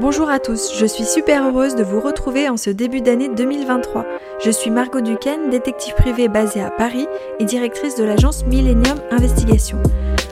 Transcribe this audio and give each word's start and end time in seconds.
Bonjour 0.00 0.30
à 0.30 0.38
tous, 0.38 0.72
je 0.74 0.86
suis 0.86 1.04
super 1.04 1.46
heureuse 1.46 1.76
de 1.76 1.82
vous 1.82 2.00
retrouver 2.00 2.48
en 2.48 2.56
ce 2.56 2.70
début 2.70 3.02
d'année 3.02 3.28
2023. 3.28 4.06
Je 4.42 4.50
suis 4.50 4.70
Margot 4.70 5.02
Duquesne, 5.02 5.50
détective 5.50 5.92
privée 5.94 6.28
basée 6.28 6.62
à 6.62 6.70
Paris 6.70 7.06
et 7.38 7.44
directrice 7.44 7.96
de 7.96 8.04
l'agence 8.04 8.46
Millennium 8.46 8.98
Investigation. 9.10 9.76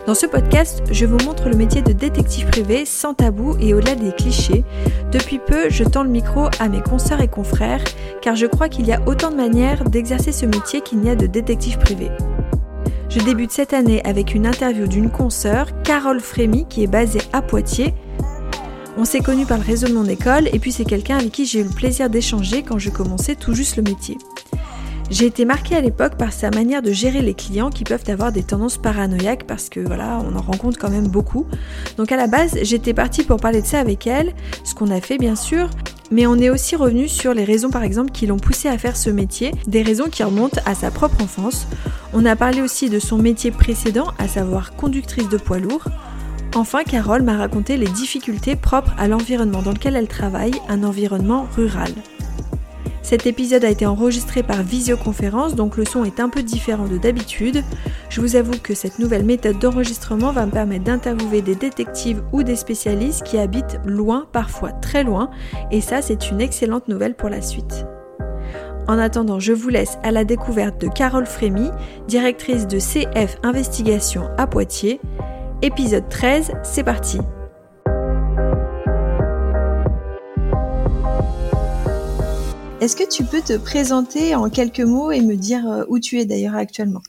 Dans 0.06 0.14
ce 0.14 0.24
podcast, 0.24 0.82
je 0.90 1.04
vous 1.04 1.18
montre 1.26 1.50
le 1.50 1.56
métier 1.56 1.82
de 1.82 1.92
détective 1.92 2.46
privé 2.46 2.86
sans 2.86 3.12
tabou 3.12 3.54
et 3.60 3.74
au-delà 3.74 3.96
des 3.96 4.12
clichés. 4.12 4.64
Depuis 5.12 5.38
peu, 5.38 5.68
je 5.68 5.84
tends 5.84 6.04
le 6.04 6.08
micro 6.08 6.48
à 6.58 6.70
mes 6.70 6.80
consoeurs 6.80 7.20
et 7.20 7.28
confrères 7.28 7.84
car 8.22 8.36
je 8.36 8.46
crois 8.46 8.70
qu'il 8.70 8.86
y 8.86 8.92
a 8.94 9.02
autant 9.06 9.30
de 9.30 9.36
manières 9.36 9.84
d'exercer 9.84 10.32
ce 10.32 10.46
métier 10.46 10.80
qu'il 10.80 11.00
n'y 11.00 11.10
a 11.10 11.16
de 11.16 11.26
détective 11.26 11.76
privé. 11.76 12.08
Je 13.10 13.18
débute 13.18 13.50
cette 13.50 13.74
année 13.74 14.00
avec 14.04 14.34
une 14.34 14.46
interview 14.46 14.86
d'une 14.86 15.10
consoeur, 15.10 15.66
Carole 15.82 16.20
Frémy, 16.20 16.64
qui 16.66 16.84
est 16.84 16.90
basée 16.90 17.20
à 17.32 17.42
Poitiers, 17.42 17.92
on 18.96 19.04
s'est 19.04 19.20
connus 19.20 19.46
par 19.46 19.58
le 19.58 19.64
réseau 19.64 19.88
de 19.88 19.94
mon 19.94 20.06
école 20.06 20.48
et 20.52 20.58
puis 20.58 20.72
c'est 20.72 20.84
quelqu'un 20.84 21.18
avec 21.18 21.32
qui 21.32 21.46
j'ai 21.46 21.60
eu 21.60 21.64
le 21.64 21.70
plaisir 21.70 22.10
d'échanger 22.10 22.62
quand 22.62 22.78
je 22.78 22.90
commençais 22.90 23.34
tout 23.34 23.54
juste 23.54 23.76
le 23.76 23.82
métier. 23.82 24.18
J'ai 25.10 25.26
été 25.26 25.44
marquée 25.44 25.74
à 25.74 25.80
l'époque 25.80 26.16
par 26.16 26.32
sa 26.32 26.50
manière 26.50 26.82
de 26.82 26.92
gérer 26.92 27.20
les 27.20 27.34
clients 27.34 27.70
qui 27.70 27.82
peuvent 27.82 28.08
avoir 28.08 28.30
des 28.30 28.44
tendances 28.44 28.78
paranoïaques 28.78 29.44
parce 29.44 29.68
que 29.68 29.80
voilà, 29.80 30.22
on 30.24 30.36
en 30.36 30.40
rencontre 30.40 30.78
quand 30.78 30.90
même 30.90 31.08
beaucoup. 31.08 31.46
Donc 31.96 32.12
à 32.12 32.16
la 32.16 32.28
base, 32.28 32.58
j'étais 32.62 32.94
partie 32.94 33.24
pour 33.24 33.38
parler 33.38 33.60
de 33.60 33.66
ça 33.66 33.80
avec 33.80 34.06
elle, 34.06 34.32
ce 34.62 34.72
qu'on 34.72 34.90
a 34.90 35.00
fait 35.00 35.18
bien 35.18 35.34
sûr, 35.34 35.68
mais 36.12 36.28
on 36.28 36.36
est 36.36 36.48
aussi 36.48 36.76
revenu 36.76 37.08
sur 37.08 37.34
les 37.34 37.44
raisons 37.44 37.70
par 37.70 37.82
exemple 37.82 38.12
qui 38.12 38.26
l'ont 38.26 38.38
poussée 38.38 38.68
à 38.68 38.78
faire 38.78 38.96
ce 38.96 39.10
métier, 39.10 39.52
des 39.66 39.82
raisons 39.82 40.08
qui 40.08 40.22
remontent 40.22 40.60
à 40.64 40.76
sa 40.76 40.92
propre 40.92 41.22
enfance. 41.22 41.66
On 42.12 42.24
a 42.24 42.36
parlé 42.36 42.60
aussi 42.60 42.88
de 42.88 43.00
son 43.00 43.18
métier 43.18 43.50
précédent, 43.50 44.12
à 44.18 44.28
savoir 44.28 44.76
conductrice 44.76 45.28
de 45.28 45.36
poids 45.38 45.58
lourd. 45.58 45.84
Enfin, 46.54 46.82
Carole 46.82 47.22
m'a 47.22 47.36
raconté 47.36 47.76
les 47.76 47.86
difficultés 47.86 48.56
propres 48.56 48.92
à 48.98 49.06
l'environnement 49.06 49.62
dans 49.62 49.70
lequel 49.70 49.94
elle 49.94 50.08
travaille, 50.08 50.54
un 50.68 50.82
environnement 50.82 51.46
rural. 51.56 51.92
Cet 53.02 53.26
épisode 53.26 53.64
a 53.64 53.70
été 53.70 53.86
enregistré 53.86 54.42
par 54.42 54.62
visioconférence, 54.62 55.54
donc 55.54 55.76
le 55.76 55.84
son 55.84 56.04
est 56.04 56.20
un 56.20 56.28
peu 56.28 56.42
différent 56.42 56.86
de 56.86 56.98
d'habitude. 56.98 57.64
Je 58.08 58.20
vous 58.20 58.36
avoue 58.36 58.58
que 58.62 58.74
cette 58.74 58.98
nouvelle 58.98 59.24
méthode 59.24 59.58
d'enregistrement 59.58 60.32
va 60.32 60.44
me 60.44 60.50
permettre 60.50 60.84
d'interviewer 60.84 61.40
des 61.40 61.54
détectives 61.54 62.22
ou 62.32 62.42
des 62.42 62.56
spécialistes 62.56 63.22
qui 63.22 63.38
habitent 63.38 63.80
loin, 63.84 64.26
parfois 64.32 64.72
très 64.72 65.04
loin, 65.04 65.30
et 65.70 65.80
ça 65.80 66.02
c'est 66.02 66.30
une 66.30 66.40
excellente 66.40 66.88
nouvelle 66.88 67.14
pour 67.14 67.28
la 67.28 67.42
suite. 67.42 67.86
En 68.88 68.98
attendant, 68.98 69.38
je 69.38 69.52
vous 69.52 69.68
laisse 69.68 69.98
à 70.02 70.10
la 70.10 70.24
découverte 70.24 70.80
de 70.80 70.88
Carole 70.88 71.26
Frémy, 71.26 71.70
directrice 72.08 72.66
de 72.66 72.78
CF 72.78 73.36
Investigation 73.44 74.28
à 74.36 74.46
Poitiers. 74.46 75.00
Épisode 75.62 76.08
13, 76.08 76.52
c'est 76.62 76.84
parti 76.84 77.18
Est-ce 82.80 82.96
que 82.96 83.06
tu 83.06 83.24
peux 83.24 83.42
te 83.42 83.58
présenter 83.58 84.34
en 84.34 84.48
quelques 84.48 84.80
mots 84.80 85.10
et 85.10 85.20
me 85.20 85.36
dire 85.36 85.70
euh, 85.70 85.84
où 85.88 85.98
tu 85.98 86.18
es 86.18 86.24
d'ailleurs 86.24 86.54
actuellement? 86.54 87.02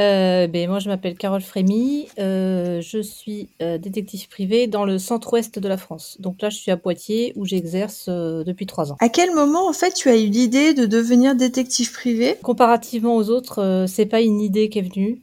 Euh, 0.00 0.46
ben, 0.46 0.70
moi, 0.70 0.78
je 0.78 0.88
m'appelle 0.88 1.16
Carole 1.16 1.42
Frémy. 1.42 2.08
Euh, 2.18 2.80
je 2.80 3.02
suis 3.02 3.50
détective 3.60 4.26
privée 4.30 4.68
dans 4.68 4.86
le 4.86 4.98
centre-ouest 4.98 5.58
de 5.58 5.68
la 5.68 5.76
France. 5.76 6.16
Donc 6.18 6.40
là, 6.40 6.48
je 6.48 6.56
suis 6.56 6.70
à 6.70 6.78
Poitiers 6.78 7.34
où 7.36 7.44
j'exerce 7.44 8.08
depuis 8.08 8.64
trois 8.64 8.90
ans. 8.90 8.96
À 9.00 9.10
quel 9.10 9.34
moment, 9.34 9.68
en 9.68 9.74
fait, 9.74 9.92
tu 9.92 10.08
as 10.08 10.16
eu 10.16 10.28
l'idée 10.28 10.72
de 10.72 10.86
devenir 10.86 11.34
détective 11.34 11.92
privé 11.92 12.36
Comparativement 12.42 13.16
aux 13.16 13.28
autres, 13.28 13.84
c'est 13.86 14.06
pas 14.06 14.22
une 14.22 14.40
idée 14.40 14.70
qui 14.70 14.78
est 14.78 14.82
venue 14.82 15.20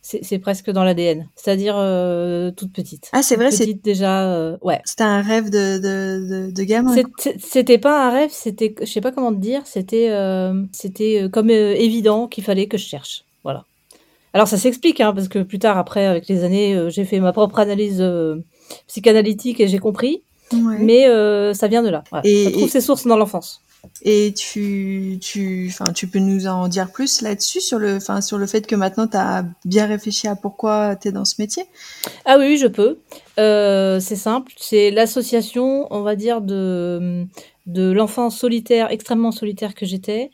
c'est 0.00 0.38
presque 0.38 0.70
dans 0.70 0.84
l'ADN, 0.84 1.28
c'est-à-dire 1.34 1.74
euh, 1.76 2.50
toute 2.50 2.72
petite. 2.72 3.10
Ah, 3.12 3.22
c'est 3.22 3.36
vrai, 3.36 3.50
c'est 3.50 3.74
déjà, 3.74 4.30
euh, 4.32 4.56
ouais. 4.62 4.80
C'était 4.84 5.04
un 5.04 5.20
rêve 5.20 5.50
de, 5.50 5.78
de, 5.78 6.46
de, 6.46 6.50
de 6.50 6.62
gamin. 6.62 6.94
C'était 7.38 7.78
pas 7.78 8.06
un 8.06 8.10
rêve, 8.10 8.30
c'était, 8.32 8.74
je 8.80 8.86
sais 8.86 9.00
pas 9.00 9.12
comment 9.12 9.32
te 9.32 9.40
dire, 9.40 9.62
c'était, 9.66 10.10
euh, 10.10 10.62
c'était 10.72 11.28
comme 11.32 11.50
évident 11.50 12.26
qu'il 12.26 12.44
fallait 12.44 12.66
que 12.66 12.78
je 12.78 12.86
cherche, 12.86 13.24
voilà. 13.42 13.64
Alors 14.34 14.48
ça 14.48 14.56
s'explique, 14.56 15.00
hein, 15.00 15.12
parce 15.12 15.28
que 15.28 15.40
plus 15.40 15.58
tard, 15.58 15.76
après, 15.78 16.06
avec 16.06 16.28
les 16.28 16.44
années, 16.44 16.78
j'ai 16.88 17.04
fait 17.04 17.20
ma 17.20 17.32
propre 17.32 17.58
analyse 17.58 18.02
psychanalytique 18.86 19.60
et 19.60 19.68
j'ai 19.68 19.78
compris. 19.78 20.22
Mais 20.52 21.04
ça 21.54 21.68
vient 21.68 21.82
de 21.82 21.90
là. 21.90 22.04
Et, 22.24 22.44
ça 22.44 22.50
trouve 22.52 22.68
ses 22.68 22.80
sources 22.80 23.06
dans 23.06 23.16
l'enfance. 23.16 23.62
Et 24.02 24.32
tu, 24.34 25.18
tu, 25.20 25.68
enfin, 25.70 25.92
tu 25.92 26.06
peux 26.06 26.18
nous 26.18 26.46
en 26.46 26.68
dire 26.68 26.90
plus 26.92 27.20
là-dessus 27.20 27.60
sur 27.60 27.78
le, 27.78 27.96
enfin, 27.96 28.20
sur 28.20 28.38
le 28.38 28.46
fait 28.46 28.66
que 28.66 28.76
maintenant 28.76 29.06
tu 29.08 29.16
as 29.16 29.44
bien 29.64 29.86
réfléchi 29.86 30.28
à 30.28 30.36
pourquoi 30.36 30.96
tu 30.96 31.08
es 31.08 31.12
dans 31.12 31.24
ce 31.24 31.36
métier? 31.38 31.64
Ah 32.24 32.36
oui, 32.38 32.58
je 32.58 32.66
peux. 32.66 32.98
Euh, 33.38 33.98
c'est 34.00 34.16
simple, 34.16 34.52
c'est 34.56 34.90
l'association, 34.90 35.86
on 35.90 36.02
va 36.02 36.16
dire 36.16 36.40
de 36.40 37.26
de 37.66 37.90
l'enfant 37.90 38.30
solitaire, 38.30 38.90
extrêmement 38.90 39.30
solitaire 39.30 39.74
que 39.74 39.84
j'étais, 39.84 40.30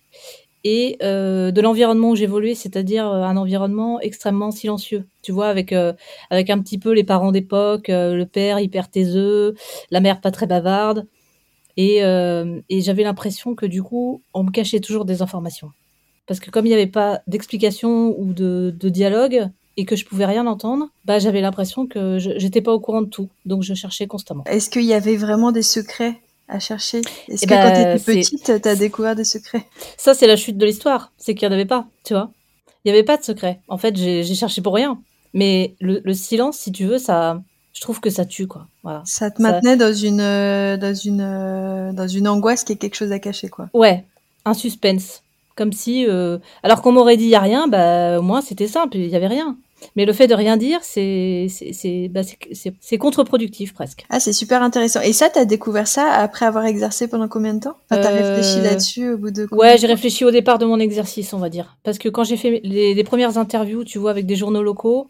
et 0.63 0.97
euh, 1.03 1.51
de 1.51 1.61
l'environnement 1.61 2.11
où 2.11 2.17
j'évoluais, 2.17 2.55
c'est-à-dire 2.55 3.09
euh, 3.11 3.23
un 3.23 3.37
environnement 3.37 3.99
extrêmement 4.01 4.51
silencieux. 4.53 5.07
Tu 5.23 5.33
vois, 5.33 5.49
avec 5.49 5.75
avec 6.31 6.51
un 6.51 6.61
petit 6.61 6.79
peu 6.79 6.93
les 6.93 7.05
parents 7.05 7.33
d'époque, 7.33 7.87
le 7.89 8.25
père 8.25 8.61
hyper 8.61 8.91
taiseux, 8.91 9.55
la 9.91 10.01
mère 10.01 10.21
pas 10.21 10.31
très 10.31 10.47
bavarde. 10.47 11.07
Euh, 11.79 12.61
et, 12.69 12.81
j'avais 12.81 13.03
l'impression 13.03 13.55
que 13.55 13.67
du 13.67 13.83
coup, 13.83 14.23
on 14.33 14.45
me 14.45 14.51
cachait 14.51 14.81
toujours 14.81 15.05
des 15.05 15.23
informations. 15.23 15.71
Parce 16.27 16.41
que 16.41 16.51
comme 16.51 16.67
il 16.67 16.71
n'y 16.71 16.75
avait 16.75 16.87
pas 16.87 17.21
d'explication 17.27 18.19
ou 18.19 18.33
de, 18.33 18.71
dialogue 18.83 19.49
et 19.77 19.85
que 19.85 19.97
je 19.97 20.05
pouvais 20.05 20.25
rien 20.25 20.47
entendre, 20.47 20.89
bah 21.05 21.19
j'avais 21.19 21.41
l'impression 21.41 21.87
que 21.87 22.19
j'étais 22.19 22.63
pas 22.63 22.73
au 22.73 22.81
courant 22.81 23.03
de 23.03 23.09
tout. 23.09 23.29
Donc 23.45 23.63
je 23.63 23.75
cherchais 23.75 24.07
constamment. 24.07 24.45
Est-ce 24.47 24.71
qu'il 24.71 24.85
y 24.85 24.95
avait 24.95 25.17
vraiment 25.17 25.53
des 25.53 25.63
secrets 25.63 26.21
à 26.49 26.61
chercher? 26.61 26.99
Est-ce 27.29 27.45
eh 27.45 27.47
que 27.47 27.53
quand 27.53 27.63
bah, 27.63 27.73
tu 27.73 27.81
étais 27.81 28.21
petite, 28.21 28.63
tu 28.63 28.69
as 28.69 28.77
découvert 28.77 29.17
des 29.17 29.25
secrets? 29.25 29.67
Ça, 29.99 30.15
c'est 30.15 30.27
la 30.27 30.37
chute 30.37 30.57
de 30.57 30.65
l'histoire. 30.65 31.13
C'est 31.19 31.35
qu'il 31.35 31.49
n'y 31.49 31.53
en 31.53 31.57
avait 31.57 31.67
pas, 31.67 31.89
tu 32.05 32.15
vois. 32.15 32.31
Il 32.85 32.93
n'y 32.93 32.97
avait 32.97 33.05
pas 33.05 33.17
de 33.17 33.25
secret. 33.25 33.61
En 33.69 33.79
fait, 33.79 33.97
j'ai 33.97 34.35
cherché 34.35 34.63
pour 34.63 34.75
rien. 34.75 35.01
Mais 35.33 35.75
le 35.81 36.15
silence, 36.15 36.59
si 36.59 36.71
tu 36.71 36.85
veux, 36.85 36.99
ça, 36.99 37.43
je 37.75 37.81
trouve 37.81 38.01
que 38.01 38.09
ça 38.09 38.25
tue 38.25 38.47
quoi. 38.47 38.67
Voilà. 38.83 39.03
Ça 39.05 39.31
te 39.31 39.43
maintenait 39.43 39.77
dans 39.77 39.93
une 39.93 40.21
euh, 40.21 40.77
dans 40.77 40.95
une 40.95 41.21
euh, 41.21 41.93
dans 41.93 42.09
une 42.09 42.29
angoisse 42.29 42.65
qui 42.65 42.73
est 42.73 42.77
quelque 42.77 42.95
chose 42.95 43.13
à 43.13 43.19
cacher 43.19 43.49
quoi. 43.49 43.69
Ouais, 43.75 44.05
un 44.45 44.55
suspense. 44.55 45.23
Comme 45.57 45.73
si 45.73 46.07
euh, 46.09 46.39
alors 46.63 46.83
qu'on 46.83 46.93
m'aurait 46.93 47.17
dit 47.17 47.25
il 47.25 47.31
y 47.31 47.35
a 47.35 47.41
rien, 47.41 47.69
bah 47.69 48.19
au 48.19 48.23
moins 48.23 48.41
c'était 48.41 48.69
simple, 48.69 48.97
il 48.97 49.09
y 49.09 49.17
avait 49.17 49.27
rien. 49.27 49.57
Mais 49.97 50.07
le 50.07 50.13
fait 50.13 50.27
de 50.27 50.35
rien 50.35 50.57
dire, 50.57 50.81
c'est 50.83 51.47
c'est 51.49 52.09
bah, 52.09 52.21
c'est 52.81 52.99
contre-productif 52.99 53.75
presque. 53.75 54.07
Ah, 54.09 54.21
c'est 54.21 54.33
super 54.33 54.63
intéressant. 54.63 55.01
Et 55.01 55.13
ça, 55.13 55.29
tu 55.29 55.39
as 55.39 55.45
découvert 55.45 55.87
ça 55.87 56.11
après 56.11 56.47
avoir 56.47 56.65
exercé 56.65 57.07
pendant 57.07 57.29
combien 57.29 57.55
de 57.55 57.61
temps? 57.61 57.77
Enfin, 57.91 58.01
Tu 58.01 58.07
as 58.07 58.11
réfléchi 58.11 58.61
là-dessus 58.63 59.11
au 59.11 59.19
bout 59.19 59.31
de 59.31 59.47
Ouais, 59.53 59.77
j'ai 59.79 59.87
réfléchi 59.87 60.25
au 60.25 60.31
départ 60.31 60.59
de 60.59 60.65
mon 60.65 60.79
exercice, 60.79 61.33
on 61.33 61.39
va 61.39 61.49
dire. 61.49 61.77
Parce 61.83 61.99
que 61.99 62.09
quand 62.09 62.25
j'ai 62.25 62.37
fait 62.37 62.61
les, 62.65 62.95
les, 62.95 63.05
premières 63.05 63.37
interviews, 63.39 63.85
tu 63.85 63.99
vois, 63.99 64.11
avec 64.11 64.27
des 64.27 64.37
journaux 64.37 64.63
locaux, 64.63 65.09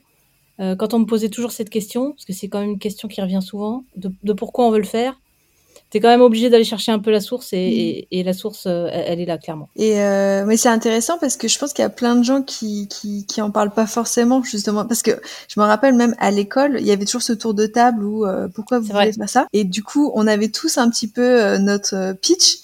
euh, 0.60 0.76
quand 0.76 0.94
on 0.94 1.00
me 1.00 1.06
posait 1.06 1.28
toujours 1.28 1.53
cette 1.53 1.70
question, 1.70 2.12
parce 2.12 2.25
que 2.25 2.32
c'est 2.32 2.48
quand 2.48 2.60
même 2.60 2.70
une 2.70 2.78
question 2.78 3.09
qui 3.09 3.20
revient 3.20 3.41
souvent, 3.42 3.84
de, 3.97 4.32
pourquoi 4.32 4.66
on 4.66 4.70
veut 4.70 4.78
le 4.78 4.84
faire, 4.84 5.20
tu 5.91 5.98
es 5.98 6.00
quand 6.00 6.09
même 6.09 6.22
obligé 6.22 6.50
d'aller 6.50 6.65
chercher 6.65 6.92
un 6.92 6.98
peu 6.98 7.10
la 7.10 7.20
source 7.20 7.50
et, 7.53 8.09
mm. 8.12 8.22
la 8.22 8.32
source, 8.32 8.66
euh, 8.66 8.88
elle, 8.91 9.20
est 9.20 9.26
là 9.26 9.38
clairement. 9.38 9.69
Et 9.76 10.00
euh, 10.00 10.44
mais 10.47 10.56
c'est 10.56 10.69
intéressant 10.69 11.19
parce 11.19 11.37
que 11.37 11.48
je 11.48 11.59
pense 11.59 11.72
qu'il 11.72 11.82
y 11.82 11.87
a 11.87 11.91
plein 11.91 12.16
de 12.16 12.25
gens 12.25 12.42
qui, 12.42 12.88
qui, 12.88 13.26
qui 13.26 13.42
en 13.42 13.50
parlent 13.50 13.75
pas 13.75 13.87
forcément 13.87 14.42
justement 14.42 14.84
parce 14.84 15.03
que 15.03 15.12
je 15.48 15.60
me 15.60 15.65
rappelle 15.65 15.94
même 15.94 16.15
à 16.19 16.31
l'école, 16.31 16.78
il 16.81 16.86
y 16.86 16.92
avait 16.92 17.04
toujours 17.04 17.22
ce 17.22 17.32
tour 17.32 17.54
de 17.54 17.66
table 17.66 18.04
où 18.04 18.25
pourquoi 18.54 18.78
vous 18.78 18.92
voulez 18.92 19.12
faire 19.12 19.28
ça? 19.28 19.47
Et 19.53 19.65
du 19.65 19.82
coup 19.82 20.10
on 20.15 20.26
avait 20.26 20.48
tous 20.48 20.78
un 20.78 20.88
petit 20.91 21.09
peu 21.09 21.59
notre 21.59 22.15
pitch 22.21 22.63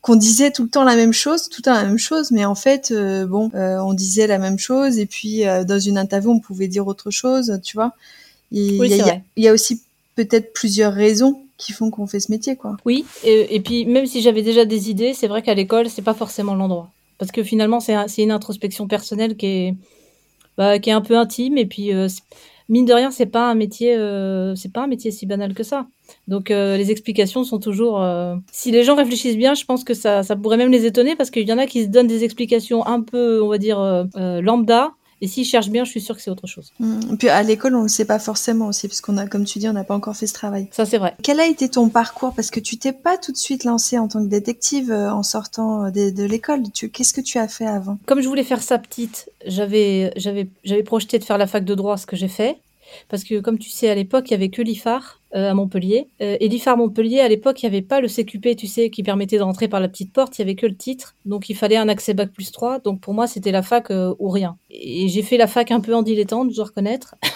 qu'on 0.00 0.16
disait 0.16 0.50
tout 0.50 0.62
le 0.62 0.68
temps 0.68 0.84
la 0.84 0.96
même 0.96 1.12
chose, 1.12 1.48
tout 1.48 1.60
le 1.60 1.62
temps 1.64 1.74
la 1.74 1.84
même 1.84 1.98
chose, 1.98 2.30
mais 2.30 2.44
en 2.44 2.54
fait, 2.54 2.90
euh, 2.92 3.26
bon, 3.26 3.50
euh, 3.54 3.78
on 3.78 3.92
disait 3.92 4.26
la 4.26 4.38
même 4.38 4.58
chose, 4.58 4.98
et 4.98 5.06
puis 5.06 5.46
euh, 5.46 5.64
dans 5.64 5.78
une 5.78 5.98
interview, 5.98 6.30
on 6.30 6.38
pouvait 6.38 6.68
dire 6.68 6.86
autre 6.86 7.10
chose, 7.10 7.60
tu 7.64 7.76
vois. 7.76 7.92
Il 8.52 8.84
y, 8.84 9.42
y, 9.42 9.48
a 9.48 9.52
aussi 9.52 9.82
peut-être 10.14 10.52
plusieurs 10.52 10.92
raisons 10.92 11.42
qui 11.58 11.72
font 11.72 11.90
qu'on 11.90 12.06
fait 12.06 12.20
ce 12.20 12.30
métier, 12.30 12.54
quoi. 12.54 12.76
Oui, 12.84 13.04
et, 13.24 13.60
puis 13.60 13.84
même 13.84 14.06
si 14.06 14.22
j'avais 14.22 14.42
déjà 14.42 14.64
des 14.64 14.88
idées, 14.90 15.14
c'est 15.14 15.26
vrai 15.26 15.42
qu'à 15.42 15.54
l'école, 15.54 15.90
c'est 15.90 16.02
pas 16.02 16.14
forcément 16.14 16.54
l'endroit, 16.54 16.90
parce 17.18 17.32
que 17.32 17.42
finalement, 17.42 17.80
c'est 17.80 18.22
une 18.22 18.30
introspection 18.30 18.86
personnelle 18.86 19.36
qui 19.36 19.46
est, 19.46 19.74
bah, 20.56 20.78
qui 20.78 20.90
est 20.90 20.92
un 20.92 21.00
peu 21.00 21.18
intime, 21.18 21.58
et 21.58 21.66
puis 21.66 21.90
mine 22.68 22.84
de 22.84 22.92
rien, 22.92 23.10
c'est 23.10 23.26
pas 23.26 23.50
un 23.50 23.54
métier, 23.54 23.96
c'est 24.56 24.72
pas 24.72 24.84
un 24.84 24.86
métier 24.86 25.10
si 25.10 25.26
banal 25.26 25.54
que 25.54 25.62
ça. 25.62 25.86
Donc 26.28 26.50
euh, 26.50 26.76
les 26.76 26.90
explications 26.90 27.44
sont 27.44 27.58
toujours... 27.58 28.02
Euh, 28.02 28.36
si 28.52 28.70
les 28.70 28.84
gens 28.84 28.96
réfléchissent 28.96 29.36
bien, 29.36 29.54
je 29.54 29.64
pense 29.64 29.84
que 29.84 29.94
ça, 29.94 30.22
ça 30.22 30.36
pourrait 30.36 30.56
même 30.56 30.70
les 30.70 30.86
étonner 30.86 31.16
parce 31.16 31.30
qu'il 31.30 31.46
y 31.48 31.52
en 31.52 31.58
a 31.58 31.66
qui 31.66 31.84
se 31.84 31.88
donnent 31.88 32.06
des 32.06 32.24
explications 32.24 32.86
un 32.86 33.00
peu, 33.02 33.42
on 33.42 33.48
va 33.48 33.58
dire, 33.58 33.78
euh, 33.80 34.40
lambda. 34.40 34.92
Et 35.20 35.28
s'ils 35.28 35.44
cherchent 35.44 35.70
bien, 35.70 35.84
je 35.84 35.90
suis 35.90 36.00
sûre 36.00 36.14
que 36.14 36.22
c'est 36.22 36.30
autre 36.30 36.46
chose. 36.46 36.72
Mmh. 36.78 37.00
Et 37.12 37.16
puis 37.16 37.28
à 37.28 37.42
l'école, 37.42 37.74
on 37.74 37.78
ne 37.78 37.82
le 37.84 37.88
sait 37.88 38.04
pas 38.04 38.18
forcément 38.18 38.66
aussi, 38.66 38.88
parce 38.88 39.00
qu'on 39.00 39.16
a, 39.16 39.26
comme 39.26 39.44
tu 39.44 39.58
dis, 39.58 39.68
on 39.68 39.72
n'a 39.72 39.84
pas 39.84 39.94
encore 39.94 40.16
fait 40.16 40.26
ce 40.26 40.34
travail. 40.34 40.68
Ça, 40.72 40.84
c'est 40.84 40.98
vrai. 40.98 41.14
Quel 41.22 41.40
a 41.40 41.46
été 41.46 41.68
ton 41.68 41.88
parcours? 41.88 42.34
Parce 42.34 42.50
que 42.50 42.60
tu 42.60 42.76
t'es 42.76 42.92
pas 42.92 43.16
tout 43.16 43.32
de 43.32 43.36
suite 43.36 43.64
lancée 43.64 43.98
en 43.98 44.08
tant 44.08 44.22
que 44.22 44.28
détective 44.28 44.92
en 44.92 45.22
sortant 45.22 45.90
de, 45.90 46.10
de 46.10 46.24
l'école. 46.24 46.62
Qu'est-ce 46.92 47.14
que 47.14 47.20
tu 47.20 47.38
as 47.38 47.48
fait 47.48 47.66
avant? 47.66 47.98
Comme 48.06 48.20
je 48.20 48.28
voulais 48.28 48.44
faire 48.44 48.62
ça 48.62 48.78
petite, 48.78 49.30
j'avais, 49.46 50.12
j'avais, 50.16 50.48
j'avais 50.64 50.82
projeté 50.82 51.18
de 51.18 51.24
faire 51.24 51.38
la 51.38 51.46
fac 51.46 51.64
de 51.64 51.74
droit, 51.74 51.96
ce 51.96 52.06
que 52.06 52.16
j'ai 52.16 52.28
fait. 52.28 52.58
Parce 53.08 53.24
que 53.24 53.40
comme 53.40 53.58
tu 53.58 53.70
sais, 53.70 53.88
à 53.88 53.94
l'époque, 53.94 54.28
il 54.28 54.32
y 54.32 54.34
avait 54.34 54.48
que 54.48 54.62
l'IFAR 54.62 55.20
à 55.32 55.52
Montpellier. 55.52 56.06
et 56.20 56.48
l'IFAR 56.48 56.78
Montpellier, 56.78 57.20
à 57.20 57.28
l'époque, 57.28 57.62
il 57.62 57.66
n'y 57.66 57.76
avait 57.76 57.82
pas 57.82 58.00
le 58.00 58.08
CQP, 58.08 58.56
tu 58.56 58.66
sais, 58.66 58.88
qui 58.88 59.02
permettait 59.02 59.36
de 59.36 59.42
rentrer 59.42 59.68
par 59.68 59.80
la 59.80 59.88
petite 59.88 60.12
porte, 60.12 60.38
il 60.38 60.40
y 60.40 60.44
avait 60.44 60.54
que 60.54 60.66
le 60.66 60.76
titre. 60.76 61.14
Donc 61.26 61.50
il 61.50 61.54
fallait 61.54 61.76
un 61.76 61.88
accès 61.88 62.14
bac 62.14 62.32
plus 62.32 62.52
3. 62.52 62.78
Donc 62.78 63.00
pour 63.00 63.12
moi, 63.12 63.26
c'était 63.26 63.52
la 63.52 63.62
fac 63.62 63.90
ou 63.90 64.30
rien. 64.30 64.56
Et 64.70 65.08
j'ai 65.08 65.22
fait 65.22 65.36
la 65.36 65.46
fac 65.46 65.70
un 65.70 65.80
peu 65.80 65.94
en 65.94 66.02
dilettante, 66.02 66.50
je 66.50 66.56
dois 66.56 66.66
reconnaître. 66.66 67.16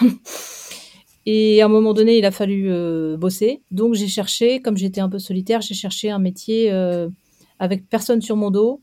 Et 1.25 1.61
à 1.61 1.65
un 1.65 1.69
moment 1.69 1.93
donné, 1.93 2.17
il 2.17 2.25
a 2.25 2.31
fallu 2.31 2.71
euh, 2.71 3.15
bosser. 3.17 3.61
Donc 3.69 3.93
j'ai 3.93 4.07
cherché, 4.07 4.59
comme 4.61 4.77
j'étais 4.77 5.01
un 5.01 5.09
peu 5.09 5.19
solitaire, 5.19 5.61
j'ai 5.61 5.75
cherché 5.75 6.09
un 6.09 6.19
métier 6.19 6.71
euh, 6.71 7.09
avec 7.59 7.87
personne 7.87 8.21
sur 8.21 8.35
mon 8.35 8.49
dos. 8.49 8.81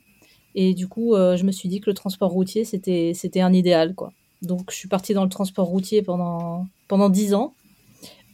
Et 0.54 0.74
du 0.74 0.88
coup, 0.88 1.14
euh, 1.14 1.36
je 1.36 1.44
me 1.44 1.52
suis 1.52 1.68
dit 1.68 1.80
que 1.80 1.90
le 1.90 1.94
transport 1.94 2.30
routier, 2.30 2.64
c'était, 2.64 3.12
c'était 3.14 3.40
un 3.40 3.52
idéal. 3.52 3.94
quoi. 3.94 4.12
Donc 4.42 4.70
je 4.70 4.76
suis 4.76 4.88
partie 4.88 5.14
dans 5.14 5.24
le 5.24 5.30
transport 5.30 5.66
routier 5.66 6.02
pendant, 6.02 6.66
pendant 6.86 7.08
10 7.08 7.34
ans, 7.34 7.54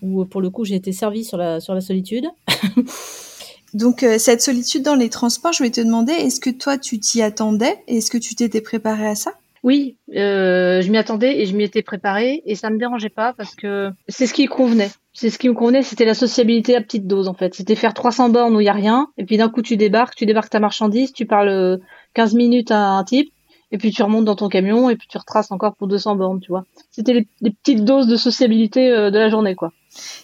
où 0.02 0.24
pour 0.24 0.40
le 0.40 0.50
coup, 0.50 0.64
j'ai 0.64 0.74
été 0.74 0.92
servie 0.92 1.24
sur 1.24 1.36
la, 1.36 1.60
sur 1.60 1.74
la 1.74 1.80
solitude. 1.80 2.26
Donc 3.74 4.06
cette 4.18 4.40
solitude 4.40 4.84
dans 4.84 4.94
les 4.94 5.10
transports, 5.10 5.52
je 5.52 5.64
vais 5.64 5.70
te 5.70 5.80
demander, 5.80 6.12
est-ce 6.12 6.38
que 6.38 6.50
toi, 6.50 6.78
tu 6.78 7.00
t'y 7.00 7.22
attendais 7.22 7.82
Est-ce 7.88 8.08
que 8.08 8.18
tu 8.18 8.36
t'étais 8.36 8.60
préparée 8.60 9.08
à 9.08 9.16
ça? 9.16 9.32
Oui, 9.64 9.96
euh, 10.14 10.82
je 10.82 10.90
m'y 10.90 10.98
attendais 10.98 11.40
et 11.40 11.46
je 11.46 11.56
m'y 11.56 11.64
étais 11.64 11.80
préparée 11.80 12.42
et 12.44 12.54
ça 12.54 12.68
me 12.68 12.78
dérangeait 12.78 13.08
pas 13.08 13.32
parce 13.32 13.54
que 13.54 13.90
c'est 14.08 14.26
ce 14.26 14.34
qui 14.34 14.44
convenait. 14.44 14.90
C'est 15.14 15.30
ce 15.30 15.38
qui 15.38 15.48
me 15.48 15.54
convenait, 15.54 15.82
c'était 15.82 16.04
la 16.04 16.12
sociabilité 16.12 16.76
à 16.76 16.82
petite 16.82 17.06
dose 17.06 17.28
en 17.28 17.34
fait. 17.34 17.54
C'était 17.54 17.74
faire 17.74 17.94
300 17.94 18.28
bornes 18.28 18.54
où 18.54 18.60
il 18.60 18.66
y 18.66 18.68
a 18.68 18.74
rien 18.74 19.08
et 19.16 19.24
puis 19.24 19.38
d'un 19.38 19.48
coup 19.48 19.62
tu 19.62 19.78
débarques, 19.78 20.16
tu 20.16 20.26
débarques 20.26 20.50
ta 20.50 20.60
marchandise, 20.60 21.14
tu 21.14 21.24
parles 21.24 21.80
15 22.12 22.34
minutes 22.34 22.72
à 22.72 22.90
un 22.90 23.04
type 23.04 23.32
et 23.74 23.78
puis 23.78 23.90
tu 23.90 24.02
remontes 24.02 24.24
dans 24.24 24.36
ton 24.36 24.48
camion 24.48 24.88
et 24.88 24.96
puis 24.96 25.08
tu 25.10 25.18
retraces 25.18 25.50
encore 25.50 25.74
pour 25.74 25.88
200 25.88 26.14
bornes, 26.14 26.40
tu 26.40 26.48
vois. 26.48 26.64
C'était 26.92 27.26
les, 27.40 27.50
petites 27.50 27.84
doses 27.84 28.06
de 28.06 28.16
sociabilité 28.16 28.90
euh, 28.90 29.10
de 29.10 29.18
la 29.18 29.28
journée 29.28 29.56
quoi. 29.56 29.72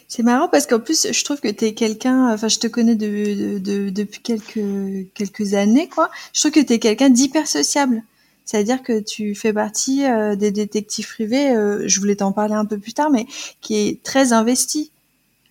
C'est 0.09 0.23
marrant 0.23 0.49
parce 0.49 0.67
qu'en 0.67 0.81
plus, 0.81 1.09
je 1.13 1.25
trouve 1.25 1.41
que 1.41 1.49
tu 1.49 1.65
es 1.65 1.75
quelqu'un, 1.75 2.33
enfin, 2.33 2.49
je 2.49 2.59
te 2.59 2.67
connais 2.67 2.95
de, 2.95 3.59
de, 3.59 3.91
depuis 3.91 4.21
quelques, 4.21 5.13
quelques 5.15 5.55
années, 5.55 5.89
quoi. 5.89 6.11
Je 6.33 6.41
trouve 6.41 6.53
que 6.53 6.61
tu 6.61 6.73
es 6.73 6.79
quelqu'un 6.79 7.11
d'hyper 7.11 7.47
sociable. 7.47 8.03
C'est-à-dire 8.45 8.83
que 8.83 8.99
tu 8.99 9.37
fais 9.37 9.53
partie 9.53 10.05
euh, 10.05 10.35
des 10.35 10.51
détectives 10.51 11.07
privés, 11.07 11.51
euh, 11.51 11.85
je 11.87 12.01
voulais 12.01 12.17
t'en 12.17 12.33
parler 12.33 12.55
un 12.55 12.65
peu 12.65 12.79
plus 12.79 12.93
tard, 12.93 13.11
mais 13.11 13.27
qui 13.61 13.77
est 13.77 14.03
très 14.03 14.33
investi 14.33 14.91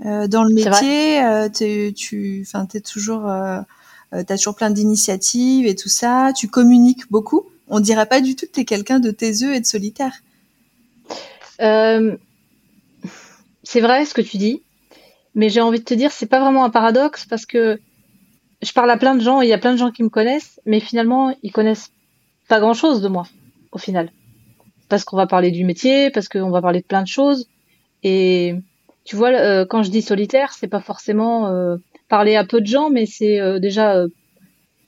euh, 0.05 0.27
dans 0.27 0.43
le 0.43 0.53
métier. 0.53 1.21
tu, 1.95 2.45
enfin, 2.45 2.65
t'es 2.65 2.81
toujours, 2.81 3.31
t'as 4.11 4.37
toujours 4.37 4.55
plein 4.55 4.69
d'initiatives 4.69 5.65
et 5.65 5.75
tout 5.75 5.89
ça. 5.89 6.33
Tu 6.35 6.49
communiques 6.49 7.09
beaucoup. 7.09 7.45
On 7.69 7.79
dirait 7.79 8.07
pas 8.07 8.21
du 8.21 8.35
tout 8.35 8.45
que 8.45 8.51
t'es 8.51 8.65
quelqu'un 8.65 8.99
de 8.99 9.11
taiseux 9.11 9.53
et 9.53 9.59
de 9.59 9.65
solitaire. 9.65 10.13
c'est 13.63 13.81
vrai 13.81 14.05
ce 14.05 14.13
que 14.13 14.21
tu 14.21 14.37
dis, 14.37 14.63
mais 15.35 15.49
j'ai 15.49 15.61
envie 15.61 15.79
de 15.79 15.85
te 15.85 15.93
dire, 15.93 16.11
c'est 16.11 16.25
pas 16.25 16.39
vraiment 16.39 16.65
un 16.65 16.69
paradoxe 16.69 17.25
parce 17.25 17.45
que 17.45 17.79
je 18.61 18.73
parle 18.73 18.91
à 18.91 18.97
plein 18.97 19.15
de 19.15 19.21
gens, 19.21 19.41
il 19.41 19.49
y 19.49 19.53
a 19.53 19.57
plein 19.57 19.73
de 19.73 19.77
gens 19.77 19.91
qui 19.91 20.03
me 20.03 20.09
connaissent, 20.09 20.59
mais 20.65 20.79
finalement, 20.79 21.33
ils 21.43 21.51
connaissent 21.51 21.91
pas 22.47 22.59
grand 22.59 22.73
chose 22.73 23.01
de 23.01 23.07
moi, 23.07 23.27
au 23.71 23.77
final. 23.77 24.11
Parce 24.89 25.03
qu'on 25.03 25.15
va 25.17 25.27
parler 25.27 25.51
du 25.51 25.63
métier, 25.63 26.09
parce 26.09 26.27
qu'on 26.27 26.49
va 26.49 26.61
parler 26.61 26.81
de 26.81 26.85
plein 26.85 27.03
de 27.03 27.07
choses. 27.07 27.47
Et 28.03 28.55
tu 29.05 29.15
vois, 29.15 29.29
euh, 29.29 29.65
quand 29.65 29.83
je 29.83 29.91
dis 29.91 30.01
solitaire, 30.01 30.51
c'est 30.53 30.67
pas 30.67 30.81
forcément 30.81 31.47
euh, 31.47 31.77
parler 32.09 32.35
à 32.35 32.43
peu 32.43 32.59
de 32.59 32.65
gens, 32.65 32.89
mais 32.89 33.05
c'est 33.05 33.39
euh, 33.39 33.59
déjà 33.59 34.03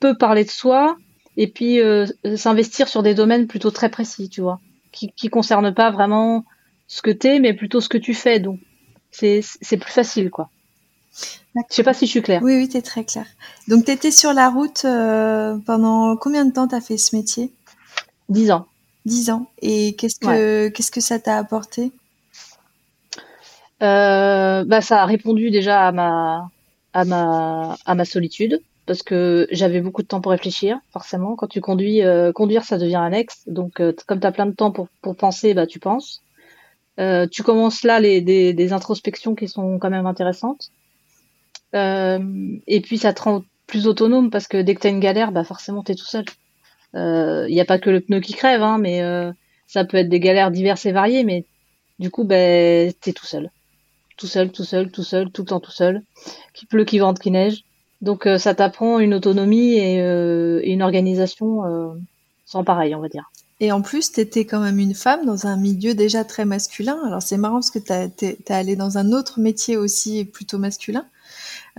peu 0.00 0.16
parler 0.16 0.44
de 0.44 0.50
soi 0.50 0.96
et 1.36 1.46
puis 1.46 1.80
s'investir 2.36 2.88
sur 2.88 3.02
des 3.02 3.14
domaines 3.14 3.46
plutôt 3.46 3.70
très 3.70 3.90
précis, 3.90 4.28
tu 4.28 4.40
vois, 4.40 4.60
qui, 4.92 5.12
qui 5.12 5.28
concernent 5.28 5.74
pas 5.74 5.90
vraiment 5.90 6.44
ce 6.86 7.02
que 7.02 7.10
t'es, 7.10 7.38
mais 7.38 7.54
plutôt 7.54 7.80
ce 7.80 7.88
que 7.88 7.98
tu 7.98 8.14
fais. 8.14 8.38
Donc, 8.38 8.60
c'est 9.10 9.42
plus 9.78 9.92
facile, 9.92 10.30
quoi. 10.30 10.50
Je 11.54 11.60
sais 11.68 11.82
pas 11.82 11.92
si 11.92 12.06
je 12.06 12.10
suis 12.10 12.22
claire. 12.22 12.42
Oui, 12.42 12.56
oui, 12.56 12.68
tu 12.68 12.78
es 12.78 12.82
très 12.82 13.04
claire. 13.04 13.26
Donc, 13.68 13.84
tu 13.84 13.90
étais 13.90 14.10
sur 14.10 14.32
la 14.32 14.48
route 14.48 14.84
euh, 14.84 15.58
pendant 15.66 16.16
combien 16.16 16.44
de 16.46 16.52
temps 16.52 16.66
tu 16.68 16.74
as 16.74 16.80
fait 16.80 16.96
ce 16.96 17.14
métier? 17.14 17.52
Dix 18.28 18.50
ans. 18.50 18.66
Dix 19.04 19.30
ans. 19.30 19.50
Et 19.60 19.94
qu'est-ce 19.96 20.18
que, 20.18 20.68
qu'est-ce 20.68 20.90
que 20.90 21.02
ça 21.02 21.18
t'a 21.18 21.36
apporté? 21.36 21.92
Euh, 23.82 24.64
bah, 24.64 24.80
Ça 24.80 25.02
a 25.02 25.06
répondu 25.06 25.50
déjà 25.50 25.88
à 25.88 25.92
ma, 25.92 26.50
à 26.94 27.04
ma, 27.04 27.76
à 27.84 27.94
ma 27.94 28.04
solitude 28.04 28.62
parce 28.86 29.02
que 29.02 29.46
j'avais 29.50 29.80
beaucoup 29.80 30.02
de 30.02 30.08
temps 30.08 30.20
pour 30.20 30.32
réfléchir, 30.32 30.78
forcément. 30.92 31.36
Quand 31.36 31.46
tu 31.46 31.60
conduis, 31.60 32.02
euh, 32.02 32.32
conduire, 32.32 32.64
ça 32.64 32.78
devient 32.78 32.96
annexe. 32.96 33.42
Donc, 33.46 33.80
comme 34.06 34.20
tu 34.20 34.26
as 34.26 34.32
plein 34.32 34.46
de 34.46 34.54
temps 34.54 34.72
pour, 34.72 34.88
penser, 35.16 35.54
bah, 35.54 35.66
tu 35.66 35.78
penses. 35.78 36.22
tu 36.98 37.42
commences 37.42 37.84
là 37.84 38.00
des, 38.00 38.72
introspections 38.72 39.34
qui 39.34 39.48
sont 39.48 39.78
quand 39.78 39.90
même 39.90 40.06
intéressantes. 40.06 40.70
Euh, 41.74 42.58
et 42.66 42.80
puis 42.80 42.98
ça 42.98 43.12
te 43.12 43.22
rend 43.22 43.44
plus 43.66 43.86
autonome 43.86 44.30
parce 44.30 44.46
que 44.46 44.60
dès 44.60 44.74
que 44.74 44.80
tu 44.80 44.86
as 44.86 44.90
une 44.90 45.00
galère, 45.00 45.32
bah 45.32 45.44
forcément 45.44 45.82
tu 45.82 45.92
es 45.92 45.94
tout 45.94 46.04
seul. 46.04 46.24
Il 46.94 47.00
euh, 47.00 47.48
n'y 47.48 47.60
a 47.60 47.64
pas 47.64 47.78
que 47.78 47.88
le 47.88 48.00
pneu 48.00 48.20
qui 48.20 48.34
crève, 48.34 48.62
hein, 48.62 48.78
mais 48.78 49.02
euh, 49.02 49.32
ça 49.66 49.84
peut 49.84 49.96
être 49.96 50.10
des 50.10 50.20
galères 50.20 50.50
diverses 50.50 50.84
et 50.84 50.92
variées, 50.92 51.24
mais 51.24 51.46
du 51.98 52.10
coup, 52.10 52.24
ben, 52.24 52.92
t'es 53.00 53.12
tout 53.12 53.24
seul. 53.24 53.50
Tout 54.18 54.26
seul, 54.26 54.52
tout 54.52 54.64
seul, 54.64 54.90
tout 54.90 55.02
seul, 55.02 55.30
tout 55.30 55.42
le 55.42 55.48
temps 55.48 55.60
tout 55.60 55.70
seul. 55.70 56.02
Qui 56.52 56.66
pleut, 56.66 56.84
qui 56.84 56.98
vente, 56.98 57.18
qui 57.18 57.30
neige. 57.30 57.64
Donc 58.02 58.28
ça 58.38 58.54
t'apprend 58.54 58.98
une 58.98 59.14
autonomie 59.14 59.74
et, 59.74 59.98
une 60.64 60.82
organisation 60.82 61.96
sans 62.44 62.64
pareil, 62.64 62.94
on 62.94 63.00
va 63.00 63.08
dire. 63.08 63.30
Et 63.60 63.70
en 63.70 63.80
plus, 63.80 64.10
tu 64.10 64.20
étais 64.20 64.44
quand 64.44 64.58
même 64.58 64.80
une 64.80 64.94
femme 64.94 65.24
dans 65.24 65.46
un 65.46 65.56
milieu 65.56 65.94
déjà 65.94 66.24
très 66.24 66.44
masculin. 66.44 66.98
Alors 67.06 67.22
c'est 67.22 67.36
marrant 67.36 67.60
parce 67.60 67.70
que 67.70 67.78
tu 67.78 68.24
es 68.24 68.52
allé 68.52 68.74
dans 68.74 68.98
un 68.98 69.12
autre 69.12 69.38
métier 69.38 69.76
aussi 69.76 70.24
plutôt 70.24 70.58
masculin. 70.58 71.06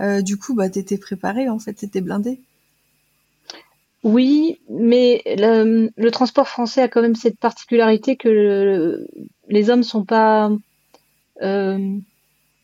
Euh, 0.00 0.22
du 0.22 0.38
coup, 0.38 0.54
bah, 0.54 0.70
tu 0.70 0.78
étais 0.78 0.98
préparée, 0.98 1.48
en 1.48 1.58
fait, 1.58 1.74
tu 1.74 1.84
étais 1.84 2.00
blindée. 2.00 2.40
Oui, 4.02 4.58
mais 4.68 5.22
le, 5.26 6.10
transport 6.10 6.48
français 6.48 6.82
a 6.82 6.88
quand 6.88 7.00
même 7.00 7.14
cette 7.14 7.38
particularité 7.38 8.16
que 8.16 9.06
les 9.48 9.70
hommes 9.70 9.82
sont 9.82 10.04
pas 10.04 10.50
euh, 11.42 11.96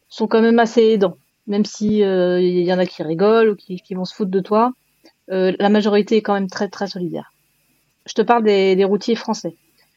sont 0.09 0.27
quand 0.27 0.43
même 0.43 0.59
assez 0.59 0.83
aidants, 0.83 1.17
même 1.51 1.67
si 1.67 2.03
euh, 2.03 2.41
il 2.41 2.63
y 2.63 2.73
en 2.73 2.79
a 2.79 2.87
qui 2.87 3.03
rigolent 3.03 3.51
ou 3.51 3.57
qui, 3.57 3.95
vont 3.95 4.07
se 4.07 4.15
foutre 4.15 4.31
de 4.31 4.41
toi. 4.41 4.73
la 5.29 5.69
majorité 5.69 6.17
est 6.17 6.23
quand 6.23 6.35
même 6.35 6.49
très 6.49 6.69
très 6.69 6.87
solidaire. 6.87 7.33
Je 8.07 8.15
te 8.15 8.23
parle 8.23 8.45
des, 8.45 8.85
routiers 8.85 9.15
français, 9.15 9.55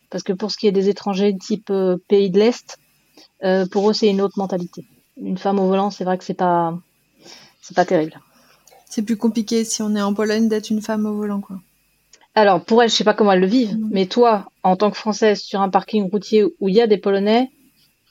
parce 0.10 0.24
que 0.24 0.34
pour 0.34 0.52
ce 0.52 0.58
qui 0.58 0.68
est 0.68 0.74
des 0.74 0.90
étrangers 0.90 1.36
type 1.38 1.72
pays 2.10 2.30
de 2.30 2.40
l'Est, 2.40 2.78
pour 3.72 3.90
eux 3.90 3.94
c'est 3.94 4.10
une 4.10 4.22
autre 4.22 4.38
mentalité. 4.38 4.86
Une 5.16 5.38
femme 5.38 5.60
au 5.60 5.68
volant, 5.68 5.90
c'est 5.92 6.04
vrai 6.04 6.18
que 6.18 6.26
c'est 6.26 6.34
pas 6.34 6.78
c'est 7.62 7.76
pas 7.76 7.86
terrible. 7.86 8.20
C'est 8.90 9.04
plus 9.04 9.18
compliqué 9.18 9.64
si 9.64 9.82
on 9.82 9.96
est 9.96 10.02
en 10.02 10.14
Pologne 10.14 10.50
d'être 10.50 10.70
une 10.70 10.82
femme 10.82 11.06
au 11.06 11.16
volant, 11.16 11.42
quoi. 11.42 11.58
Alors, 12.36 12.64
pour 12.64 12.82
elle, 12.82 12.90
je 12.90 12.96
sais 12.96 13.04
pas 13.04 13.14
comment 13.14 13.32
elle 13.32 13.42
le 13.42 13.48
vivent, 13.48 13.78
mais 13.92 14.08
toi, 14.08 14.50
en 14.64 14.76
tant 14.76 14.90
que 14.90 14.98
Française, 14.98 15.40
sur 15.40 15.62
un 15.62 15.70
parking 15.70 16.10
routier 16.10 16.44
où 16.44 16.68
il 16.68 16.76
y 16.76 16.82
a 16.82 16.88
des 16.88 16.98
Polonais, 16.98 17.52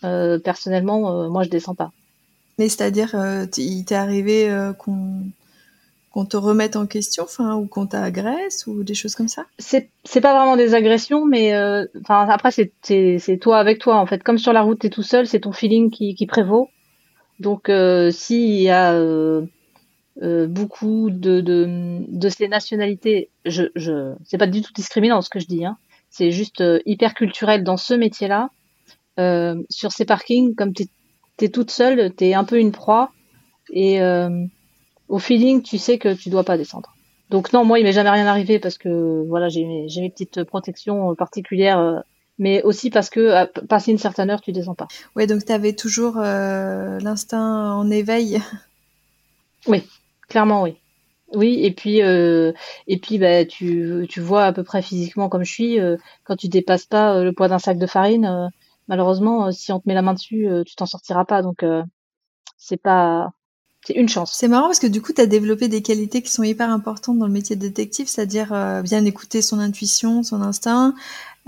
euh, 0.05 0.38
personnellement, 0.38 1.25
euh, 1.25 1.28
moi, 1.28 1.43
je 1.43 1.49
descends 1.49 1.75
pas. 1.75 1.93
Mais 2.59 2.68
c'est-à-dire, 2.68 3.14
euh, 3.14 3.47
il 3.56 3.85
t'est 3.85 3.94
arrivé 3.94 4.50
qu'on 4.78 5.25
qu'on 6.11 6.26
te 6.26 6.37
remette 6.37 6.76
en 6.76 6.87
question, 6.87 7.25
enfin, 7.25 7.54
ou 7.56 7.66
qu'on 7.66 7.87
t'agresse, 7.87 8.66
ou 8.66 8.85
des 8.85 8.92
choses 8.92 9.14
comme 9.14 9.28
ça? 9.28 9.47
C'est 9.59 9.88
c'est 10.04 10.21
pas 10.21 10.35
vraiment 10.35 10.56
des 10.56 10.75
agressions, 10.75 11.25
mais 11.25 11.56
enfin 12.02 12.28
après 12.28 12.50
c'est 12.50 13.38
toi 13.40 13.59
avec 13.59 13.78
toi 13.78 13.97
en 13.97 14.06
fait. 14.06 14.23
Comme 14.23 14.38
sur 14.38 14.52
la 14.52 14.61
route, 14.61 14.80
t'es 14.80 14.90
tout 14.90 15.02
seul, 15.02 15.26
c'est 15.26 15.40
ton 15.40 15.52
feeling 15.52 15.90
qui 15.90 16.26
prévaut. 16.26 16.68
Donc, 17.42 17.68
euh, 17.68 18.12
s'il 18.12 18.54
y 18.54 18.71
a 18.71 18.94
euh, 18.94 19.42
euh, 20.23 20.47
beaucoup 20.47 21.11
de, 21.11 22.28
ces 22.28 22.47
nationalités, 22.47 23.30
je, 23.44 23.64
je 23.75 24.14
c'est 24.25 24.38
pas 24.38 24.47
du 24.47 24.62
tout 24.62 24.73
discriminant 24.73 25.21
ce 25.23 25.28
que 25.28 25.40
je 25.40 25.47
dis, 25.47 25.64
hein. 25.64 25.76
c'est 26.09 26.30
juste 26.30 26.62
hyper 26.87 27.14
culturel 27.14 27.64
dans 27.64 27.76
ce 27.76 27.94
métier-là. 27.94 28.50
sur 29.71 29.90
ces 29.90 30.04
parkings, 30.04 30.54
comme 30.54 30.73
tu 31.37 31.45
es, 31.45 31.49
toute 31.49 31.71
seule, 31.71 32.15
tu 32.15 32.25
es 32.25 32.35
un 32.35 32.45
peu 32.45 32.59
une 32.59 32.73
proie 32.73 33.12
et 33.71 34.01
au 35.09 35.19
feeling, 35.19 35.62
tu 35.62 35.79
sais 35.79 35.99
que 35.99 36.15
tu 36.15 36.31
dois 36.31 36.45
pas 36.45 36.57
descendre. 36.57 36.95
Donc 37.31 37.53
non, 37.53 37.65
moi, 37.65 37.79
il 37.79 37.85
m'est 37.85 37.93
jamais 37.93 38.11
rien 38.11 38.27
arrivé 38.27 38.59
parce 38.59 38.79
que 38.79 39.25
voilà, 39.29 39.49
j'ai 39.49 39.65
mes, 39.65 39.87
mes 39.97 40.11
petites 40.11 40.45
protections 40.45 41.15
particulières 41.15 42.03
mais 42.39 42.62
aussi 42.62 42.91
parce 42.91 43.11
que 43.11 43.31
à 43.31 43.47
passer 43.47 43.93
une 43.93 43.99
certaine 43.99 44.31
heure, 44.31 44.41
tu 44.41 44.53
descends 44.53 44.75
pas. 44.75 44.89
Ouais, 45.17 45.27
donc 45.27 45.45
tu 45.45 45.53
avais 45.53 45.75
toujours 45.75 46.19
euh, 46.19 46.99
l'instinct 47.01 47.75
en 47.75 47.91
éveil. 47.91 48.41
Oui, 49.69 49.85
clairement 50.29 50.65
oui. 50.65 50.75
Oui, 51.35 51.61
et 51.62 51.71
puis 51.71 52.03
euh, 52.03 52.51
et 52.89 52.99
puis 52.99 53.19
bah 53.19 53.45
tu 53.45 54.07
tu 54.09 54.21
vois 54.21 54.45
à 54.45 54.53
peu 54.53 54.65
près 54.65 54.83
physiquement 54.83 55.29
comme 55.29 55.45
je 55.45 55.53
suis 55.53 55.79
euh, 55.79 55.97
quand 56.25 56.35
tu 56.35 56.49
dépasses 56.49 56.85
pas 56.85 57.23
le 57.23 57.33
poids 57.33 57.47
d'un 57.47 57.61
sac 57.61 57.79
de 57.79 57.87
farine 57.87 58.51
malheureusement 58.93 59.51
si 59.51 59.73
on 59.73 59.81
te 59.81 59.89
met 59.89 59.95
la 59.95 60.03
main 60.03 60.15
dessus 60.15 60.47
tu 60.65 60.77
t'en 60.77 60.87
sortiras 60.87 61.25
pas 61.25 61.43
donc 61.43 61.65
c'est 62.57 62.81
pas 62.81 63.33
c'est 63.85 63.95
une 63.95 64.09
chance. 64.09 64.33
C'est 64.33 64.47
marrant 64.47 64.67
parce 64.67 64.79
que 64.79 64.87
du 64.87 65.03
coup, 65.03 65.13
tu 65.13 65.21
as 65.21 65.27
développé 65.27 65.67
des 65.67 65.83
qualités 65.83 66.23
qui 66.23 66.31
sont 66.31 66.45
hyper 66.45 66.71
importantes 66.71 67.19
dans 67.19 67.27
le 67.27 67.33
métier 67.33 67.57
de 67.57 67.63
détective, 67.63 68.07
c'est-à-dire 68.07 68.55
bien 68.85 69.05
écouter 69.05 69.43
son 69.43 69.59
intuition, 69.59 70.23
son 70.23 70.41
instinct, 70.41 70.95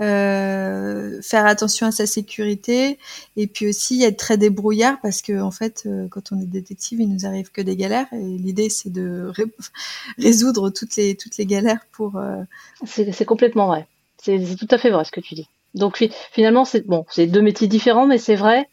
euh, 0.01 1.21
faire 1.21 1.45
attention 1.45 1.87
à 1.87 1.91
sa 1.91 2.05
sécurité, 2.05 2.99
et 3.37 3.47
puis 3.47 3.69
aussi 3.69 4.03
être 4.03 4.17
très 4.17 4.37
débrouillard 4.37 4.99
parce 5.01 5.21
que 5.21 5.39
en 5.39 5.51
fait, 5.51 5.83
euh, 5.85 6.09
quand 6.09 6.33
on 6.33 6.41
est 6.41 6.45
détective, 6.45 6.99
il 6.99 7.07
nous 7.07 7.25
arrive 7.25 7.49
que 7.51 7.61
des 7.61 7.77
galères, 7.77 8.07
et 8.11 8.17
l'idée 8.17 8.69
c'est 8.69 8.91
de 8.91 9.31
résoudre 10.17 10.69
toutes 10.69 10.97
les 10.97 11.15
toutes 11.15 11.37
les 11.37 11.45
galères 11.45 11.85
pour. 11.93 12.17
Euh, 12.17 12.43
c'est 12.85 13.25
complètement 13.25 13.67
vrai. 13.67 13.87
C'est 14.21 14.57
tout 14.57 14.67
à 14.69 14.77
fait 14.77 14.89
vrai 14.89 15.05
ce 15.05 15.11
que 15.11 15.21
tu 15.21 15.33
dis. 15.33 15.47
Donc 15.75 16.03
finalement, 16.31 16.65
c'est 16.65 16.87
bon, 16.87 17.05
c'est 17.09 17.27
deux 17.27 17.41
métiers 17.41 17.67
différents, 17.67 18.07
mais 18.07 18.17
c'est 18.17 18.35
vrai 18.35 18.67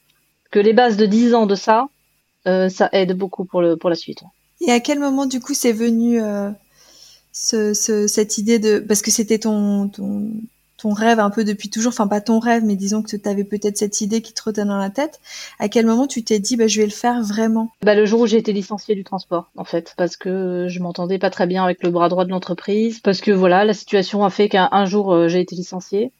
que 0.50 0.58
les 0.58 0.72
bases 0.72 0.96
de 0.96 1.06
10 1.06 1.34
ans 1.34 1.46
de 1.46 1.54
ça, 1.54 1.88
ça 2.44 2.88
aide 2.92 3.12
beaucoup 3.12 3.44
pour 3.44 3.60
le 3.60 3.76
pour 3.76 3.90
la 3.90 3.96
suite. 3.96 4.22
Et 4.60 4.70
à 4.70 4.80
quel 4.80 4.98
moment 4.98 5.26
du 5.26 5.40
coup 5.40 5.54
c'est 5.54 5.72
venu 5.72 6.20
ce, 7.32 8.06
cette 8.06 8.38
idée 8.38 8.58
de 8.58 8.78
parce 8.78 9.02
que 9.02 9.10
c'était 9.10 9.38
ton, 9.38 9.88
ton 9.88 10.30
ton 10.82 10.92
rêve 10.92 11.20
un 11.20 11.30
peu 11.30 11.44
depuis 11.44 11.70
toujours, 11.70 11.90
enfin 11.90 12.08
pas 12.08 12.20
ton 12.20 12.40
rêve, 12.40 12.64
mais 12.64 12.74
disons 12.74 13.02
que 13.02 13.16
tu 13.16 13.28
avais 13.28 13.44
peut-être 13.44 13.76
cette 13.76 14.00
idée 14.00 14.20
qui 14.20 14.32
te 14.32 14.42
retenait 14.42 14.66
dans 14.66 14.78
la 14.78 14.90
tête. 14.90 15.20
À 15.60 15.68
quel 15.68 15.86
moment 15.86 16.08
tu 16.08 16.24
t'es 16.24 16.40
dit 16.40 16.56
bah 16.56 16.66
je 16.66 16.80
vais 16.80 16.86
le 16.86 16.92
faire 16.92 17.22
vraiment? 17.22 17.70
Bah 17.82 17.94
le 17.94 18.04
jour 18.04 18.20
où 18.20 18.26
j'ai 18.26 18.38
été 18.38 18.52
licenciée 18.52 18.96
du 18.96 19.04
transport 19.04 19.50
en 19.56 19.64
fait, 19.64 19.94
parce 19.96 20.16
que 20.16 20.66
je 20.68 20.80
m'entendais 20.80 21.18
pas 21.18 21.30
très 21.30 21.46
bien 21.46 21.62
avec 21.62 21.84
le 21.84 21.90
bras 21.90 22.08
droit 22.08 22.24
de 22.24 22.30
l'entreprise, 22.30 22.98
parce 22.98 23.20
que 23.20 23.30
voilà 23.30 23.64
la 23.64 23.74
situation 23.74 24.24
a 24.24 24.30
fait 24.30 24.48
qu'un 24.48 24.84
jour 24.84 25.12
euh, 25.12 25.28
j'ai 25.28 25.40
été 25.40 25.54
licenciée. 25.54 26.10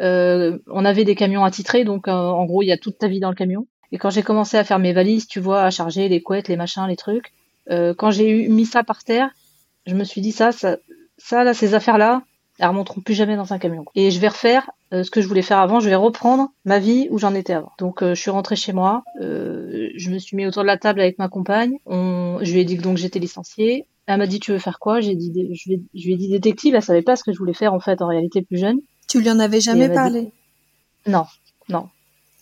Euh, 0.00 0.58
on 0.68 0.84
avait 0.84 1.04
des 1.04 1.14
camions 1.14 1.44
attitrés, 1.44 1.84
donc 1.84 2.08
euh, 2.08 2.12
en 2.12 2.44
gros 2.44 2.62
il 2.62 2.66
y 2.66 2.72
a 2.72 2.78
toute 2.78 2.98
ta 2.98 3.08
vie 3.08 3.20
dans 3.20 3.30
le 3.30 3.34
camion. 3.34 3.66
Et 3.90 3.98
quand 3.98 4.10
j'ai 4.10 4.22
commencé 4.22 4.56
à 4.56 4.64
faire 4.64 4.78
mes 4.78 4.92
valises, 4.92 5.26
tu 5.26 5.40
vois, 5.40 5.62
à 5.62 5.70
charger 5.70 6.08
les 6.08 6.20
couettes, 6.20 6.48
les 6.48 6.56
machins, 6.56 6.86
les 6.86 6.96
trucs, 6.96 7.32
euh, 7.70 7.94
quand 7.94 8.10
j'ai 8.10 8.28
eu 8.30 8.48
mis 8.48 8.66
ça 8.66 8.84
par 8.84 9.02
terre, 9.02 9.30
je 9.86 9.94
me 9.94 10.04
suis 10.04 10.20
dit 10.20 10.32
ça, 10.32 10.52
ça, 10.52 10.76
ça 11.16 11.44
là, 11.44 11.54
ces 11.54 11.74
affaires-là, 11.74 12.22
elles 12.58 12.68
remonteront 12.68 13.00
plus 13.00 13.14
jamais 13.14 13.36
dans 13.36 13.52
un 13.52 13.58
camion. 13.58 13.84
Et 13.94 14.10
je 14.10 14.18
vais 14.20 14.28
refaire 14.28 14.70
euh, 14.92 15.02
ce 15.02 15.10
que 15.10 15.20
je 15.20 15.28
voulais 15.28 15.42
faire 15.42 15.58
avant, 15.58 15.80
je 15.80 15.88
vais 15.88 15.94
reprendre 15.94 16.50
ma 16.64 16.78
vie 16.78 17.08
où 17.10 17.18
j'en 17.18 17.34
étais 17.34 17.52
avant. 17.52 17.72
Donc 17.78 18.02
euh, 18.02 18.14
je 18.14 18.20
suis 18.20 18.30
rentrée 18.30 18.56
chez 18.56 18.72
moi, 18.72 19.04
euh, 19.20 19.90
je 19.94 20.10
me 20.10 20.18
suis 20.18 20.36
mis 20.36 20.46
autour 20.46 20.62
de 20.62 20.66
la 20.66 20.78
table 20.78 21.00
avec 21.00 21.18
ma 21.18 21.28
compagne, 21.28 21.78
on, 21.86 22.38
je 22.42 22.52
lui 22.52 22.60
ai 22.60 22.64
dit 22.64 22.76
que 22.76 22.82
donc 22.82 22.96
j'étais 22.96 23.18
licenciée. 23.18 23.86
Elle 24.06 24.18
m'a 24.18 24.26
dit 24.26 24.40
tu 24.40 24.52
veux 24.52 24.58
faire 24.58 24.78
quoi? 24.78 25.00
J'ai 25.00 25.14
dit 25.14 25.30
je 25.54 25.68
lui, 25.68 26.12
ai, 26.12 26.16
dit 26.16 26.28
détective, 26.28 26.74
elle 26.74 26.82
savait 26.82 27.02
pas 27.02 27.16
ce 27.16 27.22
que 27.22 27.32
je 27.32 27.38
voulais 27.38 27.52
faire 27.52 27.74
en 27.74 27.80
fait 27.80 28.00
en 28.00 28.06
réalité 28.06 28.40
plus 28.42 28.56
jeune. 28.56 28.80
Tu 29.08 29.20
lui 29.20 29.30
en 29.30 29.38
avais 29.40 29.60
jamais 29.60 29.88
parlé? 29.88 30.30
Non, 31.06 31.24
non. 31.68 31.88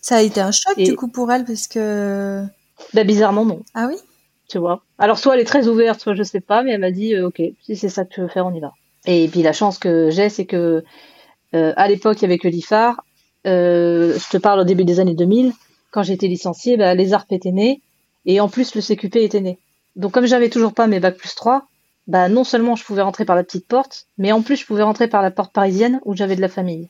Ça 0.01 0.17
a 0.17 0.21
été 0.21 0.41
un 0.41 0.51
choc 0.51 0.77
du 0.77 0.95
coup 0.95 1.07
pour 1.07 1.31
elle 1.31 1.45
parce 1.45 1.67
que 1.67 2.43
bah 2.93 3.03
bizarrement 3.03 3.45
non. 3.45 3.63
Ah 3.73 3.87
oui? 3.89 3.95
Tu 4.47 4.57
vois. 4.57 4.83
Alors 4.99 5.17
soit 5.17 5.33
elle 5.35 5.41
est 5.41 5.45
très 5.45 5.67
ouverte, 5.67 5.99
soit 5.99 6.13
je 6.13 6.23
sais 6.23 6.39
pas, 6.39 6.63
mais 6.63 6.71
elle 6.71 6.81
m'a 6.81 6.91
dit 6.91 7.15
euh, 7.15 7.27
ok, 7.27 7.41
si 7.63 7.75
c'est 7.75 7.89
ça 7.89 8.05
que 8.05 8.13
tu 8.13 8.21
veux 8.21 8.27
faire, 8.27 8.45
on 8.45 8.53
y 8.53 8.59
va. 8.59 8.73
Et 9.05 9.27
puis 9.27 9.41
la 9.41 9.53
chance 9.53 9.77
que 9.79 10.09
j'ai, 10.09 10.29
c'est 10.29 10.45
que 10.45 10.83
euh, 11.55 11.73
à 11.75 11.87
l'époque 11.87 12.17
il 12.19 12.23
y 12.23 12.25
avait 12.25 12.37
que 12.37 12.47
l'IFAR. 12.47 13.03
Euh, 13.45 14.17
je 14.17 14.29
te 14.29 14.37
parle 14.37 14.59
au 14.59 14.63
début 14.65 14.83
des 14.83 14.99
années 14.99 15.15
2000, 15.15 15.53
quand 15.91 16.03
j'étais 16.03 16.27
licenciée, 16.27 16.75
bah, 16.75 16.93
les 16.95 17.13
ARP 17.13 17.31
étaient 17.31 17.51
nés 17.51 17.81
et 18.25 18.41
en 18.41 18.49
plus 18.49 18.75
le 18.75 18.81
CQP 18.81 19.17
était 19.17 19.39
né. 19.39 19.57
Donc 19.95 20.11
comme 20.11 20.25
j'avais 20.25 20.49
toujours 20.49 20.73
pas 20.73 20.87
mes 20.87 20.99
bacs 20.99 21.17
plus 21.17 21.33
3, 21.33 21.65
bah 22.07 22.29
non 22.29 22.43
seulement 22.43 22.75
je 22.75 22.83
pouvais 22.83 23.01
rentrer 23.01 23.25
par 23.25 23.35
la 23.35 23.43
petite 23.43 23.67
porte, 23.67 24.07
mais 24.17 24.31
en 24.31 24.41
plus 24.41 24.55
je 24.55 24.65
pouvais 24.65 24.83
rentrer 24.83 25.07
par 25.07 25.21
la 25.21 25.31
porte 25.31 25.53
parisienne 25.53 25.99
où 26.05 26.15
j'avais 26.15 26.35
de 26.35 26.41
la 26.41 26.49
famille. 26.49 26.87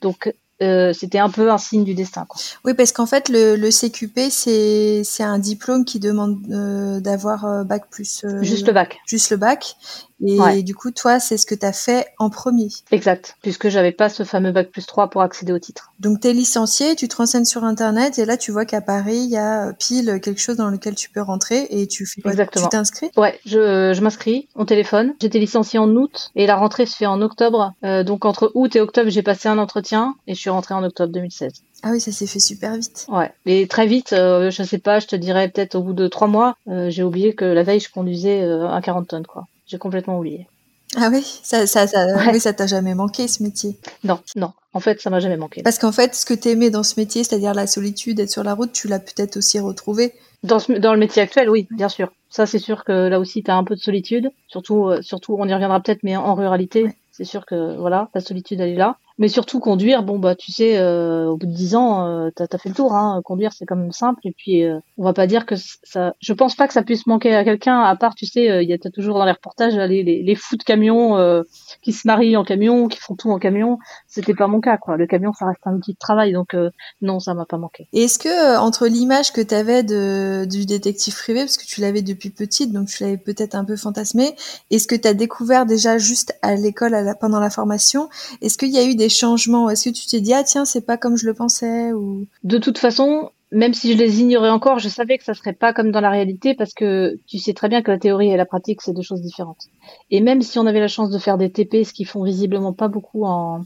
Donc 0.00 0.32
euh, 0.62 0.92
c'était 0.92 1.18
un 1.18 1.30
peu 1.30 1.50
un 1.50 1.58
signe 1.58 1.84
du 1.84 1.94
destin. 1.94 2.26
Quoi. 2.28 2.40
Oui, 2.64 2.74
parce 2.74 2.92
qu'en 2.92 3.06
fait, 3.06 3.30
le, 3.30 3.56
le 3.56 3.70
CQP, 3.70 4.28
c'est, 4.30 5.22
un 5.22 5.38
diplôme 5.38 5.86
qui 5.86 6.00
demande 6.00 6.38
euh, 6.50 7.00
d'avoir 7.00 7.46
euh, 7.46 7.64
bac 7.64 7.84
plus. 7.90 8.24
juste 8.42 8.66
le 8.66 8.72
bac. 8.74 9.00
Juste 9.06 9.30
le 9.30 9.38
bac. 9.38 9.76
Et 10.22 10.62
du 10.62 10.74
coup, 10.74 10.90
toi, 10.90 11.20
c'est 11.20 11.36
ce 11.36 11.46
que 11.46 11.54
tu 11.54 11.66
as 11.66 11.72
fait 11.72 12.06
en 12.18 12.30
premier. 12.30 12.68
Exact, 12.90 13.36
puisque 13.42 13.68
j'avais 13.68 13.92
pas 13.92 14.08
ce 14.08 14.22
fameux 14.24 14.52
bac 14.52 14.70
plus 14.70 14.86
3 14.86 15.08
pour 15.08 15.22
accéder 15.22 15.52
au 15.52 15.58
titre. 15.58 15.92
Donc, 15.98 16.20
tu 16.20 16.28
es 16.28 16.32
licencié, 16.32 16.96
tu 16.96 17.08
te 17.08 17.16
renseignes 17.16 17.44
sur 17.44 17.64
Internet, 17.64 18.18
et 18.18 18.24
là, 18.24 18.36
tu 18.36 18.52
vois 18.52 18.64
qu'à 18.64 18.80
Paris, 18.80 19.18
il 19.18 19.30
y 19.30 19.36
a 19.36 19.72
pile 19.72 20.20
quelque 20.22 20.40
chose 20.40 20.56
dans 20.56 20.68
lequel 20.68 20.94
tu 20.94 21.10
peux 21.10 21.22
rentrer, 21.22 21.66
et 21.70 21.86
tu 21.86 22.06
fais 22.06 22.20
quoi? 22.20 22.30
Exactement. 22.32 22.66
Tu 22.66 22.70
t'inscris? 22.70 23.10
Ouais, 23.16 23.38
je, 23.44 23.92
je 23.94 24.00
m'inscris, 24.00 24.48
on 24.56 24.64
téléphone. 24.64 25.14
J'étais 25.20 25.38
licenciée 25.38 25.78
en 25.78 25.88
août, 25.90 26.30
et 26.36 26.46
la 26.46 26.56
rentrée 26.56 26.86
se 26.86 26.96
fait 26.96 27.06
en 27.06 27.20
octobre. 27.22 27.72
Euh, 27.84 28.04
donc, 28.04 28.24
entre 28.24 28.50
août 28.54 28.74
et 28.76 28.80
octobre, 28.80 29.10
j'ai 29.10 29.22
passé 29.22 29.48
un 29.48 29.58
entretien, 29.58 30.14
et 30.26 30.34
je 30.34 30.40
suis 30.40 30.50
rentrée 30.50 30.74
en 30.74 30.84
octobre 30.84 31.12
2016. 31.12 31.52
Ah 31.82 31.90
oui, 31.92 32.00
ça 32.00 32.12
s'est 32.12 32.26
fait 32.26 32.40
super 32.40 32.76
vite. 32.76 33.06
Ouais, 33.08 33.32
et 33.46 33.66
très 33.66 33.86
vite, 33.86 34.12
euh, 34.12 34.50
je 34.50 34.62
sais 34.62 34.78
pas, 34.78 35.00
je 35.00 35.06
te 35.06 35.16
dirais 35.16 35.48
peut-être 35.48 35.76
au 35.76 35.82
bout 35.82 35.94
de 35.94 36.08
trois 36.08 36.28
mois, 36.28 36.56
euh, 36.68 36.90
j'ai 36.90 37.02
oublié 37.02 37.34
que 37.34 37.46
la 37.46 37.62
veille, 37.62 37.80
je 37.80 37.90
conduisais 37.90 38.42
un 38.42 38.80
40 38.82 39.08
tonnes, 39.08 39.26
quoi. 39.26 39.46
J'ai 39.70 39.78
complètement 39.78 40.18
oublié. 40.18 40.48
Ah 40.96 41.10
oui, 41.12 41.22
ça, 41.44 41.64
ça, 41.68 41.86
ça, 41.86 42.34
ça 42.40 42.52
t'a 42.52 42.66
jamais 42.66 42.96
manqué 42.96 43.28
ce 43.28 43.40
métier? 43.44 43.76
Non, 44.02 44.18
non. 44.34 44.52
En 44.72 44.80
fait, 44.80 45.00
ça 45.00 45.10
m'a 45.10 45.20
jamais 45.20 45.36
manqué. 45.36 45.62
Parce 45.62 45.78
qu'en 45.78 45.92
fait, 45.92 46.16
ce 46.16 46.26
que 46.26 46.34
t'aimais 46.34 46.70
dans 46.70 46.82
ce 46.82 46.98
métier, 46.98 47.22
c'est-à-dire 47.22 47.54
la 47.54 47.68
solitude, 47.68 48.18
être 48.18 48.32
sur 48.32 48.42
la 48.42 48.54
route, 48.54 48.72
tu 48.72 48.88
l'as 48.88 48.98
peut-être 48.98 49.36
aussi 49.36 49.60
retrouvé. 49.60 50.12
Dans, 50.42 50.58
dans 50.80 50.92
le 50.92 50.98
métier 50.98 51.22
actuel, 51.22 51.48
oui, 51.48 51.68
bien 51.70 51.88
sûr. 51.88 52.10
Ça, 52.30 52.46
c'est 52.46 52.58
sûr 52.58 52.84
que 52.84 53.06
là 53.06 53.20
aussi, 53.20 53.44
t'as 53.44 53.54
un 53.54 53.62
peu 53.62 53.76
de 53.76 53.80
solitude. 53.80 54.32
Surtout, 54.48 54.88
euh, 54.88 55.02
surtout, 55.02 55.36
on 55.38 55.46
y 55.46 55.54
reviendra 55.54 55.78
peut-être, 55.80 56.02
mais 56.02 56.16
en 56.16 56.34
ruralité, 56.34 56.96
c'est 57.12 57.24
sûr 57.24 57.46
que 57.46 57.76
voilà, 57.76 58.08
la 58.12 58.20
solitude, 58.20 58.60
elle 58.60 58.70
est 58.70 58.74
là. 58.76 58.96
Mais 59.20 59.28
surtout 59.28 59.60
conduire, 59.60 60.02
bon 60.02 60.18
bah 60.18 60.34
tu 60.34 60.50
sais, 60.50 60.78
euh, 60.78 61.26
au 61.26 61.36
bout 61.36 61.44
de 61.44 61.52
dix 61.52 61.74
ans, 61.76 62.06
euh, 62.06 62.30
t'as 62.34 62.46
as 62.50 62.56
fait 62.56 62.70
le 62.70 62.74
tour. 62.74 62.94
Hein. 62.94 63.20
Conduire, 63.22 63.52
c'est 63.52 63.66
quand 63.66 63.76
même 63.76 63.92
simple. 63.92 64.18
Et 64.24 64.32
puis, 64.32 64.64
euh, 64.64 64.80
on 64.96 65.04
va 65.04 65.12
pas 65.12 65.26
dire 65.26 65.44
que 65.44 65.56
ça. 65.56 66.14
Je 66.20 66.32
pense 66.32 66.54
pas 66.54 66.66
que 66.66 66.72
ça 66.72 66.82
puisse 66.82 67.06
manquer 67.06 67.34
à 67.34 67.44
quelqu'un. 67.44 67.80
À 67.80 67.94
part, 67.96 68.14
tu 68.14 68.24
sais, 68.24 68.64
il 68.64 68.68
y 68.68 68.72
a 68.72 68.78
toujours 68.78 69.18
dans 69.18 69.26
les 69.26 69.32
reportages 69.32 69.74
les, 69.74 70.02
les, 70.02 70.22
les 70.22 70.34
fous 70.34 70.56
de 70.56 70.62
camion 70.62 71.44
qui 71.82 71.92
se 71.92 72.08
marient 72.08 72.38
en 72.38 72.44
camion, 72.44 72.88
qui 72.88 72.98
font 72.98 73.14
tout 73.14 73.30
en 73.30 73.38
camion. 73.38 73.78
C'était 74.08 74.32
pas 74.32 74.46
mon 74.46 74.62
cas, 74.62 74.78
quoi. 74.78 74.96
Le 74.96 75.06
camion, 75.06 75.34
ça 75.34 75.44
reste 75.44 75.60
un 75.66 75.74
outil 75.74 75.92
de 75.92 75.98
travail, 75.98 76.32
donc 76.32 76.56
non, 77.02 77.20
ça 77.20 77.34
m'a 77.34 77.44
pas 77.44 77.58
manqué. 77.58 77.88
Et 77.92 78.04
est-ce 78.04 78.18
que 78.18 78.58
entre 78.58 78.86
l'image 78.86 79.34
que 79.34 79.42
t'avais 79.42 79.82
de 79.82 80.46
du 80.46 80.64
détective 80.64 81.14
privé, 81.14 81.40
parce 81.40 81.58
que 81.58 81.66
tu 81.66 81.82
l'avais 81.82 82.00
depuis 82.00 82.30
petite, 82.30 82.72
donc 82.72 82.88
tu 82.88 83.02
l'avais 83.02 83.18
peut-être 83.18 83.54
un 83.54 83.66
peu 83.66 83.76
fantasmé, 83.76 84.34
est-ce 84.70 84.88
que 84.88 84.96
t'as 84.96 85.12
découvert 85.12 85.66
déjà 85.66 85.98
juste 85.98 86.34
à 86.40 86.54
l'école, 86.54 86.96
pendant 87.20 87.40
la 87.40 87.50
formation, 87.50 88.08
est-ce 88.40 88.56
qu'il 88.56 88.70
y 88.70 88.78
a 88.78 88.84
eu 88.84 88.94
des 88.94 89.09
changements 89.10 89.68
Est-ce 89.68 89.90
que 89.90 89.94
tu 89.94 90.06
t'es 90.06 90.20
dit 90.20 90.32
ah 90.32 90.44
tiens 90.44 90.64
c'est 90.64 90.86
pas 90.86 90.96
comme 90.96 91.16
je 91.16 91.26
le 91.26 91.34
pensais 91.34 91.92
ou? 91.92 92.26
De 92.44 92.58
toute 92.58 92.78
façon, 92.78 93.30
même 93.52 93.74
si 93.74 93.92
je 93.92 93.98
les 93.98 94.20
ignorais 94.20 94.50
encore, 94.50 94.78
je 94.78 94.88
savais 94.88 95.18
que 95.18 95.24
ça 95.24 95.34
serait 95.34 95.52
pas 95.52 95.72
comme 95.72 95.90
dans 95.90 96.00
la 96.00 96.10
réalité 96.10 96.54
parce 96.54 96.72
que 96.72 97.18
tu 97.26 97.38
sais 97.38 97.52
très 97.52 97.68
bien 97.68 97.82
que 97.82 97.90
la 97.90 97.98
théorie 97.98 98.30
et 98.30 98.36
la 98.36 98.46
pratique 98.46 98.80
c'est 98.80 98.92
deux 98.92 99.02
choses 99.02 99.22
différentes. 99.22 99.66
Et 100.10 100.20
même 100.20 100.42
si 100.42 100.58
on 100.58 100.66
avait 100.66 100.80
la 100.80 100.88
chance 100.88 101.10
de 101.10 101.18
faire 101.18 101.36
des 101.36 101.50
TP, 101.50 101.84
ce 101.84 101.92
qu'ils 101.92 102.06
font 102.06 102.22
visiblement 102.24 102.72
pas 102.72 102.88
beaucoup 102.88 103.24
en 103.24 103.64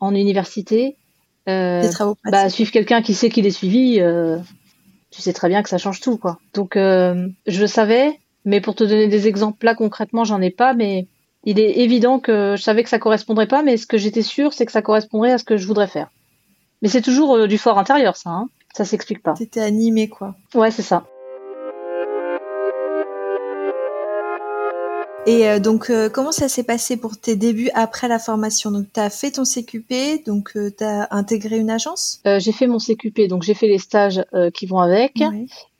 en 0.00 0.14
université, 0.14 0.96
euh, 1.48 1.88
bah 2.24 2.48
suivre 2.48 2.70
quelqu'un 2.72 3.02
qui 3.02 3.14
sait 3.14 3.28
qu'il 3.28 3.46
est 3.46 3.50
suivi, 3.50 4.00
euh, 4.00 4.38
tu 5.10 5.20
sais 5.20 5.32
très 5.32 5.48
bien 5.48 5.62
que 5.62 5.68
ça 5.68 5.78
change 5.78 6.00
tout 6.00 6.16
quoi. 6.16 6.38
Donc 6.54 6.76
euh, 6.76 7.28
je 7.46 7.60
le 7.60 7.66
savais, 7.66 8.18
mais 8.44 8.60
pour 8.60 8.74
te 8.74 8.84
donner 8.84 9.08
des 9.08 9.28
exemples 9.28 9.64
là 9.66 9.74
concrètement 9.74 10.24
j'en 10.24 10.40
ai 10.40 10.50
pas, 10.50 10.72
mais 10.72 11.06
il 11.44 11.58
est 11.58 11.78
évident 11.78 12.20
que 12.20 12.54
je 12.56 12.62
savais 12.62 12.84
que 12.84 12.88
ça 12.88 12.98
correspondrait 12.98 13.48
pas, 13.48 13.62
mais 13.62 13.76
ce 13.76 13.86
que 13.86 13.98
j'étais 13.98 14.22
sûre, 14.22 14.52
c'est 14.52 14.66
que 14.66 14.72
ça 14.72 14.82
correspondrait 14.82 15.32
à 15.32 15.38
ce 15.38 15.44
que 15.44 15.56
je 15.56 15.66
voudrais 15.66 15.88
faire. 15.88 16.08
Mais 16.82 16.88
c'est 16.88 17.02
toujours 17.02 17.36
euh, 17.36 17.46
du 17.46 17.58
fort 17.58 17.78
intérieur, 17.78 18.16
ça. 18.16 18.30
Hein 18.30 18.48
ça 18.74 18.84
s'explique 18.84 19.22
pas. 19.22 19.34
T'étais 19.34 19.60
animé, 19.60 20.08
quoi. 20.08 20.34
Ouais, 20.54 20.70
c'est 20.70 20.82
ça. 20.82 21.04
Et 25.26 25.46
euh, 25.48 25.60
donc, 25.60 25.90
euh, 25.90 26.08
comment 26.08 26.32
ça 26.32 26.48
s'est 26.48 26.64
passé 26.64 26.96
pour 26.96 27.16
tes 27.16 27.36
débuts 27.36 27.70
après 27.74 28.08
la 28.08 28.18
formation? 28.18 28.70
Donc, 28.70 28.86
tu 28.92 28.98
as 28.98 29.10
fait 29.10 29.32
ton 29.32 29.44
CQP, 29.44 30.24
donc 30.26 30.52
tu 30.54 30.84
as 30.84 31.08
intégré 31.10 31.58
une 31.58 31.70
agence? 31.70 32.20
J'ai 32.24 32.52
fait 32.52 32.66
mon 32.66 32.78
CQP, 32.78 33.28
donc 33.28 33.42
j'ai 33.42 33.54
fait 33.54 33.68
les 33.68 33.78
stages 33.78 34.24
qui 34.54 34.66
vont 34.66 34.80
avec. 34.80 35.22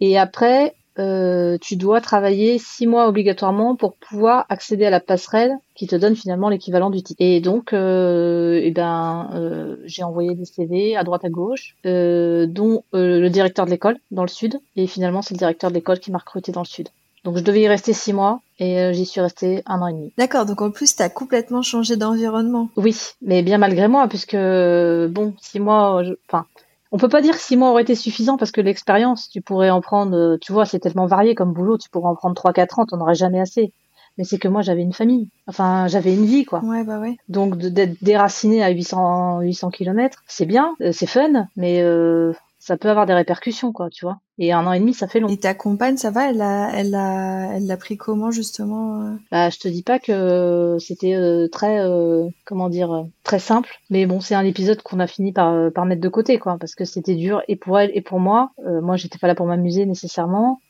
Et 0.00 0.18
après, 0.18 0.74
euh, 0.98 1.56
tu 1.60 1.76
dois 1.76 2.00
travailler 2.00 2.58
six 2.58 2.86
mois 2.86 3.08
obligatoirement 3.08 3.76
pour 3.76 3.94
pouvoir 3.94 4.44
accéder 4.48 4.84
à 4.84 4.90
la 4.90 5.00
passerelle 5.00 5.54
qui 5.74 5.86
te 5.86 5.96
donne 5.96 6.14
finalement 6.14 6.48
l'équivalent 6.48 6.90
du 6.90 7.02
titre. 7.02 7.20
Et 7.22 7.40
donc, 7.40 7.72
euh, 7.72 8.60
eh 8.62 8.70
ben, 8.70 9.30
euh, 9.34 9.76
j'ai 9.84 10.02
envoyé 10.02 10.34
des 10.34 10.44
CV 10.44 10.96
à 10.96 11.04
droite 11.04 11.24
à 11.24 11.30
gauche, 11.30 11.76
euh, 11.86 12.46
dont 12.46 12.84
euh, 12.94 13.20
le 13.20 13.30
directeur 13.30 13.64
de 13.64 13.70
l'école 13.70 13.98
dans 14.10 14.22
le 14.22 14.28
sud. 14.28 14.60
Et 14.76 14.86
finalement, 14.86 15.22
c'est 15.22 15.34
le 15.34 15.38
directeur 15.38 15.70
de 15.70 15.74
l'école 15.74 15.98
qui 15.98 16.10
m'a 16.10 16.18
recruté 16.18 16.52
dans 16.52 16.62
le 16.62 16.66
sud. 16.66 16.88
Donc, 17.24 17.36
je 17.36 17.42
devais 17.42 17.62
y 17.62 17.68
rester 17.68 17.92
six 17.92 18.12
mois 18.12 18.40
et 18.58 18.92
j'y 18.92 19.06
suis 19.06 19.20
restée 19.20 19.62
un 19.66 19.80
an 19.80 19.86
et 19.86 19.92
demi. 19.92 20.12
D'accord. 20.18 20.44
Donc, 20.44 20.60
en 20.60 20.72
plus, 20.72 20.96
tu 20.96 21.02
as 21.02 21.08
complètement 21.08 21.62
changé 21.62 21.96
d'environnement. 21.96 22.68
Oui, 22.76 22.96
mais 23.22 23.42
bien 23.42 23.58
malgré 23.58 23.86
moi, 23.86 24.08
puisque 24.08 24.34
bon, 24.34 25.32
six 25.40 25.60
mois, 25.60 26.02
enfin. 26.28 26.46
On 26.92 26.98
peut 26.98 27.08
pas 27.08 27.22
dire 27.22 27.34
que 27.34 27.40
six 27.40 27.56
mois 27.56 27.70
aurait 27.70 27.82
été 27.82 27.94
suffisant 27.94 28.36
parce 28.36 28.50
que 28.50 28.60
l'expérience, 28.60 29.30
tu 29.30 29.40
pourrais 29.40 29.70
en 29.70 29.80
prendre, 29.80 30.14
euh, 30.14 30.36
tu 30.38 30.52
vois, 30.52 30.66
c'est 30.66 30.78
tellement 30.78 31.06
varié 31.06 31.34
comme 31.34 31.54
boulot, 31.54 31.78
tu 31.78 31.88
pourrais 31.88 32.10
en 32.10 32.14
prendre 32.14 32.34
trois, 32.34 32.52
quatre 32.52 32.78
ans, 32.78 32.84
t'en 32.84 33.00
aurais 33.00 33.14
jamais 33.14 33.40
assez. 33.40 33.72
Mais 34.18 34.24
c'est 34.24 34.38
que 34.38 34.46
moi, 34.46 34.60
j'avais 34.60 34.82
une 34.82 34.92
famille. 34.92 35.30
Enfin, 35.46 35.86
j'avais 35.88 36.14
une 36.14 36.26
vie, 36.26 36.44
quoi. 36.44 36.62
Ouais, 36.62 36.84
bah 36.84 37.00
ouais. 37.00 37.16
Donc, 37.28 37.56
d'être 37.56 37.96
déraciné 38.04 38.62
à 38.62 38.68
800, 38.68 39.40
800 39.40 39.70
km, 39.70 40.22
c'est 40.26 40.44
bien, 40.44 40.74
euh, 40.82 40.92
c'est 40.92 41.06
fun, 41.06 41.46
mais 41.56 41.80
euh, 41.80 42.34
ça 42.64 42.76
peut 42.76 42.88
avoir 42.88 43.06
des 43.06 43.12
répercussions, 43.12 43.72
quoi, 43.72 43.90
tu 43.90 44.04
vois. 44.04 44.20
Et 44.38 44.52
un 44.52 44.64
an 44.68 44.72
et 44.72 44.78
demi, 44.78 44.94
ça 44.94 45.08
fait 45.08 45.18
long. 45.18 45.26
Et 45.26 45.36
ta 45.36 45.52
compagne, 45.52 45.96
ça 45.96 46.12
va? 46.12 46.30
Elle 46.30 46.40
a, 46.40 46.70
elle 46.72 46.94
a, 46.94 47.56
elle 47.56 47.66
l'a 47.66 47.76
pris 47.76 47.96
comment 47.96 48.30
justement 48.30 49.02
euh? 49.02 49.14
Bah, 49.32 49.50
je 49.50 49.58
te 49.58 49.66
dis 49.66 49.82
pas 49.82 49.98
que 49.98 50.76
c'était 50.78 51.14
euh, 51.14 51.48
très, 51.48 51.80
euh, 51.80 52.28
comment 52.44 52.68
dire, 52.68 53.04
très 53.24 53.40
simple. 53.40 53.80
Mais 53.90 54.06
bon, 54.06 54.20
c'est 54.20 54.36
un 54.36 54.44
épisode 54.44 54.80
qu'on 54.82 55.00
a 55.00 55.08
fini 55.08 55.32
par, 55.32 55.72
par 55.72 55.86
mettre 55.86 56.00
de 56.00 56.08
côté, 56.08 56.38
quoi, 56.38 56.56
parce 56.56 56.76
que 56.76 56.84
c'était 56.84 57.16
dur 57.16 57.42
et 57.48 57.56
pour 57.56 57.80
elle 57.80 57.90
et 57.94 58.00
pour 58.00 58.20
moi. 58.20 58.52
moi, 58.64 58.96
j'étais 58.96 59.18
pas 59.18 59.26
là 59.26 59.34
pour 59.34 59.46
m'amuser 59.46 59.84
nécessairement. 59.84 60.60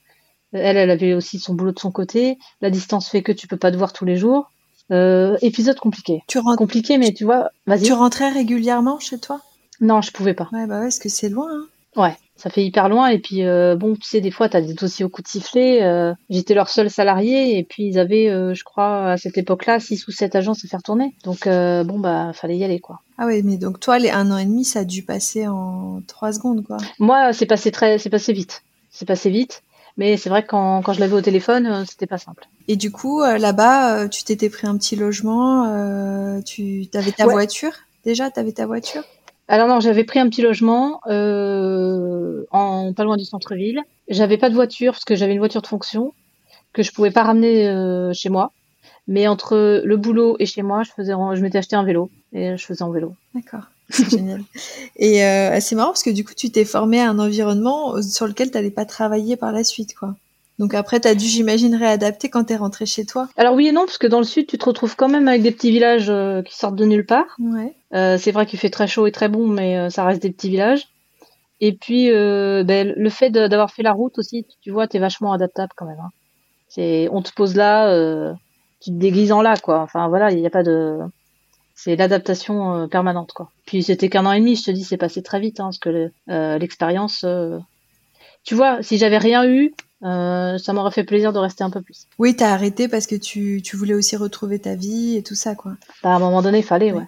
Elle, 0.53 0.79
elle 0.79 0.91
avait 0.91 1.13
aussi 1.13 1.39
son 1.39 1.53
boulot 1.53 1.73
de 1.73 1.79
son 1.79 1.91
côté. 1.91 2.39
La 2.63 2.71
distance 2.71 3.11
fait 3.11 3.23
que 3.23 3.33
tu 3.33 3.49
peux 3.49 3.59
pas 3.59 3.71
te 3.71 3.77
voir 3.77 3.93
tous 3.93 4.07
les 4.07 4.17
jours. 4.17 4.51
épisode 4.91 5.79
compliqué. 5.79 6.23
Tu 6.27 6.39
rentres... 6.39 6.57
Compliqué, 6.57 6.97
mais 6.97 7.13
tu 7.13 7.27
vois, 7.27 7.51
vas-y. 7.67 7.83
Tu 7.83 7.93
rentrais 7.93 8.31
régulièrement 8.31 8.99
chez 8.99 9.19
toi? 9.19 9.43
Non, 9.83 10.01
je 10.01 10.11
pouvais 10.11 10.33
pas. 10.33 10.49
Ouais, 10.53 10.67
bah 10.67 10.79
ouais, 10.79 10.85
parce 10.87 10.99
que 10.99 11.11
c'est 11.11 11.29
loin. 11.29 11.49
Hein. 11.51 11.67
Ouais, 11.97 12.17
ça 12.37 12.49
fait 12.49 12.65
hyper 12.65 12.89
loin. 12.89 13.09
Et 13.09 13.19
puis, 13.19 13.45
euh, 13.45 13.77
bon, 13.77 13.95
tu 13.95 14.09
sais, 14.09 14.21
des 14.21 14.31
fois, 14.31 14.49
tu 14.49 14.57
as 14.57 14.63
des 14.63 14.75
dossiers 14.75 15.05
au 15.05 15.09
coup 15.09 15.23
de 15.23 15.29
sifflet. 15.29 15.83
Euh, 15.83 16.15
J'étais 16.31 16.55
leur 16.55 16.69
seul 16.69 16.91
salarié. 16.91 17.59
Et 17.59 17.65
puis, 17.65 17.85
ils 17.85 17.99
avaient, 17.99 18.29
euh, 18.29 18.55
je 18.55 18.65
crois, 18.65 19.13
à 19.13 19.17
cette 19.17 19.37
époque-là, 19.37 19.79
six 19.79 20.07
ou 20.09 20.11
sept 20.11 20.35
agences 20.35 20.65
à 20.65 20.69
faire 20.69 20.83
tourner. 20.83 21.15
Donc, 21.25 21.47
bon, 21.47 21.99
bah, 21.99 22.33
fallait 22.35 22.57
y 22.57 22.65
aller, 22.65 22.81
quoi. 22.81 23.01
Ah 23.19 23.27
oui, 23.27 23.43
mais 23.45 23.59
donc, 23.59 23.79
toi, 23.79 23.99
les 23.99 24.11
un 24.11 24.31
an 24.31 24.39
et 24.39 24.45
demi, 24.45 24.65
ça 24.65 24.81
a 24.81 24.85
dû 24.85 25.03
passer 25.03 25.47
en 25.47 26.01
trois 26.07 26.33
secondes, 26.33 26.65
quoi. 26.65 26.79
Moi, 26.99 27.33
c'est 27.33 27.47
passé 27.47 27.71
très, 27.71 27.99
c'est 27.99 28.11
passé 28.11 28.33
vite. 28.33 28.63
C'est 28.91 29.07
passé 29.07 29.31
vite. 29.31 29.63
Mais 29.99 30.17
c'est 30.17 30.31
vrai 30.31 30.43
que 30.43 30.49
quand, 30.49 30.81
quand 30.81 30.95
je 30.95 31.01
l'avais 31.01 31.15
au 31.15 31.21
téléphone, 31.21 31.85
c'était 31.87 32.07
pas 32.07 32.17
simple. 32.17 32.49
Et 32.67 32.77
du 32.77 32.91
coup, 32.91 33.21
là-bas, 33.23 34.09
tu 34.09 34.25
t'étais 34.25 34.49
pris 34.49 34.67
un 34.67 34.79
petit 34.79 34.97
logement. 34.97 35.65
tu 36.47 36.89
avais 36.95 37.13
ta 37.13 37.27
voiture? 37.27 37.73
Déjà, 38.05 38.31
tu 38.31 38.41
avais 38.41 38.53
ta 38.53 38.67
voiture? 38.67 39.05
Alors 39.53 39.69
non, 39.69 39.81
j'avais 39.81 40.05
pris 40.05 40.19
un 40.19 40.31
petit 40.31 40.41
logement 40.41 41.03
euh, 41.09 42.43
pas 42.51 43.05
loin 43.05 43.19
du 43.19 43.27
centre-ville. 43.27 43.83
J'avais 44.09 44.39
pas 44.39 44.49
de 44.49 44.55
voiture 44.55 44.93
parce 44.93 45.05
que 45.05 45.15
j'avais 45.15 45.35
une 45.35 45.41
voiture 45.41 45.61
de 45.61 45.67
fonction 45.67 46.15
que 46.73 46.83
je 46.83 46.91
pouvais 46.91 47.11
pas 47.11 47.23
ramener 47.23 47.69
euh, 47.69 48.15
chez 48.15 48.31
moi. 48.31 48.53
Mais 49.09 49.29
entre 49.29 49.83
le 49.85 49.97
boulot 49.99 50.37
et 50.39 50.47
chez 50.47 50.63
moi, 50.63 50.85
je 50.85 50.91
faisais, 50.93 51.13
je 51.13 51.43
m'étais 51.43 51.59
acheté 51.59 51.77
un 51.77 51.85
vélo 51.85 52.11
et 52.33 52.57
je 52.57 52.65
faisais 52.65 52.83
en 52.83 52.91
vélo. 52.91 53.15
D'accord, 53.35 53.65
génial. 54.11 54.43
Et 54.97 55.23
euh, 55.23 55.61
c'est 55.61 55.75
marrant 55.75 55.91
parce 55.91 56.03
que 56.03 56.09
du 56.09 56.25
coup, 56.25 56.33
tu 56.35 56.51
t'es 56.51 56.65
formé 56.65 57.03
à 57.03 57.11
un 57.11 57.19
environnement 57.19 58.01
sur 58.01 58.27
lequel 58.27 58.51
tu 58.51 58.57
n'allais 58.57 58.71
pas 58.71 58.87
travailler 58.87 59.37
par 59.37 59.53
la 59.53 59.65
suite, 59.65 59.95
quoi. 59.95 60.15
Donc 60.63 60.75
après, 60.75 61.01
tu 61.01 61.09
as 61.09 61.17
dû, 61.17 61.27
j'imagine, 61.27 61.75
réadapter 61.75 62.31
quand 62.31 62.45
tu 62.45 62.53
es 62.53 62.57
rentré 62.57 62.87
chez 62.87 63.05
toi. 63.05 63.29
Alors 63.37 63.55
oui 63.55 63.67
et 63.67 63.73
non, 63.73 63.85
parce 63.85 63.99
que 63.99 64.07
dans 64.07 64.21
le 64.21 64.25
sud, 64.25 64.47
tu 64.47 64.59
te 64.59 64.65
retrouves 64.65 64.95
quand 64.95 65.09
même 65.09 65.27
avec 65.27 65.43
des 65.43 65.51
petits 65.51 65.73
villages 65.73 66.09
euh, 66.09 66.41
qui 66.43 66.57
sortent 66.57 66.77
de 66.77 66.85
nulle 66.85 67.05
part. 67.05 67.37
Ouais. 67.41 67.75
Euh, 67.95 68.17
c'est 68.17 68.31
vrai 68.31 68.47
qu'il 68.47 68.61
fait 68.61 68.71
très 68.71 68.87
chaud 68.87 69.09
et 69.09 69.11
très 69.11 69.29
bon, 69.29 69.49
mais 69.49 69.77
euh, 69.77 69.91
ça 69.91 70.05
reste 70.05 70.23
des 70.23 70.31
petits 70.31 70.51
villages. 70.51 70.87
Et 71.61 71.73
puis, 71.73 72.11
ben, 72.11 72.93
le 72.97 73.11
fait 73.11 73.31
d'avoir 73.31 73.73
fait 73.73 73.83
la 73.83 73.93
route 73.93 74.19
aussi, 74.19 74.47
tu 74.61 74.71
vois, 74.71 74.87
tu 74.87 74.99
es 74.99 75.01
vachement 75.01 75.33
adaptable 75.33 75.73
quand 75.77 75.87
même. 75.87 75.99
Hein. 75.99 76.11
C'est, 76.69 77.09
on 77.11 77.23
te 77.23 77.33
pose 77.33 77.57
là, 77.57 78.33
tu 78.81 78.91
te 78.91 78.97
déguises 78.97 79.33
en 79.33 79.43
là, 79.43 79.57
quoi. 79.57 79.81
Enfin 79.81 80.09
voilà, 80.09 80.31
il 80.31 80.39
n'y 80.39 80.47
a 80.47 80.51
pas 80.51 80.63
de, 80.63 80.99
c'est 81.75 81.97
l'adaptation 81.97 82.89
permanente, 82.89 83.33
quoi. 83.33 83.51
Puis 83.67 83.83
c'était 83.83 84.09
qu'un 84.09 84.27
an 84.27 84.33
et 84.33 84.39
demi, 84.39 84.55
je 84.55 84.65
te 84.65 84.71
dis, 84.71 84.85
c'est 84.85 84.97
passé 84.97 85.23
très 85.23 85.41
vite, 85.41 85.59
hein, 85.59 85.67
parce 85.67 85.79
que 85.79 86.11
l'expérience, 86.59 87.25
tu 88.45 88.55
vois, 88.57 88.83
si 88.83 88.99
j'avais 88.99 89.19
rien 89.19 89.47
eu, 89.47 89.73
euh, 90.05 90.59
ça 90.59 90.73
m'aurait 90.73 90.91
fait 90.91 91.05
plaisir 91.05 91.33
de 91.33 91.39
rester 91.39 91.63
un 91.63 91.71
peu 91.71 91.81
plus. 91.81 92.07
Oui, 92.19 92.35
t'as 92.35 92.53
arrêté 92.53 92.89
parce 92.89 93.07
que 93.07 93.15
tu, 93.15 93.63
tu, 93.63 93.77
voulais 93.77 93.95
aussi 93.95 94.17
retrouver 94.17 94.59
ta 94.59 94.75
vie 94.75 95.17
et 95.17 95.23
tout 95.23 95.37
ça, 95.37 95.55
quoi. 95.55 95.73
Bah, 96.03 96.11
à 96.11 96.17
un 96.17 96.19
moment 96.19 96.43
donné, 96.43 96.63
fallait, 96.63 96.93
ouais. 96.93 97.07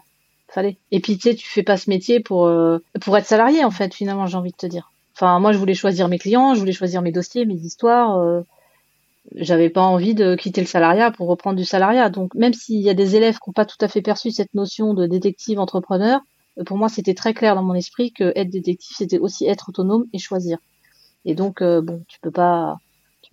Fallait. 0.49 0.77
Et 0.93 1.01
puis, 1.01 1.17
tu 1.17 1.31
sais, 1.31 1.35
tu 1.35 1.49
fais 1.49 1.65
pas 1.65 1.77
ce 1.77 1.91
métier 1.91 2.21
pour, 2.21 2.47
euh, 2.47 2.79
pour 3.01 3.17
être 3.17 3.27
salarié, 3.27 3.65
en 3.65 3.73
fait, 3.73 3.93
finalement, 3.93 4.27
j'ai 4.27 4.37
envie 4.37 4.53
de 4.53 4.57
te 4.57 4.67
dire. 4.67 4.93
Enfin, 5.17 5.41
moi, 5.41 5.53
je 5.53 5.59
voulais 5.59 5.75
choisir 5.75 6.09
mes 6.09 6.19
clients, 6.19 6.55
je 6.55 6.61
voulais 6.61 6.73
choisir 6.73 7.03
mes 7.03 7.11
dossiers, 7.11 7.47
mes 7.47 7.55
histoires. 7.55 8.19
Euh, 8.19 8.43
J'avais 9.35 9.71
pas 9.71 9.83
envie 9.83 10.15
de 10.15 10.37
quitter 10.37 10.61
le 10.61 10.67
salariat 10.69 11.11
pour 11.11 11.27
reprendre 11.29 11.57
du 11.57 11.65
salariat. 11.65 12.11
Donc, 12.11 12.35
même 12.35 12.55
s'il 12.55 12.81
y 12.81 12.91
a 12.91 12.95
des 12.95 13.17
élèves 13.17 13.39
qui 13.39 13.49
n'ont 13.49 13.55
pas 13.55 13.67
tout 13.67 13.79
à 13.81 13.89
fait 13.89 14.03
perçu 14.03 14.31
cette 14.31 14.55
notion 14.55 14.95
de 14.95 15.07
détective 15.07 15.59
entrepreneur, 15.59 16.21
pour 16.67 16.77
moi, 16.77 16.89
c'était 16.89 17.15
très 17.15 17.35
clair 17.35 17.57
dans 17.57 17.65
mon 17.65 17.75
esprit 17.75 18.13
que 18.13 18.33
être 18.37 18.51
détective, 18.51 18.97
c'était 18.97 19.19
aussi 19.19 19.47
être 19.47 19.71
autonome 19.71 20.05
et 20.13 20.19
choisir. 20.19 20.59
Et 21.25 21.35
donc, 21.35 21.63
euh, 21.63 21.81
bon, 21.81 22.03
tu 22.07 22.19
peux 22.21 22.31
pas, 22.31 22.79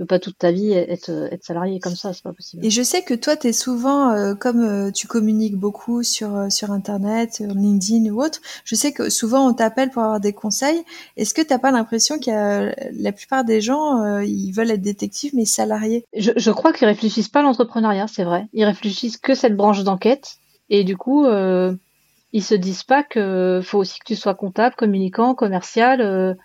peux 0.01 0.05
pas 0.07 0.19
toute 0.19 0.37
ta 0.37 0.51
vie 0.51 0.73
être, 0.73 1.09
être 1.31 1.43
salarié 1.43 1.79
comme 1.79 1.95
ça, 1.95 2.13
c'est 2.13 2.23
pas 2.23 2.33
possible. 2.33 2.65
Et 2.65 2.69
je 2.69 2.81
sais 2.81 3.03
que 3.03 3.13
toi, 3.13 3.35
tu 3.35 3.47
es 3.47 3.53
souvent, 3.53 4.11
euh, 4.11 4.35
comme 4.35 4.61
euh, 4.61 4.91
tu 4.91 5.07
communiques 5.07 5.57
beaucoup 5.57 6.03
sur, 6.03 6.51
sur 6.51 6.71
Internet, 6.71 7.35
sur 7.35 7.47
LinkedIn 7.47 8.09
ou 8.11 8.23
autre, 8.23 8.39
je 8.65 8.75
sais 8.75 8.91
que 8.91 9.09
souvent 9.09 9.47
on 9.47 9.53
t'appelle 9.53 9.89
pour 9.89 10.03
avoir 10.03 10.19
des 10.19 10.33
conseils. 10.33 10.83
Est-ce 11.17 11.33
que 11.33 11.41
t'as 11.41 11.59
pas 11.59 11.71
l'impression 11.71 12.17
a 12.27 12.71
la 12.93 13.11
plupart 13.11 13.43
des 13.43 13.61
gens, 13.61 14.19
ils 14.19 14.51
veulent 14.51 14.71
être 14.71 14.81
détectives 14.81 15.33
mais 15.35 15.45
salariés? 15.45 16.05
Je, 16.15 16.31
je 16.35 16.51
crois 16.51 16.73
qu'ils 16.73 16.87
réfléchissent 16.87 17.29
pas 17.29 17.39
à 17.39 17.43
l'entrepreneuriat, 17.43 18.07
c'est 18.07 18.23
vrai. 18.23 18.47
Ils 18.53 18.65
réfléchissent 18.65 19.17
que 19.17 19.35
cette 19.35 19.55
branche 19.55 19.83
d'enquête. 19.83 20.37
Et 20.69 20.83
du 20.83 20.95
coup, 20.95 21.25
ils 21.27 22.43
se 22.43 22.55
disent 22.55 22.83
pas 22.83 23.03
que 23.03 23.61
faut 23.63 23.79
aussi 23.79 23.99
que 23.99 24.05
tu 24.05 24.15
sois 24.15 24.35
comptable, 24.35 24.75
communicant, 24.75 25.35
commercial 25.35 26.35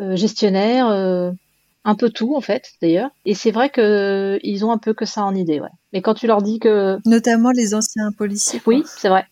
euh, 0.00 0.16
gestionnaire, 0.16 0.88
euh, 0.88 1.30
un 1.84 1.94
peu 1.94 2.10
tout 2.10 2.34
en 2.34 2.40
fait 2.40 2.72
d'ailleurs. 2.82 3.10
Et 3.24 3.34
c'est 3.34 3.50
vrai 3.50 3.70
que 3.70 3.80
euh, 3.80 4.38
ils 4.42 4.64
ont 4.64 4.72
un 4.72 4.78
peu 4.78 4.94
que 4.94 5.04
ça 5.04 5.24
en 5.24 5.34
idée, 5.34 5.60
ouais. 5.60 5.68
Mais 5.92 6.02
quand 6.02 6.14
tu 6.14 6.26
leur 6.26 6.42
dis 6.42 6.58
que 6.58 6.98
notamment 7.06 7.50
les 7.50 7.74
anciens 7.74 8.12
policiers. 8.12 8.60
Oui, 8.66 8.84
c'est 8.86 9.08
vrai. 9.08 9.26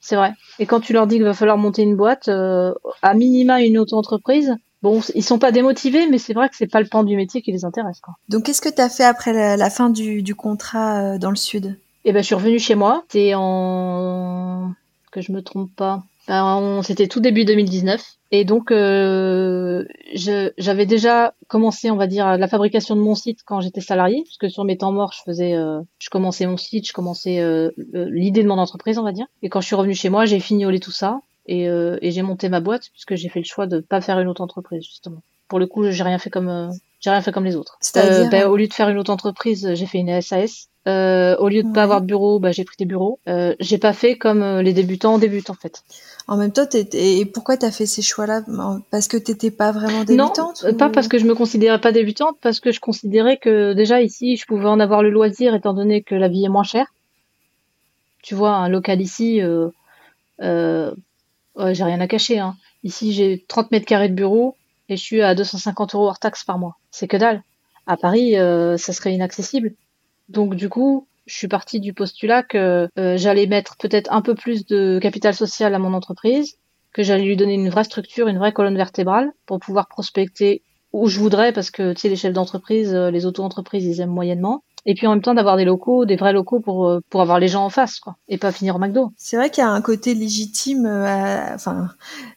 C'est 0.00 0.16
vrai. 0.16 0.32
Et 0.58 0.66
quand 0.66 0.80
tu 0.80 0.92
leur 0.92 1.06
dis 1.06 1.16
qu'il 1.16 1.24
va 1.24 1.34
falloir 1.34 1.58
monter 1.58 1.82
une 1.82 1.96
boîte, 1.96 2.28
à 2.28 3.14
minima 3.14 3.62
une 3.62 3.78
auto-entreprise, 3.78 4.56
bon, 4.82 5.00
ils 5.14 5.22
sont 5.22 5.38
pas 5.38 5.52
démotivés, 5.52 6.08
mais 6.08 6.18
c'est 6.18 6.34
vrai 6.34 6.48
que 6.48 6.56
c'est 6.56 6.66
pas 6.66 6.80
le 6.80 6.88
pan 6.88 7.04
du 7.04 7.14
métier 7.14 7.40
qui 7.40 7.52
les 7.52 7.64
intéresse. 7.64 8.00
Quoi. 8.00 8.14
Donc, 8.28 8.42
qu'est-ce 8.42 8.60
que 8.60 8.68
tu 8.68 8.80
as 8.80 8.88
fait 8.88 9.04
après 9.04 9.32
la, 9.56 9.70
fin 9.70 9.90
du, 9.90 10.22
du 10.22 10.34
contrat 10.34 11.18
dans 11.18 11.30
le 11.30 11.36
sud? 11.36 11.78
Eh 12.04 12.12
ben, 12.12 12.20
je 12.20 12.26
suis 12.26 12.34
revenue 12.34 12.58
chez 12.58 12.74
moi. 12.74 13.04
C'était 13.08 13.34
en 13.36 14.72
que 15.12 15.20
je 15.20 15.30
me 15.30 15.42
trompe 15.42 15.70
pas. 15.76 16.02
Ben, 16.28 16.80
C'était 16.82 17.08
tout 17.08 17.20
début 17.20 17.44
2019. 17.44 18.02
Et 18.34 18.44
donc, 18.44 18.70
euh, 18.70 19.84
j'avais 20.14 20.86
déjà 20.86 21.34
commencé, 21.48 21.90
on 21.90 21.96
va 21.96 22.06
dire, 22.06 22.38
la 22.38 22.48
fabrication 22.48 22.96
de 22.96 23.00
mon 23.00 23.14
site 23.14 23.40
quand 23.44 23.60
j'étais 23.60 23.82
salarié, 23.82 24.22
puisque 24.24 24.50
sur 24.50 24.64
mes 24.64 24.78
temps 24.78 24.90
morts, 24.92 25.12
je 25.14 25.22
faisais, 25.22 25.54
euh, 25.54 25.80
je 25.98 26.08
commençais 26.08 26.46
mon 26.46 26.56
site, 26.56 26.88
je 26.88 26.94
commençais 26.94 27.40
euh, 27.40 27.70
l'idée 27.92 28.42
de 28.42 28.48
mon 28.48 28.58
entreprise, 28.58 28.98
on 28.98 29.02
va 29.02 29.12
dire. 29.12 29.26
Et 29.42 29.50
quand 29.50 29.60
je 29.60 29.66
suis 29.66 29.76
revenue 29.76 29.94
chez 29.94 30.08
moi, 30.08 30.24
j'ai 30.24 30.40
fignolé 30.40 30.80
tout 30.80 30.90
ça 30.90 31.20
et, 31.46 31.68
euh, 31.68 31.98
et 32.00 32.10
j'ai 32.10 32.22
monté 32.22 32.48
ma 32.48 32.60
boîte, 32.60 32.88
puisque 32.92 33.16
j'ai 33.16 33.28
fait 33.28 33.40
le 33.40 33.44
choix 33.44 33.66
de 33.66 33.80
pas 33.80 34.00
faire 34.00 34.18
une 34.20 34.28
autre 34.28 34.40
entreprise, 34.40 34.84
justement. 34.84 35.22
Pour 35.48 35.58
le 35.58 35.66
coup, 35.66 35.90
j'ai 35.90 36.02
rien 36.02 36.18
fait 36.18 36.30
comme, 36.30 36.48
euh, 36.48 36.70
j'ai 37.00 37.10
rien 37.10 37.20
fait 37.20 37.32
comme 37.32 37.44
les 37.44 37.56
autres. 37.56 37.78
Euh, 37.96 38.28
ben, 38.28 38.46
au 38.46 38.56
lieu 38.56 38.68
de 38.68 38.72
faire 38.72 38.88
une 38.88 38.98
autre 38.98 39.10
entreprise, 39.10 39.74
j'ai 39.74 39.86
fait 39.86 39.98
une 39.98 40.20
SAS. 40.22 40.68
Euh, 40.88 41.36
au 41.36 41.48
lieu 41.48 41.62
de 41.62 41.72
pas 41.72 41.84
avoir 41.84 42.00
de 42.00 42.06
bureau, 42.06 42.40
bah, 42.40 42.50
j'ai 42.50 42.64
pris 42.64 42.74
des 42.76 42.86
bureaux. 42.86 43.20
Euh, 43.28 43.54
j'ai 43.60 43.78
pas 43.78 43.92
fait 43.92 44.16
comme 44.16 44.42
euh, 44.42 44.62
les 44.62 44.72
débutants 44.72 45.18
débutent 45.18 45.50
en 45.50 45.54
fait. 45.54 45.84
En 46.26 46.36
même 46.36 46.52
temps, 46.52 46.66
et 46.92 47.24
pourquoi 47.26 47.56
t'as 47.56 47.70
fait 47.70 47.86
ces 47.86 48.02
choix-là? 48.02 48.42
Parce 48.90 49.06
que 49.06 49.16
t'étais 49.16 49.50
pas 49.50 49.70
vraiment 49.70 50.04
débutante 50.04 50.64
Non, 50.64 50.74
pas 50.74 50.88
parce 50.88 51.08
que 51.08 51.18
je 51.18 51.24
me 51.24 51.34
considérais 51.34 51.80
pas 51.80 51.92
débutante, 51.92 52.36
parce 52.40 52.58
que 52.58 52.72
je 52.72 52.80
considérais 52.80 53.36
que 53.36 53.72
déjà 53.74 54.02
ici, 54.02 54.36
je 54.36 54.46
pouvais 54.46 54.68
en 54.68 54.80
avoir 54.80 55.02
le 55.02 55.10
loisir 55.10 55.54
étant 55.54 55.74
donné 55.74 56.02
que 56.02 56.14
la 56.14 56.28
vie 56.28 56.44
est 56.44 56.48
moins 56.48 56.62
chère. 56.64 56.86
Tu 58.22 58.34
vois, 58.34 58.54
un 58.54 58.68
local 58.68 59.00
ici, 59.00 59.40
euh, 59.40 59.68
euh, 60.42 60.92
ouais, 61.56 61.74
j'ai 61.74 61.84
rien 61.84 62.00
à 62.00 62.06
cacher. 62.06 62.38
Hein. 62.38 62.56
Ici, 62.84 63.12
j'ai 63.12 63.44
30 63.48 63.70
mètres 63.72 63.86
carrés 63.86 64.08
de 64.08 64.14
bureau 64.14 64.56
et 64.88 64.96
je 64.96 65.02
suis 65.02 65.22
à 65.22 65.34
250 65.34 65.94
euros 65.94 66.06
hors 66.06 66.18
taxe 66.18 66.44
par 66.44 66.58
mois. 66.58 66.76
C'est 66.90 67.08
que 67.08 67.16
dalle. 67.16 67.42
À 67.86 67.96
Paris, 67.96 68.34
ça 68.34 68.92
serait 68.92 69.12
inaccessible. 69.12 69.74
Donc 70.32 70.54
du 70.54 70.68
coup, 70.68 71.06
je 71.26 71.36
suis 71.36 71.48
partie 71.48 71.78
du 71.78 71.92
postulat 71.92 72.42
que 72.42 72.88
euh, 72.98 73.16
j'allais 73.16 73.46
mettre 73.46 73.76
peut-être 73.76 74.10
un 74.12 74.22
peu 74.22 74.34
plus 74.34 74.66
de 74.66 74.98
capital 75.00 75.34
social 75.34 75.74
à 75.74 75.78
mon 75.78 75.92
entreprise, 75.92 76.56
que 76.92 77.02
j'allais 77.02 77.24
lui 77.24 77.36
donner 77.36 77.54
une 77.54 77.68
vraie 77.68 77.84
structure, 77.84 78.28
une 78.28 78.38
vraie 78.38 78.52
colonne 78.52 78.76
vertébrale 78.76 79.30
pour 79.46 79.60
pouvoir 79.60 79.88
prospecter 79.88 80.62
où 80.92 81.08
je 81.08 81.18
voudrais 81.18 81.52
parce 81.52 81.70
que 81.70 81.92
tu 81.92 82.00
sais 82.00 82.08
les 82.08 82.16
chefs 82.16 82.32
d'entreprise, 82.32 82.94
euh, 82.94 83.10
les 83.10 83.26
auto-entreprises, 83.26 83.84
ils 83.84 84.00
aiment 84.00 84.10
moyennement 84.10 84.64
et 84.84 84.94
puis 84.94 85.06
en 85.06 85.10
même 85.10 85.22
temps 85.22 85.34
d'avoir 85.34 85.56
des 85.56 85.64
locaux, 85.64 86.04
des 86.04 86.16
vrais 86.16 86.32
locaux 86.32 86.60
pour 86.60 86.88
euh, 86.88 87.00
pour 87.08 87.20
avoir 87.20 87.38
les 87.38 87.48
gens 87.48 87.64
en 87.64 87.70
face, 87.70 88.00
quoi, 88.00 88.16
et 88.28 88.38
pas 88.38 88.52
finir 88.52 88.76
au 88.76 88.78
McDo. 88.78 89.12
C'est 89.16 89.36
vrai 89.36 89.50
qu'il 89.50 89.62
y 89.62 89.66
a 89.66 89.70
un 89.70 89.80
côté 89.80 90.14
légitime. 90.14 90.86
Euh, 90.86 91.54
enfin, 91.54 91.88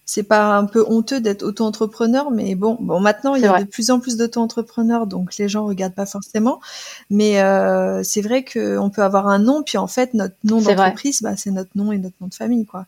c'est 0.06 0.24
pas 0.24 0.56
un 0.56 0.66
peu 0.66 0.86
honteux 0.88 1.20
d'être 1.20 1.44
auto-entrepreneur, 1.44 2.30
mais 2.30 2.56
bon, 2.56 2.78
bon 2.80 3.00
maintenant 3.00 3.36
il 3.36 3.42
y 3.42 3.48
a 3.48 3.64
de 3.64 3.68
plus 3.68 3.90
en 3.90 4.00
plus 4.00 4.18
d'auto-entrepreneurs, 4.18 5.08
donc 5.08 5.38
les 5.38 5.50
gens 5.50 5.66
regardent 5.66 5.96
pas 5.96 6.06
forcément. 6.06 6.60
Mais 7.10 7.42
euh, 7.42 8.04
c'est 8.04 8.22
vrai 8.22 8.46
qu'on 8.46 8.90
peut 8.90 9.04
avoir 9.04 9.28
un 9.28 9.40
nom, 9.40 9.64
puis 9.64 9.78
en 9.78 9.88
fait 9.88 10.14
notre 10.14 10.36
nom 10.44 10.62
d'entreprise, 10.62 11.22
bah, 11.24 11.36
c'est 11.36 11.52
notre 11.52 11.72
nom 11.76 11.92
et 11.92 11.98
notre 11.98 12.16
nom 12.22 12.28
de 12.28 12.36
famille, 12.36 12.66
quoi. 12.66 12.86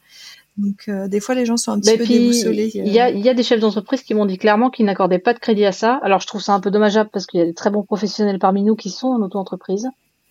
Donc 0.57 0.85
euh, 0.87 1.07
des 1.07 1.19
fois 1.19 1.35
les 1.35 1.45
gens 1.45 1.57
sont 1.57 1.71
un 1.71 1.79
petit 1.79 1.91
bah, 1.91 1.97
peu 1.97 2.05
déboussolés. 2.05 2.71
Il 2.73 2.91
y 2.91 2.99
a, 2.99 3.11
y 3.11 3.29
a 3.29 3.33
des 3.33 3.43
chefs 3.43 3.59
d'entreprise 3.59 4.01
qui 4.01 4.13
m'ont 4.13 4.25
dit 4.25 4.37
clairement 4.37 4.69
qu'ils 4.69 4.85
n'accordaient 4.85 5.19
pas 5.19 5.33
de 5.33 5.39
crédit 5.39 5.65
à 5.65 5.71
ça. 5.71 5.99
Alors 6.01 6.19
je 6.19 6.27
trouve 6.27 6.41
ça 6.41 6.53
un 6.53 6.59
peu 6.59 6.71
dommageable 6.71 7.09
parce 7.13 7.27
qu'il 7.27 7.39
y 7.39 7.43
a 7.43 7.45
des 7.45 7.53
très 7.53 7.69
bons 7.69 7.83
professionnels 7.83 8.39
parmi 8.39 8.63
nous 8.63 8.75
qui 8.75 8.89
sont 8.89 9.07
en 9.07 9.21
auto-entreprise. 9.21 9.87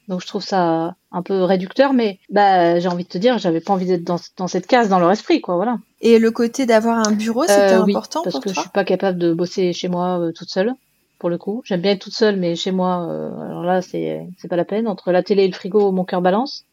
Donc 0.08 0.20
je 0.20 0.26
trouve 0.26 0.42
ça 0.42 0.94
un 1.10 1.22
peu 1.22 1.42
réducteur, 1.42 1.92
mais 1.92 2.18
bah 2.30 2.78
j'ai 2.78 2.88
envie 2.88 3.04
de 3.04 3.08
te 3.08 3.18
dire, 3.18 3.38
j'avais 3.38 3.60
pas 3.60 3.72
envie 3.72 3.86
d'être 3.86 4.04
dans, 4.04 4.46
cette 4.46 4.66
case 4.66 4.88
dans 4.88 5.00
leur 5.00 5.10
esprit, 5.10 5.40
quoi, 5.40 5.56
voilà. 5.56 5.78
Et 6.00 6.20
le 6.20 6.30
côté 6.30 6.64
d'avoir 6.64 7.06
un 7.06 7.12
bureau, 7.12 7.42
c'était 7.42 7.74
euh, 7.74 7.82
important 7.82 8.22
parce 8.22 8.38
que 8.38 8.50
je 8.50 8.60
suis 8.60 8.70
pas 8.70 8.84
capable 8.84 9.18
de 9.18 9.32
bosser 9.32 9.72
chez 9.72 9.88
moi 9.88 10.20
euh, 10.20 10.32
toute 10.32 10.48
seule, 10.48 10.72
pour 11.18 11.28
le 11.28 11.38
coup. 11.38 11.62
J'aime 11.64 11.80
bien 11.80 11.92
être 11.92 12.02
toute 12.02 12.14
seule, 12.14 12.36
mais 12.36 12.54
chez 12.54 12.70
moi, 12.70 13.02
alors 13.42 13.64
là, 13.64 13.82
c'est 13.82 14.24
c'est 14.38 14.46
pas 14.46 14.56
la 14.56 14.64
peine. 14.64 14.86
Entre 14.86 15.10
la 15.10 15.24
télé 15.24 15.44
et 15.44 15.48
le 15.48 15.54
frigo, 15.54 15.90
mon 15.90 16.04
cœur 16.04 16.22
balance. 16.22 16.64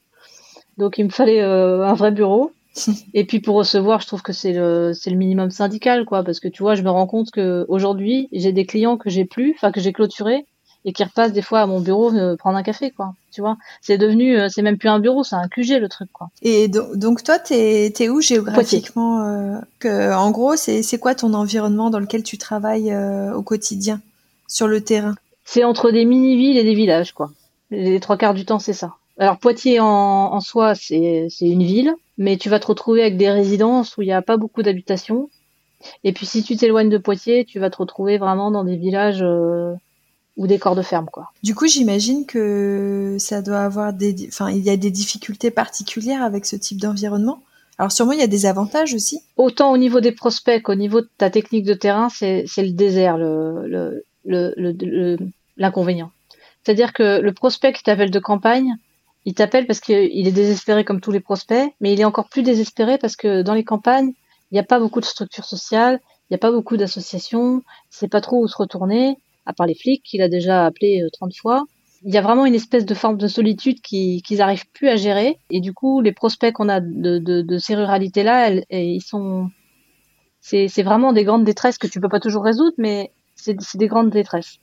Donc 0.77 0.99
il 0.99 1.05
me 1.05 1.09
fallait 1.09 1.41
un 1.41 1.93
vrai 1.93 2.11
bureau. 2.11 2.51
et 3.13 3.25
puis 3.25 3.39
pour 3.39 3.55
recevoir, 3.55 4.01
je 4.01 4.07
trouve 4.07 4.21
que 4.21 4.33
c'est 4.33 4.53
le 4.53 4.93
c'est 4.93 5.09
le 5.09 5.17
minimum 5.17 5.51
syndical, 5.51 6.05
quoi, 6.05 6.23
parce 6.23 6.39
que 6.39 6.47
tu 6.47 6.63
vois, 6.63 6.75
je 6.75 6.81
me 6.81 6.89
rends 6.89 7.07
compte 7.07 7.31
que 7.31 7.65
aujourd'hui, 7.67 8.29
j'ai 8.31 8.51
des 8.51 8.65
clients 8.65 8.97
que 8.97 9.09
j'ai 9.09 9.25
plus, 9.25 9.53
enfin 9.55 9.71
que 9.71 9.79
j'ai 9.79 9.93
clôturés 9.93 10.45
et 10.85 10.93
qui 10.93 11.03
repassent 11.03 11.31
des 11.33 11.41
fois 11.41 11.61
à 11.61 11.65
mon 11.65 11.79
bureau 11.79 12.11
me 12.11 12.35
prendre 12.35 12.57
un 12.57 12.63
café, 12.63 12.91
quoi. 12.91 13.13
Tu 13.31 13.41
vois, 13.41 13.57
c'est 13.81 13.97
devenu, 13.97 14.37
euh, 14.37 14.49
c'est 14.49 14.61
même 14.61 14.77
plus 14.77 14.89
un 14.89 14.99
bureau, 14.99 15.23
c'est 15.23 15.35
un 15.35 15.47
QG 15.47 15.79
le 15.79 15.87
truc, 15.87 16.09
quoi. 16.11 16.29
Et 16.41 16.67
donc, 16.67 16.95
donc 16.97 17.23
toi, 17.23 17.39
t'es 17.39 17.93
es 17.97 18.09
où 18.09 18.21
géographiquement 18.21 19.21
euh, 19.21 19.59
que, 19.79 20.13
En 20.13 20.31
gros, 20.31 20.55
c'est 20.55 20.83
c'est 20.83 20.99
quoi 20.99 21.15
ton 21.15 21.33
environnement 21.33 21.89
dans 21.89 21.99
lequel 21.99 22.23
tu 22.23 22.37
travailles 22.37 22.91
euh, 22.91 23.33
au 23.33 23.41
quotidien 23.41 24.01
sur 24.47 24.67
le 24.67 24.81
terrain? 24.81 25.15
C'est 25.45 25.63
entre 25.63 25.91
des 25.91 26.05
mini-villes 26.05 26.57
et 26.57 26.63
des 26.63 26.75
villages, 26.75 27.13
quoi. 27.13 27.31
Les 27.71 27.99
trois 27.99 28.17
quarts 28.17 28.33
du 28.33 28.45
temps, 28.45 28.59
c'est 28.59 28.73
ça. 28.73 28.95
Alors 29.17 29.37
Poitiers 29.37 29.79
en, 29.79 29.85
en 29.85 30.39
soi, 30.39 30.75
c'est 30.75 31.29
une 31.41 31.63
ville, 31.63 31.93
mais 32.17 32.37
tu 32.37 32.49
vas 32.49 32.59
te 32.59 32.67
retrouver 32.67 33.01
avec 33.01 33.17
des 33.17 33.29
résidences 33.29 33.97
où 33.97 34.01
il 34.01 34.05
n'y 34.05 34.13
a 34.13 34.21
pas 34.21 34.37
beaucoup 34.37 34.63
d'habitations. 34.63 35.29
Et 36.03 36.13
puis 36.13 36.25
si 36.25 36.43
tu 36.43 36.55
t'éloignes 36.55 36.89
de 36.89 36.97
Poitiers, 36.97 37.45
tu 37.45 37.59
vas 37.59 37.69
te 37.69 37.77
retrouver 37.77 38.17
vraiment 38.17 38.51
dans 38.51 38.63
des 38.63 38.77
villages 38.77 39.21
euh, 39.21 39.73
ou 40.37 40.47
des 40.47 40.57
corps 40.57 40.75
de 40.75 40.81
ferme 40.81 41.07
quoi. 41.11 41.31
Du 41.43 41.55
coup, 41.55 41.67
j'imagine 41.67 42.25
que 42.25 43.17
ça 43.19 43.41
doit 43.41 43.59
avoir 43.59 43.93
des 43.93 44.27
enfin 44.27 44.49
il 44.49 44.63
y 44.63 44.69
a 44.69 44.77
des 44.77 44.91
difficultés 44.91 45.51
particulières 45.51 46.23
avec 46.23 46.45
ce 46.45 46.55
type 46.55 46.79
d'environnement. 46.79 47.41
Alors 47.77 47.91
sûrement 47.91 48.13
il 48.13 48.19
y 48.19 48.23
a 48.23 48.27
des 48.27 48.45
avantages 48.45 48.93
aussi. 48.93 49.21
Autant 49.35 49.71
au 49.71 49.77
niveau 49.77 49.99
des 49.99 50.11
prospects 50.11 50.61
qu'au 50.61 50.75
niveau 50.75 51.01
de 51.01 51.09
ta 51.17 51.29
technique 51.29 51.65
de 51.65 51.73
terrain, 51.73 52.07
c'est 52.09 52.45
le 52.57 52.71
désert 52.71 53.17
le 53.17 54.05
l'inconvénient. 55.57 56.11
C'est-à-dire 56.63 56.93
que 56.93 57.19
le 57.19 57.33
prospect 57.33 57.73
qui 57.73 57.83
t'appelle 57.83 58.11
de 58.11 58.19
campagne, 58.19 58.75
il 59.25 59.33
t'appelle 59.33 59.67
parce 59.67 59.79
qu'il 59.79 60.27
est 60.27 60.31
désespéré 60.31 60.83
comme 60.83 61.01
tous 61.01 61.11
les 61.11 61.19
prospects, 61.19 61.73
mais 61.79 61.93
il 61.93 62.01
est 62.01 62.05
encore 62.05 62.29
plus 62.29 62.43
désespéré 62.43 62.97
parce 62.97 63.15
que 63.15 63.41
dans 63.41 63.53
les 63.53 63.63
campagnes, 63.63 64.13
il 64.51 64.55
n'y 64.55 64.59
a 64.59 64.63
pas 64.63 64.79
beaucoup 64.79 64.99
de 64.99 65.05
structures 65.05 65.45
sociales, 65.45 65.99
il 66.29 66.33
n'y 66.33 66.35
a 66.35 66.39
pas 66.39 66.51
beaucoup 66.51 66.77
d'associations, 66.77 67.63
sait 67.89 68.07
pas 68.07 68.21
trop 68.21 68.43
où 68.43 68.47
se 68.47 68.57
retourner 68.57 69.17
à 69.45 69.53
part 69.53 69.67
les 69.67 69.75
flics 69.75 70.03
qu'il 70.03 70.21
a 70.21 70.29
déjà 70.29 70.65
appelé 70.65 71.05
30 71.13 71.29
euh, 71.29 71.33
fois. 71.41 71.65
Il 72.05 72.13
y 72.13 72.17
a 72.17 72.21
vraiment 72.21 72.45
une 72.45 72.55
espèce 72.55 72.85
de 72.85 72.93
forme 72.93 73.17
de 73.17 73.27
solitude 73.27 73.81
qu'ils 73.81 74.21
n'arrivent 74.31 74.69
plus 74.73 74.89
à 74.89 74.97
gérer. 74.97 75.39
Et 75.49 75.61
du 75.61 75.73
coup, 75.73 76.01
les 76.01 76.11
prospects 76.11 76.53
qu'on 76.53 76.67
a 76.67 76.81
de, 76.81 77.57
ces 77.59 77.75
ruralités-là, 77.75 78.51
ils 78.71 79.01
sont, 79.01 79.49
c'est 80.41 80.83
vraiment 80.83 81.13
des 81.13 81.23
grandes 81.23 81.45
détresses 81.45 81.77
que 81.77 81.87
tu 81.87 82.01
peux 82.01 82.09
pas 82.09 82.19
toujours 82.19 82.43
résoudre, 82.43 82.75
mais 82.77 83.11
c'est 83.35 83.55
des 83.75 83.87
grandes 83.87 84.09
détresses. 84.09 84.59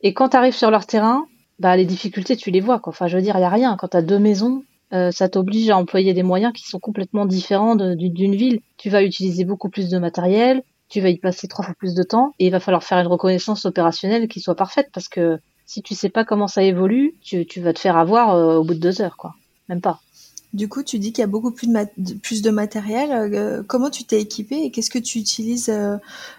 Et 0.00 0.14
quand 0.14 0.30
tu 0.30 0.36
arrives 0.38 0.56
sur 0.56 0.70
leur 0.70 0.86
terrain, 0.86 1.26
bah 1.60 1.76
les 1.76 1.84
difficultés 1.84 2.36
tu 2.36 2.50
les 2.50 2.60
vois 2.60 2.80
quoi. 2.80 2.90
Enfin, 2.90 3.06
je 3.06 3.16
veux 3.16 3.22
dire, 3.22 3.36
il 3.38 3.44
a 3.44 3.48
rien. 3.48 3.76
Quand 3.76 3.88
tu 3.88 4.02
deux 4.02 4.18
maisons, 4.18 4.64
euh, 4.92 5.12
ça 5.12 5.28
t'oblige 5.28 5.70
à 5.70 5.76
employer 5.76 6.14
des 6.14 6.24
moyens 6.24 6.52
qui 6.52 6.64
sont 6.64 6.80
complètement 6.80 7.26
différents 7.26 7.76
d'une 7.76 8.34
ville. 8.34 8.60
Tu 8.78 8.90
vas 8.90 9.04
utiliser 9.04 9.44
beaucoup 9.44 9.68
plus 9.68 9.88
de 9.88 9.98
matériel, 9.98 10.62
tu 10.88 11.00
vas 11.00 11.10
y 11.10 11.18
passer 11.18 11.46
trois 11.46 11.64
fois 11.64 11.74
plus 11.78 11.94
de 11.94 12.02
temps 12.02 12.34
et 12.38 12.46
il 12.46 12.50
va 12.50 12.60
falloir 12.60 12.82
faire 12.82 12.98
une 12.98 13.06
reconnaissance 13.06 13.64
opérationnelle 13.66 14.26
qui 14.26 14.40
soit 14.40 14.56
parfaite 14.56 14.88
parce 14.92 15.08
que 15.08 15.38
si 15.66 15.82
tu 15.82 15.94
sais 15.94 16.08
pas 16.08 16.24
comment 16.24 16.48
ça 16.48 16.64
évolue, 16.64 17.14
tu, 17.22 17.46
tu 17.46 17.60
vas 17.60 17.72
te 17.72 17.78
faire 17.78 17.96
avoir 17.96 18.34
euh, 18.34 18.56
au 18.56 18.64
bout 18.64 18.74
de 18.74 18.80
deux 18.80 19.00
heures, 19.02 19.16
quoi. 19.16 19.34
Même 19.68 19.80
pas. 19.80 20.00
Du 20.52 20.68
coup, 20.68 20.82
tu 20.82 20.98
dis 20.98 21.12
qu'il 21.12 21.22
y 21.22 21.24
a 21.24 21.28
beaucoup 21.28 21.52
plus 21.52 21.68
de, 21.68 22.14
plus 22.14 22.42
de 22.42 22.50
matériel. 22.50 23.12
Euh, 23.12 23.62
comment 23.66 23.90
tu 23.90 24.04
t'es 24.04 24.20
équipé 24.20 24.56
et 24.56 24.70
qu'est-ce 24.70 24.90
que 24.90 24.98
tu 24.98 25.18
utilises 25.18 25.68
euh, 25.68 25.96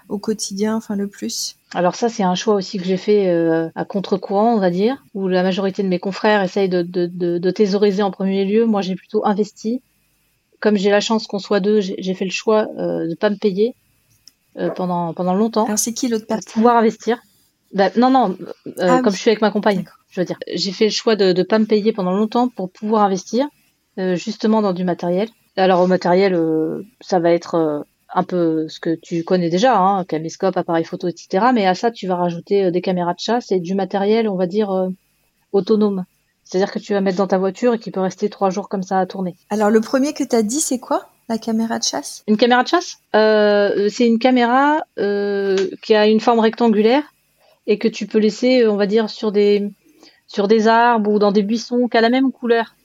au 0.09 0.17
quotidien, 0.17 0.75
enfin 0.75 0.95
le 0.95 1.07
plus? 1.07 1.55
Alors 1.73 1.95
ça, 1.95 2.09
c'est 2.09 2.23
un 2.23 2.35
choix 2.35 2.55
aussi 2.55 2.77
que 2.77 2.83
j'ai 2.83 2.97
fait 2.97 3.29
à 3.75 3.85
contre-courant, 3.85 4.53
on 4.55 4.59
va 4.59 4.69
dire, 4.69 5.01
où 5.13 5.29
la 5.29 5.43
majorité 5.43 5.83
de 5.83 5.87
mes 5.87 5.99
confrères 5.99 6.43
essayent 6.43 6.67
de, 6.67 6.81
de, 6.81 7.05
de, 7.05 7.37
de 7.37 7.51
thésauriser 7.51 8.03
en 8.03 8.11
premier 8.11 8.43
lieu. 8.43 8.65
Moi, 8.65 8.81
j'ai 8.81 8.95
plutôt 8.95 9.25
investi. 9.25 9.81
Comme 10.59 10.77
j'ai 10.77 10.91
la 10.91 10.99
chance 10.99 11.25
qu'on 11.25 11.39
soit 11.39 11.59
deux, 11.59 11.79
j'ai 11.79 12.13
fait 12.13 12.25
le 12.25 12.31
choix 12.31 12.65
de 12.65 13.07
ne 13.07 13.15
pas 13.15 13.31
me 13.31 13.35
payer 13.37 13.73
euh, 14.57 14.69
pendant 14.69 15.11
pendant 15.13 15.33
longtemps. 15.33 15.65
Alors 15.65 15.79
c'est 15.79 15.93
qui 15.93 16.07
l'autre 16.07 16.27
personne? 16.27 16.51
Pouvoir 16.53 16.75
investir. 16.77 17.19
Bah, 17.73 17.89
non 17.95 18.11
non, 18.11 18.37
euh, 18.67 18.71
ah 18.79 19.01
comme 19.01 19.13
je 19.13 19.17
suis 19.17 19.29
avec 19.31 19.41
ma 19.41 19.49
compagne, 19.49 19.85
je 20.11 20.19
veux 20.21 20.25
dire, 20.25 20.37
j'ai 20.53 20.71
fait 20.71 20.85
le 20.85 20.91
choix 20.91 21.15
de 21.15 21.31
ne 21.33 21.43
pas 21.43 21.57
me 21.57 21.65
payer 21.65 21.93
pendant 21.93 22.11
longtemps 22.11 22.49
pour 22.49 22.69
pouvoir 22.69 23.03
investir 23.03 23.45
euh, 23.45 23.49
justement 24.15 24.61
dans 24.61 24.73
du 24.73 24.83
matériel. 24.83 25.29
Alors 25.57 25.81
au 25.81 25.87
matériel, 25.87 26.37
ça 27.01 27.19
va 27.19 27.31
être 27.31 27.85
un 28.13 28.23
peu 28.23 28.67
ce 28.67 28.79
que 28.79 28.95
tu 28.95 29.23
connais 29.23 29.49
déjà, 29.49 29.77
hein, 29.77 30.05
caméscope, 30.05 30.57
appareil 30.57 30.83
photo, 30.83 31.07
etc. 31.07 31.47
Mais 31.53 31.65
à 31.65 31.75
ça, 31.75 31.91
tu 31.91 32.07
vas 32.07 32.15
rajouter 32.15 32.71
des 32.71 32.81
caméras 32.81 33.13
de 33.13 33.19
chasse 33.19 33.51
et 33.51 33.59
du 33.59 33.75
matériel, 33.75 34.29
on 34.29 34.35
va 34.35 34.47
dire, 34.47 34.89
autonome. 35.51 36.05
C'est-à-dire 36.43 36.71
que 36.71 36.79
tu 36.79 36.93
vas 36.93 37.01
mettre 37.01 37.17
dans 37.17 37.27
ta 37.27 37.37
voiture 37.37 37.73
et 37.73 37.79
qui 37.79 37.91
peut 37.91 38.01
rester 38.01 38.29
trois 38.29 38.49
jours 38.49 38.67
comme 38.67 38.83
ça 38.83 38.99
à 38.99 39.05
tourner. 39.05 39.35
Alors 39.49 39.69
le 39.69 39.79
premier 39.79 40.13
que 40.13 40.23
tu 40.23 40.35
as 40.35 40.43
dit, 40.43 40.59
c'est 40.59 40.79
quoi 40.79 41.07
la 41.29 41.37
caméra 41.37 41.79
de 41.79 41.83
chasse? 41.83 42.23
Une 42.27 42.35
caméra 42.35 42.63
de 42.63 42.67
chasse? 42.67 42.97
Euh, 43.15 43.87
C'est 43.89 44.05
une 44.05 44.19
caméra 44.19 44.83
euh, 44.99 45.55
qui 45.81 45.95
a 45.95 46.07
une 46.07 46.19
forme 46.19 46.39
rectangulaire 46.39 47.03
et 47.67 47.77
que 47.77 47.87
tu 47.87 48.05
peux 48.05 48.17
laisser, 48.17 48.67
on 48.67 48.75
va 48.75 48.85
dire, 48.85 49.09
sur 49.09 49.31
des 49.31 49.71
sur 50.27 50.47
des 50.47 50.67
arbres 50.67 51.11
ou 51.11 51.19
dans 51.19 51.31
des 51.31 51.43
buissons 51.43 51.87
qui 51.87 51.97
a 51.97 52.01
la 52.01 52.09
même 52.09 52.31
couleur. 52.31 52.75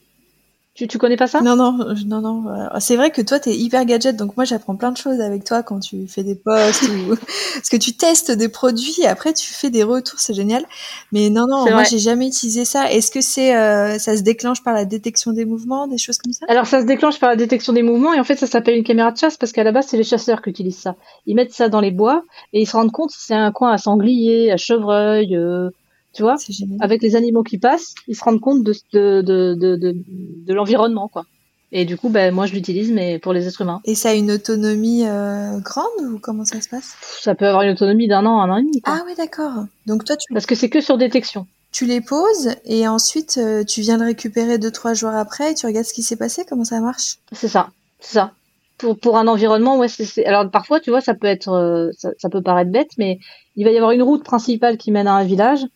Tu, 0.76 0.86
tu 0.86 0.98
connais 0.98 1.16
pas 1.16 1.26
ça? 1.26 1.40
Non, 1.40 1.56
non, 1.56 1.78
non, 2.06 2.20
non. 2.20 2.44
C'est 2.80 2.96
vrai 2.96 3.10
que 3.10 3.22
toi, 3.22 3.40
tu 3.40 3.48
es 3.48 3.56
hyper 3.56 3.84
gadget, 3.86 4.14
donc 4.14 4.36
moi, 4.36 4.44
j'apprends 4.44 4.76
plein 4.76 4.92
de 4.92 4.98
choses 4.98 5.20
avec 5.20 5.42
toi 5.44 5.62
quand 5.62 5.80
tu 5.80 6.06
fais 6.06 6.22
des 6.22 6.34
posts 6.34 6.82
ou 6.82 7.16
parce 7.54 7.70
que 7.70 7.78
tu 7.78 7.96
testes 7.96 8.30
des 8.30 8.50
produits 8.50 9.00
et 9.02 9.06
après 9.06 9.32
tu 9.32 9.52
fais 9.52 9.70
des 9.70 9.82
retours, 9.82 10.20
c'est 10.20 10.34
génial. 10.34 10.64
Mais 11.12 11.30
non, 11.30 11.46
non, 11.48 11.64
moi, 11.70 11.84
j'ai 11.84 11.98
jamais 11.98 12.28
utilisé 12.28 12.66
ça. 12.66 12.92
Est-ce 12.92 13.10
que 13.10 13.22
c'est, 13.22 13.56
euh, 13.56 13.98
ça 13.98 14.16
se 14.16 14.22
déclenche 14.22 14.62
par 14.62 14.74
la 14.74 14.84
détection 14.84 15.32
des 15.32 15.46
mouvements, 15.46 15.86
des 15.86 15.98
choses 15.98 16.18
comme 16.18 16.32
ça? 16.32 16.44
Alors, 16.48 16.66
ça 16.66 16.82
se 16.82 16.86
déclenche 16.86 17.18
par 17.18 17.30
la 17.30 17.36
détection 17.36 17.72
des 17.72 17.82
mouvements 17.82 18.12
et 18.12 18.20
en 18.20 18.24
fait, 18.24 18.36
ça 18.36 18.46
s'appelle 18.46 18.76
une 18.76 18.84
caméra 18.84 19.12
de 19.12 19.16
chasse 19.16 19.38
parce 19.38 19.52
qu'à 19.52 19.64
la 19.64 19.72
base, 19.72 19.86
c'est 19.88 19.96
les 19.96 20.04
chasseurs 20.04 20.42
qui 20.42 20.50
utilisent 20.50 20.78
ça. 20.78 20.96
Ils 21.24 21.34
mettent 21.34 21.54
ça 21.54 21.70
dans 21.70 21.80
les 21.80 21.90
bois 21.90 22.22
et 22.52 22.60
ils 22.60 22.66
se 22.66 22.76
rendent 22.76 22.92
compte 22.92 23.12
si 23.12 23.18
c'est 23.20 23.34
un 23.34 23.50
coin 23.50 23.72
à 23.72 23.78
sanglier, 23.78 24.52
à 24.52 24.58
chevreuil. 24.58 25.34
Euh, 25.36 25.70
tu 26.16 26.22
vois, 26.22 26.36
avec 26.80 27.02
les 27.02 27.14
animaux 27.14 27.42
qui 27.42 27.58
passent, 27.58 27.94
ils 28.08 28.16
se 28.16 28.24
rendent 28.24 28.40
compte 28.40 28.64
de, 28.64 28.72
de, 28.92 29.20
de, 29.20 29.54
de, 29.54 29.94
de 29.94 30.54
l'environnement, 30.54 31.08
quoi. 31.08 31.26
Et 31.72 31.84
du 31.84 31.96
coup, 31.96 32.08
ben, 32.08 32.32
moi, 32.32 32.46
je 32.46 32.54
l'utilise, 32.54 32.90
mais 32.90 33.18
pour 33.18 33.32
les 33.32 33.46
êtres 33.46 33.60
humains. 33.60 33.80
Et 33.84 33.94
ça 33.94 34.10
a 34.10 34.14
une 34.14 34.30
autonomie 34.30 35.04
euh, 35.06 35.58
grande 35.58 35.84
ou 36.00 36.18
comment 36.18 36.44
ça 36.44 36.60
se 36.60 36.68
passe? 36.68 36.94
Ça 37.20 37.34
peut 37.34 37.46
avoir 37.46 37.62
une 37.62 37.72
autonomie 37.72 38.08
d'un 38.08 38.24
an, 38.24 38.40
un 38.40 38.50
an 38.50 38.56
et 38.56 38.62
demi. 38.62 38.80
Ah 38.84 39.02
oui, 39.04 39.12
d'accord. 39.16 39.66
Donc 39.84 40.04
toi, 40.04 40.16
tu... 40.16 40.32
Parce 40.32 40.46
que 40.46 40.54
c'est 40.54 40.70
que 40.70 40.80
sur 40.80 40.96
détection. 40.96 41.46
Tu 41.72 41.84
les 41.84 42.00
poses 42.00 42.54
et 42.64 42.88
ensuite 42.88 43.38
euh, 43.38 43.62
tu 43.64 43.82
viens 43.82 43.98
le 43.98 44.06
récupérer 44.06 44.56
deux 44.56 44.70
trois 44.70 44.94
jours 44.94 45.10
après 45.10 45.50
et 45.50 45.54
tu 45.54 45.66
regardes 45.66 45.84
ce 45.84 45.92
qui 45.92 46.02
s'est 46.02 46.16
passé, 46.16 46.44
comment 46.48 46.64
ça 46.64 46.80
marche? 46.80 47.16
C'est 47.32 47.48
ça, 47.48 47.68
c'est 48.00 48.14
ça. 48.14 48.32
Pour, 48.78 48.98
pour 48.98 49.18
un 49.18 49.26
environnement, 49.26 49.76
ouais, 49.76 49.88
c'est, 49.88 50.24
alors 50.24 50.50
parfois, 50.50 50.80
tu 50.80 50.90
vois, 50.90 51.00
ça 51.00 51.14
peut 51.14 51.26
être, 51.26 51.48
euh, 51.48 51.90
ça, 51.98 52.10
ça, 52.18 52.30
peut 52.30 52.42
paraître 52.42 52.70
bête, 52.70 52.92
mais 52.96 53.18
il 53.56 53.64
va 53.64 53.72
y 53.72 53.76
avoir 53.76 53.90
une 53.90 54.02
route 54.02 54.22
principale 54.22 54.78
qui 54.78 54.92
mène 54.92 55.08
à 55.08 55.14
un 55.14 55.24
village 55.24 55.66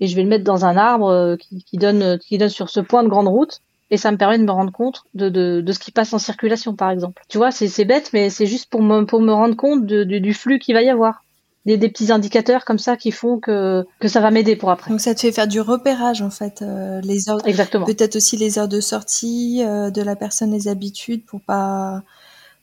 et 0.00 0.06
je 0.06 0.16
vais 0.16 0.22
le 0.22 0.28
mettre 0.28 0.44
dans 0.44 0.64
un 0.64 0.76
arbre 0.76 1.08
euh, 1.08 1.36
qui, 1.36 1.62
qui, 1.62 1.76
donne 1.76 2.18
qui 2.18 2.38
donne 2.38 2.48
sur 2.48 2.70
ce 2.70 2.80
point 2.80 3.02
de 3.02 3.08
grande 3.08 3.28
route 3.28 3.60
et 3.90 3.96
ça 3.96 4.10
me 4.10 4.16
permet 4.16 4.38
de 4.38 4.44
me 4.44 4.50
rendre 4.50 4.72
compte 4.72 5.02
de, 5.14 5.28
de, 5.28 5.60
de 5.60 5.72
ce 5.72 5.78
qui 5.78 5.90
passe 5.90 6.12
en 6.12 6.18
circulation 6.18 6.74
par 6.74 6.90
exemple. 6.90 7.22
Tu 7.28 7.38
vois, 7.38 7.50
c'est 7.50 7.84
bête 7.84 8.10
mais 8.12 8.30
c'est 8.30 8.46
juste 8.46 8.70
pour 8.70 8.82
me 8.82 9.04
pour 9.04 9.20
me 9.20 9.32
rendre 9.32 9.56
compte 9.56 9.84
de, 9.84 10.04
du 10.04 10.34
flux 10.34 10.58
qu'il 10.58 10.74
va 10.74 10.82
y 10.82 10.88
avoir. 10.88 11.24
Des, 11.66 11.76
des, 11.76 11.90
petits 11.90 12.10
indicateurs 12.10 12.64
comme 12.64 12.78
ça 12.78 12.96
qui 12.96 13.12
font 13.12 13.38
que, 13.38 13.86
que 13.98 14.08
ça 14.08 14.20
va 14.20 14.30
m'aider 14.30 14.56
pour 14.56 14.70
après. 14.70 14.90
Donc 14.90 14.98
ça 14.98 15.14
te 15.14 15.20
fait 15.20 15.30
faire 15.30 15.46
du 15.46 15.60
repérage 15.60 16.22
en 16.22 16.30
fait, 16.30 16.62
euh, 16.62 17.02
les 17.02 17.28
heures, 17.28 17.46
exactement. 17.46 17.84
Peut-être 17.84 18.16
aussi 18.16 18.38
les 18.38 18.58
heures 18.58 18.66
de 18.66 18.80
sortie 18.80 19.62
euh, 19.62 19.90
de 19.90 20.00
la 20.00 20.16
personne, 20.16 20.52
les 20.52 20.68
habitudes 20.68 21.22
pour 21.26 21.42
pas 21.42 22.02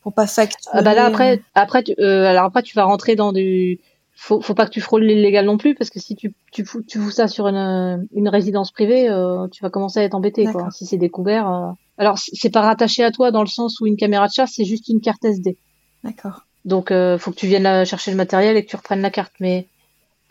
pour 0.02 0.13
pas 0.13 0.26
facturer. 0.26 0.71
Ah 0.73 0.82
bah 0.82 0.95
là 0.95 1.06
après 1.06 1.43
après 1.54 1.84
tu, 1.84 1.93
alors 2.02 2.45
après 2.45 2.63
tu 2.63 2.76
vas 2.76 2.86
rentrer 2.86 3.15
dans 3.15 3.34
du 3.34 3.80
faut, 4.19 4.41
faut 4.41 4.56
pas 4.56 4.65
que 4.65 4.71
tu 4.71 4.82
frôles 4.82 5.03
l'illégal 5.03 5.45
non 5.45 5.58
plus 5.58 5.75
parce 5.75 5.91
que 5.91 5.99
si 5.99 6.15
tu, 6.15 6.34
tu, 6.51 6.65
fous, 6.65 6.82
tu 6.82 6.99
fous 6.99 7.12
ça 7.12 7.27
sur 7.27 7.47
une, 7.47 8.08
une 8.13 8.27
résidence 8.27 8.71
privée, 8.71 9.08
euh, 9.10 9.47
tu 9.49 9.62
vas 9.62 9.69
commencer 9.69 9.99
à 9.99 10.03
être 10.03 10.15
embêté 10.15 10.45
quoi. 10.45 10.69
Si 10.71 10.86
c'est 10.88 10.97
découvert. 10.97 11.47
Euh... 11.47 11.71
Alors 11.99 12.17
c'est 12.17 12.49
pas 12.49 12.62
rattaché 12.62 13.03
à 13.03 13.12
toi 13.12 13.32
dans 13.32 13.41
le 13.41 13.47
sens 13.47 13.80
où 13.80 13.86
une 13.86 13.95
caméra 13.95 14.27
de 14.27 14.34
chasse 14.34 14.53
c'est 14.56 14.65
juste 14.65 14.89
une 14.89 15.01
carte 15.01 15.23
SD. 15.23 15.58
D'accord. 16.03 16.45
Donc 16.65 16.89
euh, 16.89 17.19
faut 17.19 17.30
que 17.30 17.36
tu 17.36 17.45
viennes 17.45 17.86
chercher 17.86 18.10
le 18.10 18.17
matériel 18.17 18.58
et 18.58 18.65
que 18.65 18.69
tu 18.69 18.75
reprennes 18.75 19.01
la 19.01 19.12
carte. 19.12 19.34
Mais 19.39 19.67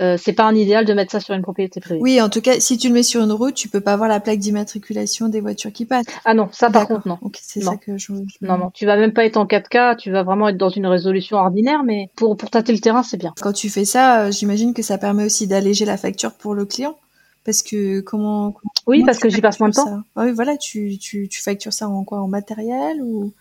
euh, 0.03 0.19
c'est 0.19 0.35
pas 0.35 0.45
un 0.45 0.55
idéal 0.55 0.85
de 0.85 0.93
mettre 0.93 1.13
ça 1.13 1.21
sur 1.21 1.35
une 1.35 1.41
propriété 1.41 1.81
privée. 1.81 2.01
Oui, 2.01 2.21
en 2.21 2.29
tout 2.29 2.43
cas, 2.43 2.61
si 2.61 2.77
tu 2.77 2.89
le 2.89 2.95
mets 2.95 3.03
sur 3.03 3.23
une 3.23 3.33
route, 3.33 3.55
tu 3.55 3.69
peux 3.69 3.81
pas 3.81 3.97
voir 3.97 4.09
la 4.09 4.21
plaque 4.21 4.39
d'immatriculation 4.39 5.29
des 5.29 5.41
voitures 5.41 5.73
qui 5.73 5.87
passent. 5.87 6.05
Ah 6.27 6.35
non, 6.35 6.49
ça 6.53 6.71
par 6.71 6.87
contre 6.87 7.09
non. 7.09 7.19
c'est 7.41 7.63
ça 7.63 7.77
que 7.77 7.97
je. 7.97 8.13
Non, 8.43 8.59
non, 8.59 8.71
tu 8.75 8.85
vas 8.85 8.97
même 8.97 9.13
pas 9.13 9.25
être 9.25 9.39
en 9.39 9.47
4K, 9.47 9.97
tu 9.97 10.11
vas 10.11 10.23
vraiment 10.23 10.49
être 10.49 10.59
dans 10.59 10.69
une 10.69 10.87
résolution 10.87 11.39
ordinaire, 11.39 11.83
mais 11.83 12.11
pour 12.15 12.37
pour 12.37 12.51
tâter 12.51 12.73
le 12.73 12.79
terrain, 12.79 13.03
c'est 13.03 13.17
bien. 13.17 13.33
Quand 13.41 13.53
tu 13.53 13.71
fais 13.71 13.87
ça, 13.87 14.25
euh, 14.27 14.31
j'imagine 14.31 14.75
que 14.75 14.83
ça 14.83 14.99
permet 14.99 15.25
aussi 15.25 15.47
d'alléger 15.47 15.87
la 15.87 15.97
facture 15.97 16.35
pour 16.35 16.55
le 16.55 16.67
client, 16.67 16.99
parce 17.47 17.63
que 17.63 18.01
comment 18.01 18.55
Oui, 18.87 19.03
parce 19.05 19.19
que 19.19 19.31
j'y 19.31 19.41
passe 19.41 19.61
moins 19.61 19.71
de 19.71 19.75
temps. 19.75 20.03
Ah 20.15 20.25
oui, 20.25 20.33
voilà, 20.33 20.59
tu, 20.59 20.99
tu, 20.99 21.29
tu, 21.29 21.41
factures 21.41 21.73
ça 21.73 21.89
en 21.89 22.05
quoi? 22.05 22.21
En 22.21 22.29
matériel 22.29 23.01
ou? 23.03 23.33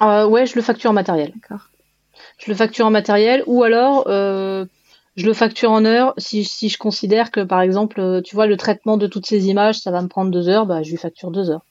Euh, 0.00 0.26
Ouais, 0.26 0.46
je 0.46 0.54
le 0.54 0.62
facture 0.62 0.90
en 0.90 0.94
matériel. 0.94 1.32
D'accord. 1.34 1.68
Je 2.38 2.50
le 2.50 2.56
facture 2.56 2.86
en 2.86 2.90
matériel 2.90 3.42
ou 3.46 3.62
alors 3.62 4.04
euh, 4.06 4.64
je 5.18 5.26
le 5.26 5.34
facture 5.34 5.72
en 5.72 5.84
heures. 5.84 6.14
Si, 6.16 6.44
si 6.44 6.68
je 6.68 6.78
considère 6.78 7.30
que, 7.30 7.40
par 7.40 7.60
exemple, 7.60 8.00
euh, 8.00 8.22
tu 8.22 8.34
vois, 8.34 8.46
le 8.46 8.56
traitement 8.56 8.96
de 8.96 9.06
toutes 9.06 9.26
ces 9.26 9.48
images, 9.48 9.80
ça 9.80 9.90
va 9.90 10.00
me 10.00 10.08
prendre 10.08 10.30
deux 10.30 10.48
heures, 10.48 10.64
bah, 10.64 10.82
je 10.82 10.90
lui 10.90 10.96
facture 10.96 11.30
deux 11.30 11.50
heures 11.50 11.64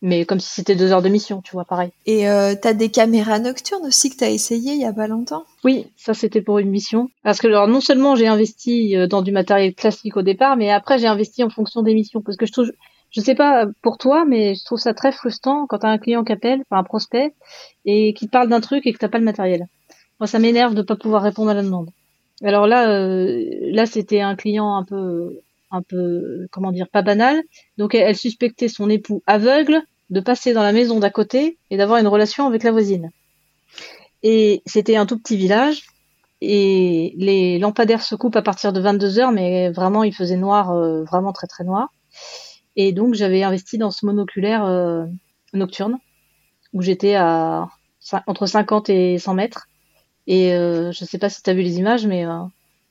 mais 0.00 0.24
comme 0.24 0.38
si 0.38 0.52
c'était 0.52 0.76
deux 0.76 0.92
heures 0.92 1.02
de 1.02 1.08
mission, 1.08 1.42
tu 1.42 1.52
vois, 1.52 1.64
pareil. 1.64 1.90
Et 2.06 2.28
euh, 2.28 2.54
t'as 2.60 2.72
des 2.72 2.88
caméras 2.88 3.38
nocturnes 3.38 3.84
aussi 3.84 4.10
que 4.10 4.16
t'as 4.16 4.30
essayé 4.30 4.74
il 4.74 4.80
y 4.80 4.84
a 4.84 4.92
pas 4.92 5.08
longtemps? 5.08 5.44
Oui, 5.64 5.86
ça 5.96 6.14
c'était 6.14 6.40
pour 6.40 6.58
une 6.58 6.70
mission. 6.70 7.10
Parce 7.24 7.40
que 7.40 7.48
alors, 7.48 7.66
non 7.66 7.80
seulement 7.80 8.14
j'ai 8.14 8.28
investi 8.28 8.96
euh, 8.96 9.06
dans 9.06 9.22
du 9.22 9.32
matériel 9.32 9.74
classique 9.74 10.16
au 10.16 10.22
départ, 10.22 10.56
mais 10.56 10.70
après 10.70 10.98
j'ai 10.98 11.08
investi 11.08 11.42
en 11.42 11.50
fonction 11.50 11.82
des 11.82 11.94
missions. 11.94 12.22
Parce 12.22 12.36
que 12.36 12.46
je 12.46 12.52
trouve, 12.52 12.70
je 13.10 13.20
sais 13.20 13.34
pas 13.34 13.66
pour 13.82 13.98
toi, 13.98 14.24
mais 14.24 14.54
je 14.54 14.64
trouve 14.64 14.78
ça 14.78 14.94
très 14.94 15.10
frustrant 15.12 15.66
quand 15.66 15.78
t'as 15.78 15.90
un 15.90 15.98
client 15.98 16.22
qui 16.22 16.32
appelle, 16.32 16.62
enfin 16.70 16.80
un 16.80 16.84
prospect, 16.84 17.34
et 17.84 18.14
qui 18.14 18.28
parle 18.28 18.48
d'un 18.48 18.60
truc 18.60 18.86
et 18.86 18.92
que 18.92 18.98
t'as 18.98 19.08
pas 19.08 19.18
le 19.18 19.24
matériel. 19.24 19.66
Moi, 20.20 20.26
ça 20.26 20.38
m'énerve 20.38 20.74
de 20.74 20.82
pas 20.82 20.96
pouvoir 20.96 21.22
répondre 21.22 21.50
à 21.50 21.54
la 21.54 21.62
demande. 21.62 21.90
Alors 22.42 22.66
là, 22.66 22.90
euh, 22.90 23.44
là 23.72 23.86
c'était 23.86 24.20
un 24.20 24.36
client 24.36 24.76
un 24.76 24.84
peu 24.84 25.40
un 25.70 25.82
peu, 25.82 26.48
comment 26.50 26.72
dire, 26.72 26.88
pas 26.88 27.02
banal. 27.02 27.42
Donc 27.76 27.94
elle, 27.94 28.16
suspectait 28.16 28.68
son 28.68 28.88
époux 28.88 29.22
aveugle 29.26 29.82
de 30.10 30.20
passer 30.20 30.52
dans 30.52 30.62
la 30.62 30.72
maison 30.72 30.98
d'à 30.98 31.10
côté 31.10 31.58
et 31.70 31.76
d'avoir 31.76 31.98
une 31.98 32.06
relation 32.06 32.46
avec 32.46 32.62
la 32.62 32.72
voisine. 32.72 33.10
Et 34.22 34.62
c'était 34.66 34.96
un 34.96 35.06
tout 35.06 35.18
petit 35.18 35.36
village 35.36 35.82
et 36.40 37.14
les 37.16 37.58
lampadaires 37.58 38.02
se 38.02 38.14
coupent 38.14 38.36
à 38.36 38.42
partir 38.42 38.72
de 38.72 38.80
22 38.80 39.18
heures, 39.18 39.32
mais 39.32 39.70
vraiment 39.70 40.04
il 40.04 40.14
faisait 40.14 40.36
noir, 40.36 40.70
euh, 40.70 41.04
vraiment 41.04 41.32
très 41.32 41.46
très 41.46 41.64
noir. 41.64 41.92
Et 42.76 42.92
donc 42.92 43.14
j'avais 43.14 43.42
investi 43.42 43.76
dans 43.76 43.90
ce 43.90 44.06
monoculaire 44.06 44.64
euh, 44.64 45.04
nocturne 45.52 45.98
où 46.72 46.82
j'étais 46.82 47.14
à 47.14 47.68
entre 48.26 48.46
50 48.46 48.88
et 48.90 49.18
100 49.18 49.34
mètres. 49.34 49.68
Et 50.28 50.54
euh, 50.54 50.92
je 50.92 51.04
sais 51.04 51.18
pas 51.18 51.30
si 51.30 51.42
tu 51.42 51.50
as 51.50 51.54
vu 51.54 51.62
les 51.62 51.78
images, 51.78 52.06
mais 52.06 52.24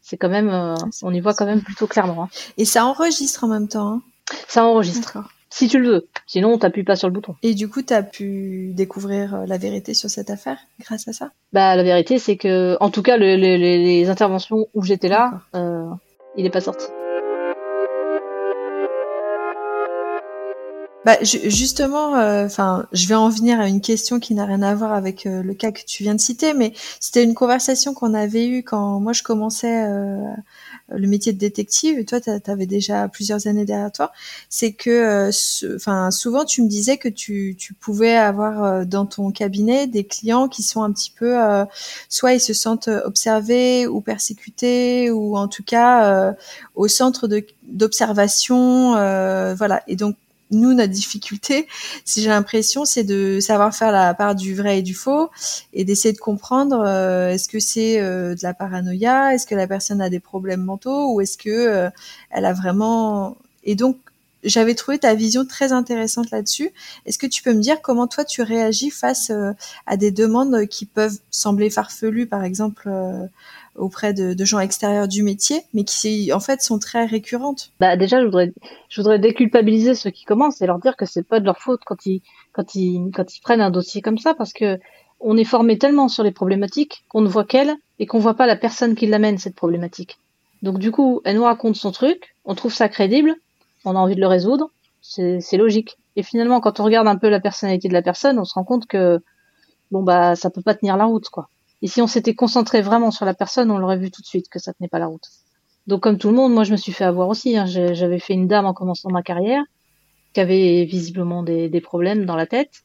c'est 0.02 0.18
quand 0.18 0.30
même, 0.30 0.50
euh, 0.50 0.76
on 1.04 1.14
y 1.14 1.20
voit 1.20 1.34
quand 1.34 1.46
même 1.46 1.62
plutôt 1.62 1.86
clairement. 1.86 2.24
Hein. 2.24 2.30
Et 2.58 2.66
ça 2.66 2.86
enregistre 2.86 3.44
en 3.44 3.48
même 3.48 3.68
temps. 3.68 3.88
Hein. 3.88 4.02
Ça 4.48 4.66
enregistre. 4.66 5.20
Si 5.50 5.68
tu 5.68 5.80
le 5.80 5.88
veux. 5.88 6.08
Sinon, 6.26 6.58
t'appuies 6.58 6.84
pas 6.84 6.96
sur 6.96 7.08
le 7.08 7.14
bouton. 7.14 7.36
Et 7.44 7.54
du 7.54 7.70
coup, 7.70 7.82
tu 7.82 7.94
as 7.94 8.04
pu 8.04 8.72
découvrir 8.74 9.36
euh, 9.36 9.46
la 9.46 9.58
vérité 9.58 9.94
sur 9.94 10.10
cette 10.10 10.30
affaire 10.30 10.58
grâce 10.80 11.08
à 11.08 11.14
ça? 11.14 11.32
Bah, 11.54 11.76
la 11.76 11.84
vérité, 11.84 12.20
c'est 12.20 12.38
que, 12.38 12.76
en 12.80 12.90
tout 12.90 13.02
cas, 13.02 13.18
les 13.18 14.10
interventions 14.10 14.68
où 14.74 14.84
j'étais 14.84 15.08
là, 15.08 15.42
euh, 15.56 15.90
il 16.38 16.46
est 16.46 16.50
pas 16.50 16.62
sorti. 16.62 16.86
Bah, 21.08 21.16
justement, 21.24 22.18
euh, 22.18 22.48
enfin, 22.48 22.86
je 22.92 23.08
vais 23.08 23.16
en 23.16 23.30
venir 23.30 23.62
à 23.62 23.70
une 23.70 23.80
question 23.80 24.20
qui 24.20 24.34
n'a 24.34 24.44
rien 24.44 24.62
à 24.62 24.76
voir 24.76 24.92
avec 24.92 25.26
euh, 25.26 25.42
le 25.42 25.54
cas 25.54 25.72
que 25.72 25.80
tu 25.88 26.04
viens 26.04 26.14
de 26.14 26.20
citer, 26.20 26.54
mais 26.54 26.74
c'était 27.00 27.24
une 27.24 27.34
conversation 27.34 27.94
qu'on 27.94 28.14
avait 28.14 28.46
eue 28.46 28.62
quand 28.62 29.00
moi 29.00 29.14
je 29.14 29.24
commençais 29.24 29.86
euh, 29.88 30.18
le 30.90 31.08
métier 31.08 31.32
de 31.32 31.38
détective. 31.38 31.98
Et 31.98 32.04
toi, 32.04 32.20
tu 32.20 32.30
avais 32.30 32.66
déjà 32.66 33.08
plusieurs 33.08 33.48
années 33.48 33.64
derrière 33.64 33.94
toi. 33.94 34.12
C'est 34.50 34.74
que, 34.74 35.30
enfin, 35.78 36.12
souvent 36.12 36.44
tu 36.44 36.62
me 36.62 36.68
disais 36.68 36.98
que 36.98 37.08
tu, 37.08 37.56
tu 37.58 37.74
pouvais 37.74 38.18
avoir 38.18 38.86
dans 38.86 39.06
ton 39.06 39.32
cabinet 39.32 39.88
des 39.88 40.04
clients 40.04 40.50
qui 40.50 40.62
sont 40.62 40.84
un 40.84 40.92
petit 40.92 41.14
peu, 41.18 41.38
soit 42.10 42.34
ils 42.34 42.42
se 42.42 42.54
sentent 42.54 42.90
observés 42.90 43.88
ou 43.88 44.02
persécutés, 44.02 45.10
ou 45.10 45.38
en 45.38 45.48
tout 45.48 45.64
cas 45.64 46.36
au 46.76 46.90
centre 46.90 47.30
d'observation, 47.64 48.92
voilà. 49.56 49.84
Et 49.88 49.96
donc 49.96 50.18
nous, 50.52 50.74
notre 50.74 50.94
difficulté, 50.94 51.68
si 52.06 52.22
j'ai 52.22 52.30
l'impression, 52.30 52.86
c'est 52.86 53.04
de 53.04 53.40
savoir 53.40 53.76
faire 53.76 53.92
la 53.92 54.14
part 54.14 54.36
du 54.36 54.56
vrai 54.56 54.80
et 54.80 54.82
du 54.82 54.94
faux 54.94 55.30
et 55.74 55.84
d'essayer 55.84 56.14
de 56.14 56.20
comprendre 56.20 56.84
euh, 56.86 57.30
est-ce 57.30 57.50
que 57.50 57.60
c'est 57.60 58.00
euh, 58.00 58.34
de 58.34 58.40
la 58.44 58.54
paranoïa, 58.54 59.34
est-ce 59.34 59.46
que 59.46 59.56
la 59.56 59.68
personne 59.68 60.02
a 60.02 60.10
des 60.10 60.20
problèmes 60.20 60.64
mentaux 60.64 61.14
ou 61.14 61.22
est-ce 61.22 61.38
que 61.38 61.50
euh, 61.50 61.90
elle 62.30 62.46
a 62.46 62.54
vraiment. 62.54 63.38
Et 63.64 63.76
donc, 63.76 63.98
j'avais 64.44 64.76
trouvé 64.76 65.00
ta 65.00 65.16
vision 65.16 65.46
très 65.46 65.74
intéressante 65.74 66.32
là-dessus. 66.32 66.72
Est-ce 67.06 67.18
que 67.18 67.28
tu 67.28 67.44
peux 67.44 67.54
me 67.54 67.60
dire 67.60 67.82
comment 67.82 68.08
toi 68.08 68.24
tu 68.24 68.42
réagis 68.42 68.92
face 68.92 69.32
à 69.88 69.98
des 69.98 70.12
demandes 70.12 70.68
qui 70.68 70.86
peuvent 70.86 71.18
sembler 71.32 71.70
farfelues, 71.70 72.28
par 72.28 72.44
exemple 72.44 72.90
auprès 73.78 74.14
de, 74.14 74.36
gens 74.46 74.60
extérieurs 74.60 75.08
du 75.08 75.24
métier, 75.24 75.62
mais 75.74 75.84
qui 75.84 76.32
en 76.34 76.40
fait 76.40 76.62
sont 76.62 76.80
très 76.80 77.06
récurrentes. 77.06 77.72
Bah 77.80 77.96
déjà, 77.96 78.20
je 78.20 78.26
voudrais, 78.26 78.54
je 78.90 79.02
voudrais 79.02 79.20
déculpabiliser 79.20 79.96
ceux 79.96 80.10
qui 80.10 80.26
commencent 80.26 80.62
et 80.62 80.68
leur 80.68 80.80
dire 80.80 80.96
que 80.96 81.06
c'est 81.06 81.24
pas 81.24 81.40
de 81.40 81.46
leur 81.46 81.60
faute 81.60 81.82
quand 81.86 82.06
ils, 82.06 82.22
quand 82.54 82.76
ils, 82.76 83.12
quand 83.14 83.36
ils 83.36 83.42
prennent 83.42 83.62
un 83.62 83.72
dossier 83.72 84.02
comme 84.02 84.18
ça, 84.18 84.34
parce 84.34 84.54
que 84.54 84.80
on 85.20 85.38
est 85.38 85.44
formé 85.44 85.78
tellement 85.78 86.10
sur 86.10 86.24
les 86.24 86.32
problématiques 86.32 87.04
qu'on 87.10 87.22
ne 87.22 87.28
voit 87.28 87.46
qu'elle 87.46 87.76
et 88.00 88.06
qu'on 88.06 88.20
voit 88.20 88.36
pas 88.36 88.46
la 88.46 88.56
personne 88.56 88.96
qui 88.96 89.08
l'amène 89.08 89.38
cette 89.38 89.56
problématique. 89.56 90.20
Donc 90.62 90.80
du 90.80 90.92
coup, 90.92 91.22
elle 91.24 91.36
nous 91.38 91.44
raconte 91.44 91.76
son 91.76 91.92
truc, 91.92 92.36
on 92.46 92.56
trouve 92.56 92.74
ça 92.74 92.90
crédible, 92.90 93.36
on 93.86 93.96
a 93.96 94.00
envie 94.00 94.16
de 94.16 94.22
le 94.22 94.28
résoudre, 94.28 94.70
c'est 95.02 95.58
logique. 95.58 95.98
Et 96.16 96.24
finalement, 96.24 96.60
quand 96.60 96.80
on 96.80 96.84
regarde 96.84 97.08
un 97.08 97.16
peu 97.16 97.30
la 97.30 97.40
personnalité 97.40 97.88
de 97.88 97.94
la 97.94 98.02
personne, 98.02 98.40
on 98.40 98.46
se 98.46 98.54
rend 98.54 98.64
compte 98.64 98.88
que 98.88 99.20
bon 99.92 100.04
bah 100.04 100.36
ça 100.36 100.50
peut 100.50 100.62
pas 100.62 100.76
tenir 100.76 100.98
la 100.98 101.06
route 101.06 101.30
quoi. 101.30 101.50
Et 101.82 101.88
si 101.88 102.02
on 102.02 102.08
s'était 102.08 102.34
concentré 102.34 102.82
vraiment 102.82 103.12
sur 103.12 103.26
la 103.26 103.34
personne, 103.34 103.70
on 103.72 103.78
l'aurait 103.78 103.98
vu 103.98 104.12
tout 104.12 104.22
de 104.22 104.28
suite 104.28 104.50
que 104.50 104.60
ça 104.60 104.74
tenait 104.74 104.90
pas 104.90 105.00
la 105.00 105.08
route. 105.08 105.28
Donc 105.86 106.02
comme 106.02 106.18
tout 106.18 106.30
le 106.30 106.36
monde, 106.36 106.54
moi 106.54 106.64
je 106.64 106.72
me 106.72 106.78
suis 106.78 106.92
fait 106.92 107.06
avoir 107.06 107.30
aussi. 107.30 107.58
Hein. 107.58 107.66
J'avais 107.66 108.20
fait 108.20 108.34
une 108.34 108.48
dame 108.48 108.66
en 108.66 108.74
commençant 108.74 109.10
ma 109.10 109.22
carrière 109.22 109.64
qui 110.34 110.40
avait 110.40 110.86
visiblement 110.86 111.44
des, 111.44 111.70
des 111.70 111.82
problèmes 111.82 112.26
dans 112.26 112.36
la 112.36 112.46
tête. 112.46 112.84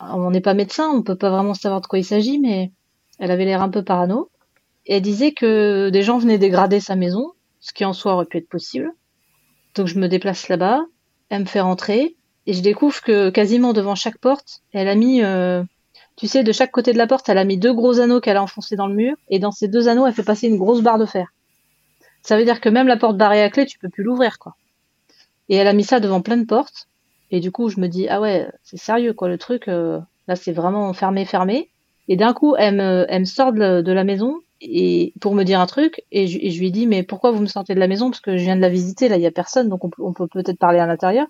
on 0.00 0.30
n'est 0.30 0.40
pas 0.40 0.54
médecin, 0.54 0.88
on 0.90 1.02
peut 1.02 1.16
pas 1.16 1.30
vraiment 1.30 1.54
savoir 1.54 1.80
de 1.80 1.86
quoi 1.86 1.98
il 1.98 2.04
s'agit, 2.04 2.38
mais 2.38 2.70
elle 3.18 3.30
avait 3.30 3.44
l'air 3.44 3.62
un 3.62 3.68
peu 3.68 3.82
parano. 3.82 4.30
Et 4.86 4.96
elle 4.96 5.02
disait 5.02 5.32
que 5.32 5.90
des 5.90 6.02
gens 6.02 6.18
venaient 6.18 6.38
dégrader 6.38 6.80
sa 6.80 6.94
maison, 6.94 7.32
ce 7.60 7.72
qui 7.72 7.84
en 7.84 7.92
soi 7.92 8.14
aurait 8.14 8.26
pu 8.26 8.38
être 8.38 8.48
possible. 8.48 8.92
Donc 9.74 9.86
je 9.86 9.98
me 9.98 10.08
déplace 10.08 10.48
là-bas, 10.48 10.82
elle 11.30 11.40
me 11.40 11.46
fait 11.46 11.60
rentrer, 11.60 12.16
et 12.46 12.52
je 12.52 12.62
découvre 12.62 13.00
que 13.00 13.30
quasiment 13.30 13.72
devant 13.72 13.94
chaque 13.94 14.18
porte, 14.18 14.60
elle 14.72 14.88
a 14.88 14.94
mis 14.94 15.22
euh, 15.22 15.64
tu 16.16 16.28
sais, 16.28 16.44
de 16.44 16.52
chaque 16.52 16.70
côté 16.70 16.92
de 16.92 16.98
la 16.98 17.06
porte, 17.06 17.28
elle 17.28 17.38
a 17.38 17.44
mis 17.44 17.58
deux 17.58 17.72
gros 17.72 17.98
anneaux 17.98 18.20
qu'elle 18.20 18.36
a 18.36 18.42
enfoncés 18.42 18.76
dans 18.76 18.86
le 18.86 18.94
mur, 18.94 19.16
et 19.28 19.38
dans 19.38 19.50
ces 19.50 19.68
deux 19.68 19.88
anneaux, 19.88 20.06
elle 20.06 20.14
fait 20.14 20.22
passer 20.22 20.46
une 20.46 20.58
grosse 20.58 20.82
barre 20.82 20.98
de 20.98 21.06
fer. 21.06 21.32
Ça 22.22 22.38
veut 22.38 22.44
dire 22.44 22.60
que 22.60 22.68
même 22.68 22.86
la 22.86 22.96
porte 22.96 23.16
barrée 23.16 23.42
à 23.42 23.50
clé, 23.50 23.66
tu 23.66 23.78
peux 23.78 23.88
plus 23.88 24.04
l'ouvrir, 24.04 24.38
quoi. 24.38 24.54
Et 25.48 25.56
elle 25.56 25.66
a 25.66 25.72
mis 25.72 25.84
ça 25.84 26.00
devant 26.00 26.22
plein 26.22 26.36
de 26.36 26.46
portes, 26.46 26.88
et 27.30 27.40
du 27.40 27.50
coup, 27.50 27.68
je 27.68 27.80
me 27.80 27.88
dis, 27.88 28.08
ah 28.08 28.20
ouais, 28.20 28.48
c'est 28.62 28.76
sérieux, 28.76 29.12
quoi, 29.12 29.28
le 29.28 29.38
truc, 29.38 29.66
euh, 29.68 29.98
là, 30.28 30.36
c'est 30.36 30.52
vraiment 30.52 30.92
fermé, 30.92 31.24
fermé. 31.24 31.68
Et 32.06 32.16
d'un 32.16 32.32
coup, 32.32 32.54
elle 32.56 32.76
me, 32.76 33.24
sort 33.24 33.52
de, 33.52 33.92
la 33.92 34.04
maison, 34.04 34.40
et 34.60 35.12
pour 35.20 35.34
me 35.34 35.42
dire 35.42 35.58
un 35.58 35.66
truc, 35.66 36.02
et 36.12 36.28
je, 36.28 36.60
lui 36.60 36.70
dis, 36.70 36.86
mais 36.86 37.02
pourquoi 37.02 37.32
vous 37.32 37.40
me 37.40 37.46
sortez 37.46 37.74
de 37.74 37.80
la 37.80 37.88
maison? 37.88 38.10
Parce 38.10 38.20
que 38.20 38.36
je 38.36 38.44
viens 38.44 38.56
de 38.56 38.60
la 38.60 38.68
visiter, 38.68 39.08
là, 39.08 39.16
il 39.16 39.22
y 39.22 39.26
a 39.26 39.32
personne, 39.32 39.68
donc 39.68 39.84
on, 39.84 39.90
on 39.98 40.12
peut 40.12 40.28
peut-être 40.28 40.58
parler 40.58 40.78
à 40.78 40.86
l'intérieur. 40.86 41.26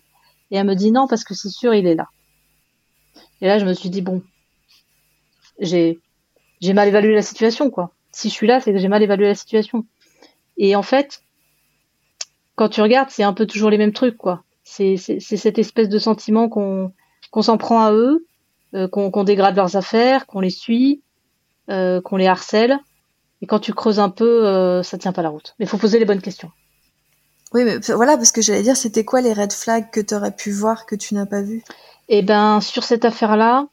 Et 0.50 0.56
elle 0.56 0.66
me 0.66 0.74
dit, 0.74 0.92
non, 0.92 1.08
parce 1.08 1.24
que 1.24 1.32
c'est 1.32 1.48
sûr, 1.48 1.74
il 1.74 1.86
est 1.86 1.94
là. 1.94 2.08
Et 3.40 3.46
là, 3.46 3.58
je 3.58 3.64
me 3.64 3.72
suis 3.72 3.88
dit, 3.88 4.02
bon, 4.02 4.22
j'ai 5.58 6.00
j'ai 6.60 6.72
mal 6.72 6.88
évalué 6.88 7.14
la 7.14 7.22
situation 7.22 7.70
quoi. 7.70 7.92
Si 8.12 8.28
je 8.28 8.34
suis 8.34 8.46
là, 8.46 8.60
c'est 8.60 8.72
que 8.72 8.78
j'ai 8.78 8.88
mal 8.88 9.02
évalué 9.02 9.26
la 9.26 9.34
situation. 9.34 9.84
Et 10.56 10.76
en 10.76 10.82
fait, 10.82 11.22
quand 12.54 12.68
tu 12.68 12.80
regardes, 12.80 13.10
c'est 13.10 13.24
un 13.24 13.32
peu 13.32 13.46
toujours 13.46 13.70
les 13.70 13.78
mêmes 13.78 13.92
trucs 13.92 14.16
quoi. 14.16 14.44
C'est 14.62 14.96
c'est 14.96 15.20
cette 15.20 15.58
espèce 15.58 15.88
de 15.88 15.98
sentiment 15.98 16.48
qu'on 16.48 16.92
qu'on 17.30 17.42
s'en 17.42 17.58
prend 17.58 17.84
à 17.84 17.92
eux, 17.92 18.26
euh, 18.74 18.88
qu'on 18.88 19.24
dégrade 19.24 19.56
leurs 19.56 19.76
affaires, 19.76 20.26
qu'on 20.26 20.40
les 20.40 20.50
suit, 20.50 21.02
euh, 21.70 22.00
qu'on 22.00 22.16
les 22.16 22.26
harcèle. 22.26 22.78
Et 23.42 23.46
quand 23.46 23.58
tu 23.58 23.74
creuses 23.74 23.98
un 23.98 24.08
peu, 24.08 24.46
euh, 24.46 24.82
ça 24.82 24.98
tient 24.98 25.12
pas 25.12 25.22
la 25.22 25.28
route. 25.28 25.54
Mais 25.58 25.66
il 25.66 25.68
faut 25.68 25.76
poser 25.76 25.98
les 25.98 26.04
bonnes 26.04 26.22
questions. 26.22 26.50
Oui, 27.52 27.62
mais 27.64 27.78
voilà, 27.94 28.16
parce 28.16 28.32
que 28.32 28.42
j'allais 28.42 28.62
dire, 28.62 28.76
c'était 28.76 29.04
quoi 29.04 29.20
les 29.20 29.32
red 29.32 29.52
flags 29.52 29.90
que 29.90 30.00
tu 30.00 30.14
aurais 30.14 30.34
pu 30.34 30.50
voir 30.50 30.86
que 30.86 30.96
tu 30.96 31.14
n'as 31.14 31.26
pas 31.26 31.42
vu 31.42 31.62
Eh 32.08 32.22
ben, 32.22 32.60
sur 32.60 32.82
cette 32.82 33.04
affaire-là, 33.04 33.68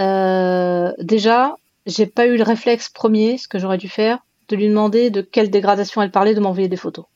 euh, 0.00 0.92
déjà, 0.98 1.56
j'ai 1.86 2.06
pas 2.06 2.26
eu 2.26 2.36
le 2.36 2.42
réflexe 2.42 2.88
premier, 2.88 3.38
ce 3.38 3.48
que 3.48 3.58
j'aurais 3.58 3.78
dû 3.78 3.88
faire, 3.88 4.18
de 4.48 4.56
lui 4.56 4.68
demander 4.68 5.10
de 5.10 5.20
quelle 5.20 5.50
dégradation 5.50 6.02
elle 6.02 6.10
parlait, 6.10 6.34
de 6.34 6.40
m'envoyer 6.40 6.68
des 6.68 6.76
photos. 6.76 7.06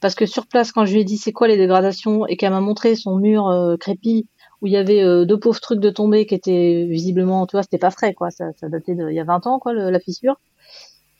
Parce 0.00 0.14
que 0.14 0.26
sur 0.26 0.46
place, 0.46 0.72
quand 0.72 0.84
je 0.86 0.94
lui 0.94 1.00
ai 1.00 1.04
dit 1.04 1.18
c'est 1.18 1.32
quoi 1.32 1.48
les 1.48 1.56
dégradations 1.56 2.26
et 2.26 2.36
qu'elle 2.36 2.52
m'a 2.52 2.60
montré 2.60 2.94
son 2.94 3.16
mur 3.16 3.48
euh, 3.48 3.76
crépi 3.76 4.26
où 4.62 4.66
il 4.66 4.72
y 4.72 4.76
avait 4.76 5.02
euh, 5.02 5.24
deux 5.24 5.38
pauvres 5.38 5.60
trucs 5.60 5.80
de 5.80 5.90
tombés 5.90 6.26
qui 6.26 6.34
étaient 6.34 6.86
visiblement, 6.88 7.46
tu 7.46 7.52
vois, 7.52 7.62
c'était 7.62 7.78
pas 7.78 7.90
frais, 7.90 8.14
quoi. 8.14 8.30
Ça, 8.30 8.52
ça 8.58 8.68
datait 8.68 8.94
d'il 8.94 9.12
y 9.12 9.20
a 9.20 9.24
20 9.24 9.46
ans, 9.46 9.58
quoi, 9.58 9.74
la 9.74 10.00
fissure. 10.00 10.36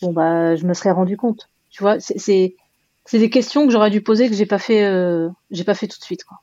Bon, 0.01 0.13
bah, 0.13 0.57
je 0.57 0.65
me 0.67 0.73
serais 0.73 0.93
rendu 0.93 1.17
compte. 1.17 1.51
Tu 1.71 1.83
vois, 1.83 2.01
c'est, 2.01 2.55
des 3.13 3.31
questions 3.31 3.67
que 3.67 3.73
j'aurais 3.73 3.91
dû 3.91 4.01
poser 4.01 4.31
que 4.31 4.35
j'ai 4.35 4.47
pas 4.47 4.59
fait, 4.59 4.89
j'ai 5.51 5.65
pas 5.65 5.75
fait 5.75 5.89
tout 5.89 5.99
de 5.99 6.05
suite, 6.05 6.25
quoi. 6.25 6.39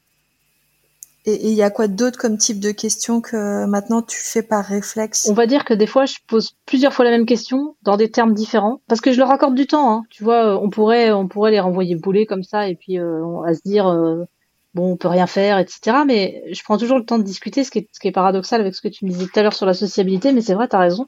Et 1.26 1.50
il 1.50 1.54
y 1.54 1.62
a 1.62 1.70
quoi 1.70 1.88
d'autre 1.88 2.18
comme 2.18 2.38
type 2.38 2.60
de 2.60 2.72
questions 2.72 3.22
que 3.22 3.66
maintenant 3.66 4.02
tu 4.02 4.18
fais 4.18 4.42
par 4.42 4.66
réflexe? 4.66 5.28
On 5.30 5.34
va 5.34 5.46
dire 5.46 5.66
que 5.66 5.74
des 5.74 5.86
fois 5.86 6.06
je 6.06 6.16
pose 6.28 6.54
plusieurs 6.66 6.94
fois 6.94 7.06
la 7.06 7.12
même 7.12 7.28
question 7.28 7.76
dans 7.84 7.96
des 7.96 8.10
termes 8.10 8.34
différents 8.34 8.82
parce 8.88 9.02
que 9.02 9.12
je 9.12 9.20
leur 9.20 9.30
accorde 9.30 9.54
du 9.54 9.68
temps. 9.68 9.92
Hein. 9.92 10.04
Tu 10.10 10.24
vois, 10.24 10.60
on 10.62 10.70
pourrait 10.70 11.12
on 11.12 11.28
pourrait 11.28 11.52
les 11.52 11.60
renvoyer 11.60 11.96
bouler 11.96 12.26
comme 12.26 12.44
ça 12.44 12.68
et 12.68 12.76
puis 12.76 12.98
euh, 12.98 13.42
à 13.46 13.54
se 13.54 13.62
dire 13.64 13.88
euh, 13.88 14.26
bon, 14.74 14.94
on 14.94 14.98
peut 14.98 15.08
rien 15.08 15.28
faire, 15.28 15.60
etc. 15.60 15.98
Mais 16.06 16.44
je 16.52 16.64
prends 16.64 16.78
toujours 16.78 16.98
le 16.98 17.06
temps 17.06 17.20
de 17.20 17.24
discuter, 17.24 17.64
ce 17.64 17.72
qui 17.72 17.80
est, 17.80 17.90
ce 17.92 18.00
qui 18.00 18.08
est 18.08 18.12
paradoxal 18.12 18.62
avec 18.62 18.76
ce 18.76 18.82
que 18.82 18.88
tu 18.88 19.06
me 19.06 19.12
disais 19.12 19.26
tout 19.26 19.40
à 19.40 19.44
l'heure 19.44 19.54
sur 19.54 19.66
la 19.66 19.74
sociabilité, 19.74 20.32
mais 20.32 20.42
c'est 20.42 20.54
vrai, 20.54 20.68
tu 20.68 20.76
as 20.76 20.80
raison. 20.80 21.08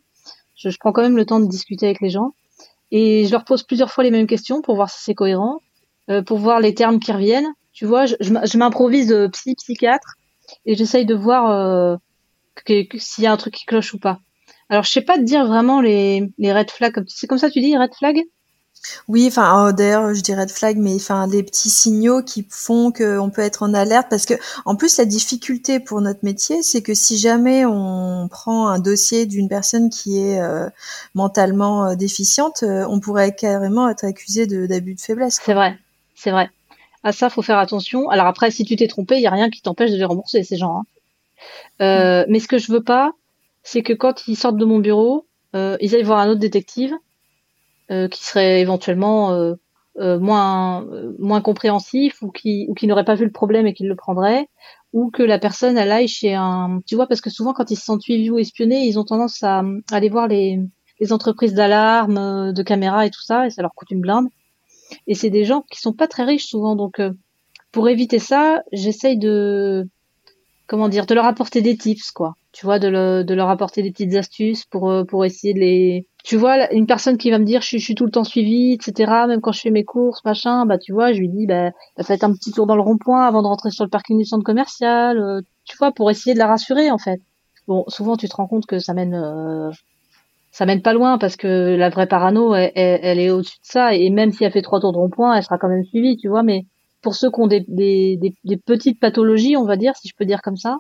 Je, 0.56 0.70
je, 0.70 0.78
prends 0.78 0.92
quand 0.92 1.02
même 1.02 1.18
le 1.18 1.26
temps 1.26 1.40
de 1.40 1.48
discuter 1.48 1.88
avec 1.88 2.02
les 2.02 2.10
gens. 2.10 2.34
Et 2.92 3.26
je 3.26 3.32
leur 3.32 3.44
pose 3.44 3.64
plusieurs 3.64 3.92
fois 3.92 4.04
les 4.04 4.12
mêmes 4.12 4.28
questions 4.28 4.62
pour 4.62 4.76
voir 4.76 4.90
si 4.90 5.02
c'est 5.02 5.16
cohérent, 5.16 5.60
euh, 6.10 6.22
pour 6.22 6.38
voir 6.38 6.60
les 6.60 6.76
termes 6.76 7.00
qui 7.00 7.12
reviennent. 7.12 7.52
Tu 7.74 7.86
vois, 7.86 8.06
je, 8.06 8.16
je, 8.20 8.58
m'improvise 8.58 9.14
psy, 9.32 9.56
psychiatre, 9.56 10.16
et 10.66 10.76
j'essaye 10.76 11.06
de 11.06 11.16
voir 11.16 11.52
euh, 11.52 11.98
s'il 12.98 13.24
y 13.24 13.28
a 13.28 13.32
un 13.32 13.38
truc 13.38 13.54
qui 13.54 13.66
cloche 13.66 13.94
ou 13.94 14.00
pas. 14.00 14.20
Alors, 14.70 14.84
je 14.84 14.92
sais 14.92 15.02
pas 15.02 15.18
te 15.18 15.24
dire 15.24 15.46
vraiment 15.46 15.82
les, 15.82 16.32
les 16.38 16.54
red 16.54 16.70
flags. 16.72 17.04
C'est 17.08 17.28
comme 17.28 17.38
ça 17.38 17.50
que 17.50 17.54
tu 17.54 17.62
dis, 17.62 17.78
red 17.78 17.94
flag? 17.94 18.22
Oui, 19.08 19.26
enfin, 19.28 19.68
oh, 19.68 19.72
d'ailleurs, 19.72 20.14
je 20.14 20.22
dirais 20.22 20.42
red 20.42 20.52
flag, 20.52 20.78
mais 20.78 20.96
enfin, 20.96 21.28
des 21.28 21.42
petits 21.42 21.70
signaux 21.70 22.22
qui 22.22 22.46
font 22.50 22.92
qu'on 22.92 23.30
peut 23.30 23.42
être 23.42 23.64
en 23.64 23.74
alerte, 23.74 24.08
parce 24.10 24.26
que, 24.26 24.34
en 24.66 24.76
plus, 24.76 24.98
la 24.98 25.06
difficulté 25.06 25.80
pour 25.80 26.02
notre 26.02 26.20
métier, 26.24 26.64
c'est 26.64 26.82
que 26.82 26.94
si 26.94 27.18
jamais 27.18 27.66
on 27.66 28.28
prend 28.30 28.68
un 28.68 28.80
dossier 28.80 29.26
d'une 29.26 29.48
personne 29.48 29.90
qui 29.90 30.20
est 30.20 30.42
euh, 30.42 30.70
mentalement 31.14 31.86
euh, 31.86 31.96
déficiente, 31.96 32.64
on 32.64 33.00
pourrait 33.00 33.36
carrément 33.36 33.90
être 33.90 34.06
accusé 34.06 34.48
d'abus 34.48 34.96
de, 34.96 35.02
faiblesse. 35.02 35.40
C'est 35.44 35.54
vrai, 35.54 35.78
c'est 36.16 36.32
vrai. 36.32 36.50
À 37.04 37.12
ça, 37.12 37.30
faut 37.30 37.42
faire 37.42 37.58
attention. 37.58 38.10
Alors 38.10 38.28
après, 38.28 38.52
si 38.52 38.64
tu 38.66 38.76
t'es 38.76 38.88
trompé, 38.88 39.16
il 39.16 39.22
y 39.22 39.28
a 39.28 39.32
rien 39.32 39.50
qui 39.50 39.62
t'empêche 39.62 39.92
de 39.92 39.98
les 39.98 40.06
rembourser 40.06 40.44
ces 40.44 40.58
gens. 40.58 40.84
Hein. 41.80 42.24
Mm. 42.26 42.32
Mais 42.32 42.40
ce 42.40 42.48
que 42.48 42.58
je 42.58 42.72
veux 42.72 42.84
pas, 42.84 43.12
c'est 43.64 43.84
que 43.84 43.94
quand 43.94 44.28
ils 44.28 44.38
sortent 44.38 44.58
de 44.58 44.66
mon 44.66 44.80
bureau, 44.80 45.28
ils 45.54 45.96
aillent 45.96 46.04
voir 46.04 46.20
un 46.20 46.30
autre 46.30 46.40
détective 46.40 46.94
euh, 47.92 48.08
qui 48.08 48.24
serait 48.24 48.62
éventuellement 48.62 49.34
euh, 49.34 49.56
euh, 49.98 50.18
moins 50.18 50.86
moins 51.20 51.42
compréhensif 51.42 52.22
ou 52.22 52.32
qui 52.32 52.66
ou 52.70 52.74
qui 52.74 52.88
n'aurait 52.88 53.04
pas 53.04 53.16
vu 53.16 53.26
le 53.26 53.32
problème 53.32 53.68
et 53.68 53.74
qui 53.74 53.84
le 53.84 53.96
prendrait 53.98 54.48
ou 54.94 55.12
que 55.12 55.22
la 55.22 55.38
personne 55.38 55.78
elle 55.78 55.92
aille 55.92 56.08
chez 56.08 56.34
un 56.34 56.80
tu 56.88 56.96
vois 56.96 57.08
parce 57.08 57.20
que 57.20 57.30
souvent 57.30 57.52
quand 57.52 57.72
ils 57.72 57.76
se 57.76 57.84
sentent 57.84 58.02
suivis 58.02 58.30
ou 58.30 58.40
espionnés 58.40 58.86
ils 58.86 58.98
ont 58.98 59.04
tendance 59.04 59.44
à, 59.44 59.64
aller 59.92 60.08
voir 60.08 60.30
les 60.30 60.60
les 61.02 61.12
entreprises 61.12 61.54
d'alarme 61.54 62.54
de 62.54 62.64
caméras 62.64 63.06
et 63.06 63.10
tout 63.10 63.22
ça 63.22 63.48
et 63.48 63.50
ça 63.50 63.62
leur 63.62 63.76
coûte 63.76 63.92
une 63.92 64.00
blinde 64.00 64.30
et 65.08 65.16
c'est 65.16 65.30
des 65.30 65.46
gens 65.46 65.64
qui 65.72 65.80
sont 65.80 65.94
pas 65.94 66.08
très 66.08 66.24
riches 66.24 66.48
souvent 66.48 66.76
donc 66.76 67.02
pour 67.72 67.90
éviter 67.90 68.20
ça 68.20 68.64
j'essaye 68.72 69.18
de 69.18 69.88
comment 70.68 70.90
dire 70.90 71.06
de 71.06 71.16
leur 71.16 71.26
apporter 71.26 71.62
des 71.62 71.78
tips 71.78 72.12
quoi 72.12 72.36
tu 72.52 72.66
vois 72.66 72.80
de, 72.80 72.88
le, 72.88 73.24
de 73.24 73.34
leur 73.34 73.50
apporter 73.50 73.82
des 73.82 73.92
petites 73.92 74.16
astuces 74.16 74.66
pour 74.66 74.94
pour 75.08 75.26
essayer 75.26 75.54
de 75.54 75.60
les 75.60 76.08
tu 76.24 76.38
vois, 76.38 76.72
une 76.74 76.88
personne 76.88 77.18
qui 77.18 77.30
va 77.32 77.38
me 77.38 77.44
dire 77.44 77.62
je, 77.62 77.78
suis 77.78 77.96
tout 77.96 78.06
le 78.06 78.12
temps 78.12 78.24
suivie, 78.24 78.72
etc. 78.74 79.12
Même 79.28 79.42
quand 79.42 79.52
je 79.52 79.60
fais 79.60 79.72
mes 79.72 79.84
courses, 79.84 80.24
machin, 80.24 80.66
bah 80.66 80.78
tu 80.78 80.94
vois, 80.94 81.12
je 81.12 81.20
lui 81.20 81.28
dis 81.28 81.46
bah, 81.46 81.72
bah 81.98 82.04
faites 82.04 82.24
un 82.24 82.34
petit 82.34 82.52
tour 82.54 82.66
dans 82.66 82.78
le 82.78 82.82
rond-point 82.82 83.28
avant 83.28 83.42
de 83.42 83.48
rentrer 83.48 83.72
sur 83.72 83.84
le 83.84 83.90
parking 83.90 84.18
du 84.18 84.26
centre 84.26 84.44
commercial, 84.44 85.18
euh, 85.20 85.42
tu 85.66 85.76
vois, 85.78 85.92
pour 85.92 86.10
essayer 86.10 86.34
de 86.34 86.40
la 86.40 86.48
rassurer 86.48 86.92
en 86.92 86.98
fait. 86.98 87.20
Bon, 87.68 87.84
souvent 87.90 88.16
tu 88.16 88.30
te 88.30 88.36
rends 88.36 88.48
compte 88.48 88.66
que 88.66 88.80
ça 88.80 88.94
mène 88.94 89.14
euh, 89.16 89.70
ça 90.54 90.68
mène 90.68 90.84
pas 90.84 90.94
loin 90.94 91.18
parce 91.18 91.36
que 91.36 91.76
la 91.76 91.90
vraie 91.90 92.06
parano, 92.06 92.54
elle, 92.54 92.72
elle, 92.76 93.20
est 93.20 93.32
au-dessus 93.32 93.58
de 93.58 93.66
ça 93.66 93.96
et 93.96 94.12
même 94.12 94.32
si 94.32 94.44
elle 94.44 94.52
fait 94.52 94.62
trois 94.62 94.80
tours 94.80 94.94
de 94.94 94.98
rond-point, 94.98 95.36
elle 95.36 95.44
sera 95.44 95.58
quand 95.58 95.68
même 95.68 95.84
suivie, 95.84 96.16
tu 96.16 96.30
vois. 96.30 96.44
Mais 96.44 96.66
pour 97.02 97.16
ceux 97.16 97.32
qui 97.32 97.42
ont 97.42 97.48
des, 97.48 97.66
des, 97.68 98.58
petites 98.58 99.00
pathologies, 99.00 99.58
on 99.58 99.66
va 99.66 99.78
dire, 99.78 99.94
si 99.96 100.08
je 100.08 100.14
peux 100.16 100.26
dire 100.26 100.44
comme 100.44 100.56
ça, 100.56 100.78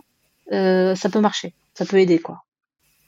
euh, 0.52 0.94
ça 0.94 1.10
peut 1.10 1.20
marcher, 1.20 1.56
ça 1.74 1.86
peut 1.86 1.98
aider 1.98 2.20
quoi. 2.20 2.44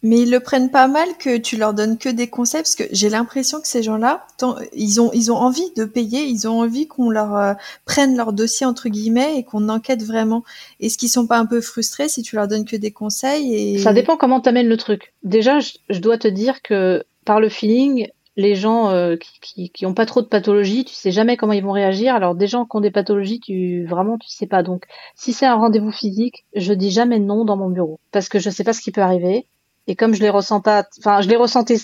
Mais 0.05 0.19
ils 0.19 0.29
le 0.29 0.39
prennent 0.39 0.69
pas 0.69 0.87
mal 0.87 1.07
que 1.17 1.35
tu 1.35 1.57
leur 1.57 1.73
donnes 1.73 1.97
que 1.97 2.09
des 2.09 2.27
conseils 2.27 2.61
parce 2.61 2.75
que 2.75 2.83
j'ai 2.91 3.09
l'impression 3.09 3.59
que 3.59 3.67
ces 3.67 3.81
gens-là, 3.81 4.27
ils 4.73 5.01
ont 5.01 5.09
ils 5.13 5.31
ont 5.31 5.35
envie 5.35 5.73
de 5.75 5.83
payer, 5.83 6.25
ils 6.25 6.47
ont 6.47 6.59
envie 6.59 6.87
qu'on 6.87 7.09
leur 7.09 7.35
euh, 7.35 7.53
prenne 7.85 8.15
leur 8.15 8.31
dossier 8.31 8.67
entre 8.67 8.87
guillemets 8.87 9.39
et 9.39 9.43
qu'on 9.43 9.67
enquête 9.67 10.03
vraiment. 10.03 10.43
Est-ce 10.79 10.99
qu'ils 10.99 11.09
sont 11.09 11.25
pas 11.25 11.39
un 11.39 11.47
peu 11.47 11.59
frustrés 11.59 12.07
si 12.07 12.21
tu 12.21 12.35
leur 12.35 12.47
donnes 12.47 12.65
que 12.65 12.75
des 12.75 12.91
conseils 12.91 13.79
Ça 13.79 13.93
dépend 13.93 14.15
comment 14.15 14.41
t'amènes 14.41 14.67
le 14.67 14.77
truc. 14.77 15.15
Déjà, 15.23 15.57
je, 15.59 15.99
dois 15.99 16.19
te 16.19 16.27
dire 16.27 16.61
que 16.61 17.03
par 17.25 17.39
le 17.39 17.49
feeling, 17.49 18.07
les 18.37 18.53
gens 18.53 18.91
euh, 18.91 19.15
qui, 19.41 19.71
qui, 19.71 19.85
pas 19.93 20.05
trop 20.05 20.21
de 20.21 20.27
pathologies, 20.27 20.85
tu 20.85 20.93
sais 20.93 21.09
jamais 21.09 21.35
comment 21.35 21.53
ils 21.53 21.63
vont 21.63 21.71
réagir. 21.71 22.13
Alors 22.13 22.35
des 22.35 22.45
gens 22.45 22.65
qui 22.65 22.77
ont 22.77 22.81
des 22.81 22.91
pathologies, 22.91 23.39
tu 23.39 23.87
vraiment 23.87 24.19
tu 24.19 24.29
sais 24.29 24.45
pas. 24.45 24.61
Donc 24.61 24.83
si 25.15 25.33
c'est 25.33 25.47
un 25.47 25.55
rendez-vous 25.55 25.91
physique, 25.91 26.45
je 26.55 26.73
dis 26.73 26.91
jamais 26.91 27.17
non 27.17 27.43
dans 27.43 27.57
mon 27.57 27.71
bureau 27.71 27.99
parce 28.11 28.29
que 28.29 28.37
je 28.37 28.51
sais 28.51 28.63
pas 28.63 28.73
ce 28.73 28.81
qui 28.81 28.91
peut 28.91 29.01
arriver. 29.01 29.47
Et 29.87 29.95
comme 29.95 30.15
je 30.15 30.21
les 30.21 30.29
ressens 30.29 30.61
pas, 30.61 30.83
enfin, 30.99 31.21
je 31.21 31.29
les 31.29 31.35
ressentais 31.35 31.77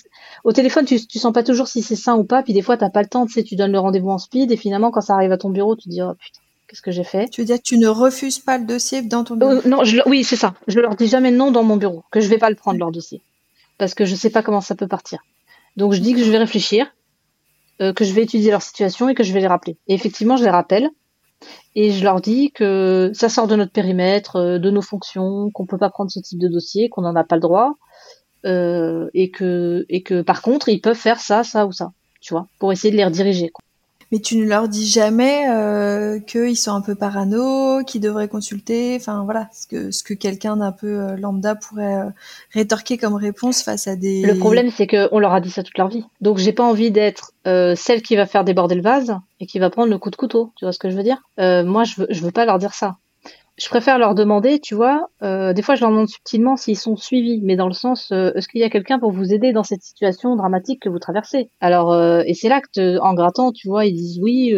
au 0.44 0.52
téléphone, 0.52 0.86
tu, 0.86 1.06
tu 1.06 1.20
sens 1.20 1.34
pas 1.34 1.44
toujours 1.44 1.68
si 1.68 1.82
c'est 1.84 1.96
ça 1.96 2.16
ou 2.16 2.24
pas. 2.24 2.42
Puis 2.44 2.54
des 2.54 2.62
fois, 2.64 2.78
t'as 2.78 2.90
pas 2.90 3.02
le 3.04 3.08
temps, 3.08 3.26
tu 3.26 3.34
sais, 3.34 3.44
tu 3.44 3.56
donnes 3.56 3.72
le 3.72 3.80
rendez-vous 3.80 4.10
en 4.10 4.18
speed 4.18 4.52
et 4.52 4.58
finalement, 4.58 4.90
quand 4.92 5.02
ça 5.02 5.14
arrive 5.14 5.32
à 5.32 5.38
ton 5.38 5.50
bureau, 5.50 5.76
tu 5.76 5.88
dis 5.90 6.02
oh 6.02 6.14
putain, 6.14 6.40
qu'est-ce 6.68 6.82
que 6.82 6.92
j'ai 6.92 7.04
fait? 7.04 7.30
Tu 7.30 7.42
veux 7.42 7.46
dire 7.46 7.58
que 7.58 7.64
tu 7.64 7.78
ne 7.78 7.88
refuses 7.88 8.40
pas 8.40 8.58
le 8.58 8.66
dossier 8.66 9.02
dans 9.04 9.24
ton 9.24 9.36
bureau? 9.36 9.52
Euh, 9.52 9.62
Non, 9.66 9.84
je, 9.84 10.00
oui, 10.08 10.24
c'est 10.24 10.36
ça. 10.36 10.56
Je 10.68 10.80
leur 10.80 10.96
dis 10.96 11.08
jamais 11.08 11.32
non 11.32 11.52
dans 11.52 11.64
mon 11.64 11.78
bureau, 11.78 12.04
que 12.12 12.22
je 12.22 12.28
vais 12.28 12.40
pas 12.40 12.50
le 12.50 12.56
prendre 12.56 12.80
leur 12.80 12.92
dossier, 12.92 13.22
parce 13.78 13.94
que 13.94 14.06
je 14.06 14.16
sais 14.16 14.30
pas 14.32 14.42
comment 14.42 14.62
ça 14.62 14.76
peut 14.76 14.88
partir. 14.88 15.20
Donc 15.78 15.94
je 15.94 16.00
dis 16.00 16.14
que 16.14 16.24
je 16.24 16.32
vais 16.32 16.38
réfléchir, 16.38 16.88
euh, 17.82 17.94
que 17.94 18.04
je 18.04 18.14
vais 18.14 18.24
étudier 18.24 18.52
leur 18.52 18.62
situation 18.62 19.10
et 19.10 19.16
que 19.16 19.24
je 19.24 19.32
vais 19.32 19.42
les 19.42 19.48
rappeler. 19.48 19.78
Et 19.88 19.94
effectivement, 19.94 20.38
je 20.38 20.44
les 20.44 20.50
rappelle 20.50 20.90
et 21.76 21.92
je 21.92 22.04
leur 22.04 22.22
dis 22.22 22.52
que 22.52 23.12
ça 23.14 23.30
sort 23.30 23.48
de 23.48 23.56
notre 23.56 23.72
périmètre, 23.72 24.36
euh, 24.36 24.60
de 24.60 24.70
nos 24.70 24.82
fonctions, 24.82 25.50
qu'on 25.52 25.66
peut 25.66 25.78
pas 25.78 25.90
prendre 25.90 26.12
ce 26.12 26.20
type 26.20 26.40
de 26.40 26.48
dossier, 26.48 26.90
qu'on 26.90 27.02
n'en 27.02 27.16
a 27.16 27.24
pas 27.24 27.36
le 27.36 27.42
droit, 27.42 27.76
euh, 28.46 29.10
et 29.14 29.30
que 29.32 29.86
et 29.90 30.04
que 30.04 30.22
par 30.22 30.42
contre 30.42 30.70
ils 30.70 30.82
peuvent 30.82 30.96
faire 30.96 31.20
ça, 31.20 31.44
ça 31.44 31.66
ou 31.66 31.72
ça, 31.72 31.92
tu 32.22 32.34
vois, 32.34 32.48
pour 32.60 32.72
essayer 32.72 32.92
de 32.92 32.98
les 32.98 33.06
rediriger. 33.06 33.50
Quoi. 33.50 33.62
Mais 34.12 34.20
tu 34.20 34.36
ne 34.36 34.46
leur 34.46 34.68
dis 34.68 34.86
jamais 34.86 35.50
euh, 35.50 36.20
qu'ils 36.20 36.58
sont 36.58 36.74
un 36.74 36.82
peu 36.82 36.96
parano, 36.96 37.82
qu'ils 37.86 38.02
devraient 38.02 38.28
consulter, 38.28 38.98
enfin 38.98 39.24
voilà, 39.24 39.48
ce 39.54 39.68
que 39.68 39.92
ce 39.92 40.04
que 40.04 40.14
quelqu'un 40.14 40.58
d'un 40.58 40.74
peu 40.74 41.00
euh, 41.00 41.16
lambda 41.16 41.56
pourrait 41.56 41.96
euh, 41.96 42.10
rétorquer 42.54 42.98
comme 42.98 43.16
réponse 43.16 43.64
face 43.64 43.88
à 43.88 43.96
des. 43.96 44.22
Le 44.22 44.38
problème 44.38 44.70
c'est 44.70 44.86
que 44.86 45.08
on 45.14 45.20
leur 45.20 45.34
a 45.34 45.40
dit 45.40 45.50
ça 45.50 45.64
toute 45.64 45.78
leur 45.78 45.88
vie, 45.88 46.04
donc 46.20 46.40
j'ai 46.40 46.52
pas 46.52 46.64
envie 46.64 46.92
d'être 46.92 47.32
celle 47.46 48.02
qui 48.02 48.16
va 48.16 48.26
faire 48.26 48.44
déborder 48.44 48.76
le 48.76 48.82
vase 48.82 49.16
et 49.40 49.46
qui 49.46 49.60
va 49.60 49.70
prendre 49.70 49.90
le 49.90 49.98
coup 49.98 50.10
de 50.10 50.16
couteau, 50.18 50.52
tu 50.58 50.66
vois 50.66 50.74
ce 50.74 50.80
que 50.80 50.90
je 50.90 50.98
veux 50.98 51.04
dire? 51.04 51.24
Moi 51.38 51.86
je 51.86 52.02
veux 52.02 52.08
je 52.10 52.22
veux 52.22 52.32
pas 52.32 52.46
leur 52.46 52.60
dire 52.60 52.74
ça 52.74 52.98
je 53.62 53.70
préfère 53.70 54.00
leur 54.00 54.16
demander, 54.16 54.60
tu 54.60 54.74
vois, 54.74 55.10
euh, 55.22 55.54
des 55.54 55.62
fois 55.62 55.76
je 55.76 55.82
leur 55.82 55.92
demande 55.92 56.10
subtilement 56.10 56.58
s'ils 56.58 56.78
sont 56.78 56.96
suivis, 56.96 57.42
mais 57.44 57.56
dans 57.56 57.68
le 57.68 57.74
sens, 57.74 58.12
euh, 58.12 58.32
est-ce 58.34 58.48
qu'il 58.48 58.60
y 58.60 58.64
a 58.64 58.72
quelqu'un 58.72 58.98
pour 58.98 59.12
vous 59.12 59.34
aider 59.34 59.54
dans 59.54 59.64
cette 59.64 59.84
situation 59.84 60.36
dramatique 60.36 60.82
que 60.82 60.90
vous 60.90 60.98
traversez? 60.98 61.52
Alors, 61.60 61.94
euh, 61.94 62.24
et 62.26 62.34
c'est 62.34 62.50
là 62.50 62.60
que, 62.62 62.98
en 63.00 63.14
grattant, 63.14 63.52
tu 63.52 63.68
vois, 63.68 63.86
ils 63.86 63.94
disent 63.94 64.20
oui, 64.20 64.56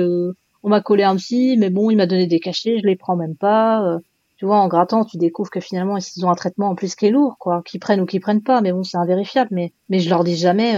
on 0.64 0.70
m'a 0.70 0.80
collé 0.80 1.04
un 1.04 1.18
psy, 1.18 1.58
mais 1.60 1.70
bon, 1.70 1.90
il 1.92 1.98
m'a 1.98 2.06
donné 2.06 2.28
des 2.28 2.40
cachets, 2.40 2.80
je 2.80 2.88
les 2.88 2.96
prends 2.96 3.18
même 3.18 3.36
pas. 3.36 4.00
tu 4.38 4.46
vois, 4.46 4.60
en 4.60 4.70
grattant, 4.70 5.04
tu 5.04 5.18
découvres 5.18 5.50
que 5.50 5.60
finalement, 5.60 5.98
ils 5.98 6.26
ont 6.26 6.30
un 6.30 6.36
traitement 6.36 6.70
en 6.70 6.76
plus 6.76 6.96
qui 6.96 7.08
est 7.08 7.12
lourd, 7.12 7.36
quoi, 7.40 7.62
qu'ils 7.66 7.82
prennent 7.82 8.00
ou 8.00 8.06
qu'ils 8.06 8.22
prennent 8.22 8.44
pas, 8.44 8.62
mais 8.62 8.72
bon, 8.72 8.84
c'est 8.84 8.98
invérifiable. 8.98 9.50
Mais, 9.52 9.74
mais 9.90 10.00
je 10.00 10.10
leur 10.10 10.24
dis 10.24 10.38
jamais, 10.38 10.78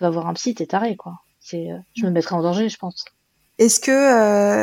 va 0.00 0.10
voir 0.10 0.26
un 0.26 0.34
psy, 0.34 0.54
t'es 0.54 0.66
taré, 0.66 0.96
quoi. 0.96 1.20
C'est, 1.38 1.68
je 1.94 2.04
me 2.04 2.10
mettrai 2.10 2.34
en 2.34 2.42
danger, 2.42 2.68
je 2.68 2.78
pense. 2.78 3.04
Est-ce 3.58 3.78
que 3.78 3.90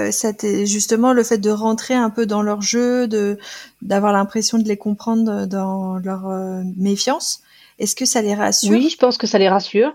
euh, 0.09 0.65
justement 0.65 1.13
le 1.13 1.23
fait 1.23 1.37
de 1.37 1.49
rentrer 1.49 1.93
un 1.93 2.09
peu 2.09 2.25
dans 2.25 2.41
leur 2.41 2.61
jeu, 2.61 3.07
de 3.07 3.37
d'avoir 3.81 4.11
l'impression 4.11 4.57
de 4.57 4.67
les 4.67 4.75
comprendre 4.75 5.45
dans 5.45 5.95
leur 5.97 6.27
euh, 6.27 6.61
méfiance, 6.75 7.41
est-ce 7.79 7.95
que 7.95 8.05
ça 8.05 8.21
les 8.21 8.35
rassure? 8.35 8.71
Oui, 8.71 8.89
je 8.89 8.97
pense 8.97 9.17
que 9.17 9.27
ça 9.27 9.37
les 9.37 9.47
rassure. 9.47 9.93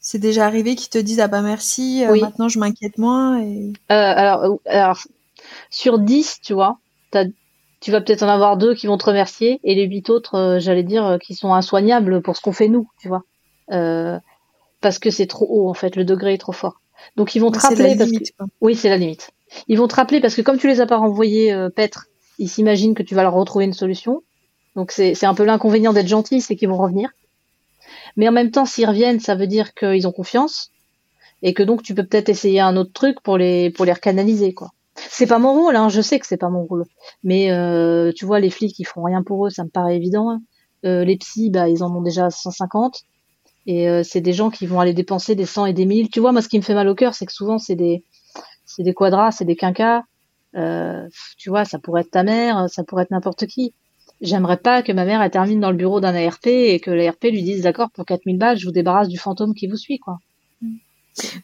C'est 0.00 0.18
déjà 0.18 0.46
arrivé 0.46 0.74
qu'ils 0.74 0.90
te 0.90 0.98
disent 0.98 1.20
ah 1.20 1.28
bah 1.28 1.42
merci, 1.42 2.04
euh, 2.04 2.20
maintenant 2.20 2.48
je 2.48 2.58
m'inquiète 2.58 2.98
moins. 2.98 3.40
Et... 3.40 3.72
alors, 3.88 4.58
alors 4.66 4.98
sur 5.70 6.00
10, 6.00 6.40
tu 6.42 6.54
vois, 6.54 6.78
tu 7.80 7.92
vas 7.92 8.00
peut-être 8.00 8.24
en 8.24 8.28
avoir 8.28 8.56
deux 8.56 8.74
qui 8.74 8.88
vont 8.88 8.98
te 8.98 9.04
remercier 9.04 9.60
et 9.62 9.76
les 9.76 9.84
huit 9.84 10.10
autres, 10.10 10.58
j'allais 10.58 10.82
dire, 10.82 11.18
qui 11.22 11.34
sont 11.34 11.54
insoignables 11.54 12.20
pour 12.20 12.36
ce 12.36 12.42
qu'on 12.42 12.52
fait 12.52 12.68
nous, 12.68 12.88
tu 13.00 13.06
vois, 13.06 13.22
parce 13.68 14.98
que 14.98 15.10
c'est 15.10 15.28
trop 15.28 15.46
haut 15.48 15.70
en 15.70 15.74
fait, 15.74 15.94
le 15.94 16.04
degré 16.04 16.34
est 16.34 16.38
trop 16.38 16.52
fort. 16.52 16.80
Donc 17.16 17.34
ils 17.34 17.40
vont 17.40 17.50
te 17.50 17.58
rappeler 17.58 17.96
parce 17.96 18.10
que 18.10 18.44
oui, 18.60 18.74
c'est 18.74 18.88
la 18.88 18.96
limite. 18.96 19.30
Ils 19.68 19.78
vont 19.78 19.88
te 19.88 19.94
rappeler 19.94 20.20
parce 20.20 20.34
que 20.34 20.42
comme 20.42 20.58
tu 20.58 20.66
les 20.66 20.80
as 20.80 20.86
pas 20.86 20.96
renvoyés 20.96 21.52
euh, 21.52 21.70
paître, 21.70 22.06
ils 22.38 22.48
s'imaginent 22.48 22.94
que 22.94 23.02
tu 23.02 23.14
vas 23.14 23.22
leur 23.22 23.34
retrouver 23.34 23.64
une 23.64 23.72
solution. 23.72 24.22
Donc 24.76 24.90
c'est 24.90 25.24
un 25.24 25.34
peu 25.34 25.44
l'inconvénient 25.44 25.92
d'être 25.92 26.08
gentil, 26.08 26.40
c'est 26.40 26.56
qu'ils 26.56 26.68
vont 26.68 26.78
revenir. 26.78 27.10
Mais 28.16 28.28
en 28.28 28.32
même 28.32 28.50
temps, 28.50 28.66
s'ils 28.66 28.88
reviennent, 28.88 29.20
ça 29.20 29.36
veut 29.36 29.46
dire 29.46 29.72
qu'ils 29.74 30.08
ont 30.08 30.12
confiance 30.12 30.70
et 31.42 31.54
que 31.54 31.62
donc 31.62 31.82
tu 31.82 31.94
peux 31.94 32.04
peut-être 32.04 32.28
essayer 32.28 32.60
un 32.60 32.76
autre 32.76 32.92
truc 32.92 33.20
pour 33.20 33.38
les 33.38 33.70
pour 33.70 33.84
les 33.84 33.92
recanaliser 33.92 34.54
quoi. 34.54 34.70
C'est 34.96 35.26
pas 35.26 35.38
mon 35.38 35.52
rôle, 35.52 35.76
hein, 35.76 35.88
je 35.88 36.00
sais 36.00 36.18
que 36.18 36.26
c'est 36.26 36.36
pas 36.36 36.50
mon 36.50 36.64
rôle. 36.64 36.84
Mais 37.22 37.50
euh, 37.50 38.12
tu 38.14 38.24
vois, 38.24 38.40
les 38.40 38.50
flics 38.50 38.78
ils 38.78 38.86
font 38.86 39.02
rien 39.02 39.22
pour 39.22 39.46
eux, 39.46 39.50
ça 39.50 39.64
me 39.64 39.68
paraît 39.68 39.96
évident. 39.96 40.30
Hein. 40.30 40.40
Euh, 40.84 41.04
les 41.04 41.16
psys, 41.16 41.50
bah 41.50 41.68
ils 41.68 41.82
en 41.82 41.94
ont 41.94 42.02
déjà 42.02 42.30
150. 42.30 43.02
Et 43.66 43.88
euh, 43.88 44.02
c'est 44.02 44.20
des 44.20 44.32
gens 44.32 44.50
qui 44.50 44.66
vont 44.66 44.80
aller 44.80 44.92
dépenser 44.92 45.34
des 45.34 45.46
100 45.46 45.66
et 45.66 45.72
des 45.72 45.86
1000. 45.86 46.10
Tu 46.10 46.20
vois, 46.20 46.32
moi, 46.32 46.42
ce 46.42 46.48
qui 46.48 46.58
me 46.58 46.62
fait 46.62 46.74
mal 46.74 46.88
au 46.88 46.94
cœur, 46.94 47.14
c'est 47.14 47.26
que 47.26 47.32
souvent, 47.32 47.58
c'est 47.58 47.76
des, 47.76 48.04
c'est 48.66 48.82
des 48.82 48.92
quadras, 48.94 49.30
c'est 49.32 49.44
des 49.44 49.56
quinquas. 49.56 50.02
Euh, 50.56 51.08
tu 51.38 51.48
vois, 51.48 51.64
ça 51.64 51.78
pourrait 51.78 52.02
être 52.02 52.10
ta 52.10 52.22
mère, 52.22 52.68
ça 52.68 52.84
pourrait 52.84 53.04
être 53.04 53.10
n'importe 53.10 53.46
qui. 53.46 53.72
J'aimerais 54.20 54.58
pas 54.58 54.82
que 54.82 54.92
ma 54.92 55.04
mère 55.04 55.20
elle 55.20 55.30
termine 55.30 55.58
dans 55.60 55.70
le 55.70 55.76
bureau 55.76 56.00
d'un 56.00 56.14
ARP 56.14 56.46
et 56.46 56.78
que 56.78 56.90
l'ARP 56.90 57.24
lui 57.24 57.42
dise 57.42 57.62
d'accord 57.62 57.90
pour 57.90 58.04
4000 58.06 58.38
balles, 58.38 58.56
je 58.58 58.64
vous 58.66 58.72
débarrasse 58.72 59.08
du 59.08 59.18
fantôme 59.18 59.54
qui 59.54 59.66
vous 59.66 59.76
suit, 59.76 59.98
quoi. 59.98 60.18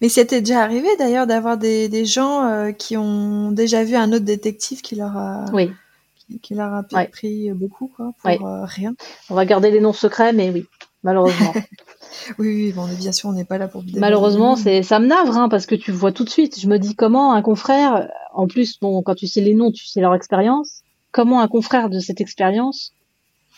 Mais 0.01 0.09
c'était 0.09 0.41
déjà 0.41 0.63
arrivé 0.63 0.89
d'ailleurs 0.99 1.27
d'avoir 1.27 1.59
des, 1.59 1.89
des 1.89 2.05
gens 2.05 2.45
euh, 2.45 2.73
qui 2.73 2.97
ont 2.97 3.51
déjà 3.53 3.83
vu 3.85 3.95
un 3.97 4.13
autre 4.13 4.25
détective 4.25 4.81
qui 4.83 4.95
leur 4.97 5.17
a, 5.17 5.45
Oui, 5.53 5.73
qui, 6.17 6.39
qui 6.41 6.55
leur 6.55 6.73
a 6.73 6.83
Ouais. 6.93 7.09
pris 7.09 7.51
beaucoup 7.53 7.89
quoi, 7.95 8.13
pour 8.21 8.31
Ouais. 8.31 8.39
euh, 8.43 8.65
rien. 8.65 8.95
on 9.31 9.35
va 9.35 9.45
garder 9.45 9.71
les 9.71 9.81
noms 9.81 9.93
secrets, 9.93 10.33
mais 10.33 10.51
oui, 10.51 10.65
malheureusement. 11.03 11.53
Oui, 12.39 12.49
oui, 12.49 12.73
bon, 12.73 12.87
bien 12.99 13.13
sûr, 13.13 13.29
on 13.29 13.33
n'est 13.33 13.45
pas 13.45 13.59
là 13.59 13.69
pour. 13.69 13.85
Malheureusement, 13.97 14.57
c'est 14.57 14.83
ça 14.83 14.99
me 14.99 15.07
navre 15.07 15.37
hein, 15.37 15.49
parce 15.49 15.67
que 15.67 15.75
tu 15.75 15.93
vois 15.93 16.13
tout 16.13 16.25
de 16.25 16.31
suite. 16.31 16.59
Je 16.61 16.69
me 16.69 16.79
dis 16.79 16.95
comment 16.95 17.33
un 17.33 17.43
confrère, 17.43 18.09
en 18.33 18.47
plus, 18.47 18.79
bon, 18.81 19.03
quand 19.03 19.15
tu 19.15 19.27
sais 19.27 19.41
les 19.41 19.55
noms, 19.55 19.71
tu 19.73 19.87
sais 19.87 20.01
leur 20.01 20.15
expérience. 20.15 20.83
Comment 21.13 21.41
un 21.41 21.49
confrère 21.49 21.91
de 21.91 21.99
cette 21.99 22.21
expérience 22.21 22.93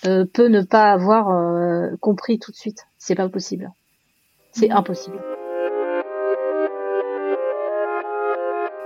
euh, 0.07 0.25
peut 0.33 0.49
ne 0.49 0.63
pas 0.63 0.93
avoir 0.93 1.29
euh, 1.31 1.91
compris 2.01 2.39
tout 2.39 2.51
de 2.51 2.57
suite? 2.57 2.79
C'est 2.99 3.15
pas 3.15 3.29
possible. 3.29 3.71
C'est 4.53 4.69
Mhm. 4.69 4.77
impossible. 4.77 5.19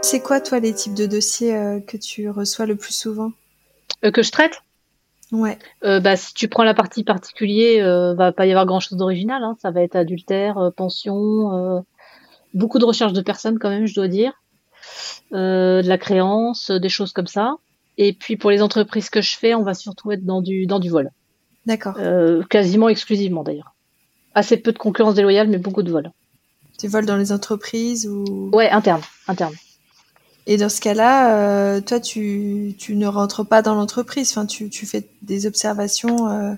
C'est 0.03 0.21
quoi, 0.21 0.41
toi, 0.41 0.61
les 0.61 0.73
types 0.73 0.95
de 0.95 1.07
dossiers 1.07 1.57
euh, 1.57 1.81
que 1.81 1.97
tu 1.97 2.31
reçois 2.31 2.67
le 2.67 2.77
plus 2.77 2.95
souvent? 2.95 3.33
Que 4.13 4.23
je 4.23 4.31
traite? 4.31 4.61
Ouais. 5.33 5.59
euh, 5.85 6.01
bah, 6.01 6.17
si 6.17 6.35
tu 6.35 6.49
prends 6.49 6.63
la 6.65 6.75
partie 6.75 7.03
particulier, 7.03 7.81
euh, 7.81 8.15
va 8.15 8.33
pas 8.33 8.47
y 8.47 8.51
avoir 8.51 8.67
grand 8.67 8.81
chose 8.81 8.97
d'original. 8.97 9.43
Hein. 9.43 9.57
Ça 9.61 9.71
va 9.71 9.83
être 9.83 9.97
adultère, 9.97 10.59
euh, 10.59 10.71
pension, 10.71 11.53
euh, 11.53 11.81
beaucoup 12.55 12.79
de 12.79 12.85
recherche 12.85 13.13
de 13.13 13.21
personnes 13.21 13.59
quand 13.59 13.71
même, 13.71 13.87
je 13.87 13.95
dois 13.95 14.09
dire, 14.09 14.33
de 15.33 15.83
la 15.87 15.99
créance, 15.99 16.71
des 16.71 16.89
choses 16.89 17.13
comme 17.13 17.27
ça. 17.27 17.57
Et 17.99 18.13
puis 18.13 18.37
pour 18.37 18.51
les 18.51 18.63
entreprises 18.63 19.11
que 19.11 19.21
je 19.21 19.37
fais, 19.37 19.55
on 19.55 19.63
va 19.63 19.75
surtout 19.75 20.13
être 20.13 20.25
dans 20.25 20.43
du 20.43 20.67
dans 20.67 20.79
du 20.79 20.91
vol, 20.91 21.11
D'accord. 21.65 21.97
quasiment 22.49 22.89
exclusivement 22.89 23.43
d'ailleurs. 23.43 23.75
Assez 24.35 24.59
peu 24.59 24.71
de 24.73 24.79
concurrence 24.79 25.15
déloyale, 25.15 25.49
mais 25.49 25.59
beaucoup 25.59 25.83
de 25.83 25.91
vol. 25.91 26.13
Tu 26.79 26.89
voles 26.89 27.07
dans 27.07 27.17
les 27.17 27.33
entreprises 27.33 28.07
ou? 28.07 28.51
Ouais, 28.53 28.69
interne, 28.71 29.01
interne. 29.29 29.55
Et 30.47 30.57
dans 30.57 30.69
ce 30.69 30.81
cas-là, 30.81 31.37
euh, 31.37 31.81
toi, 31.81 31.99
tu, 31.99 32.75
tu 32.79 32.95
ne 32.95 33.07
rentres 33.07 33.47
pas 33.47 33.63
dans 33.63 33.75
l'entreprise. 33.75 34.31
Enfin, 34.31 34.47
tu, 34.47 34.71
tu 34.71 34.87
fais 34.87 35.09
des 35.23 35.47
observations 35.47 36.29
euh, 36.29 36.55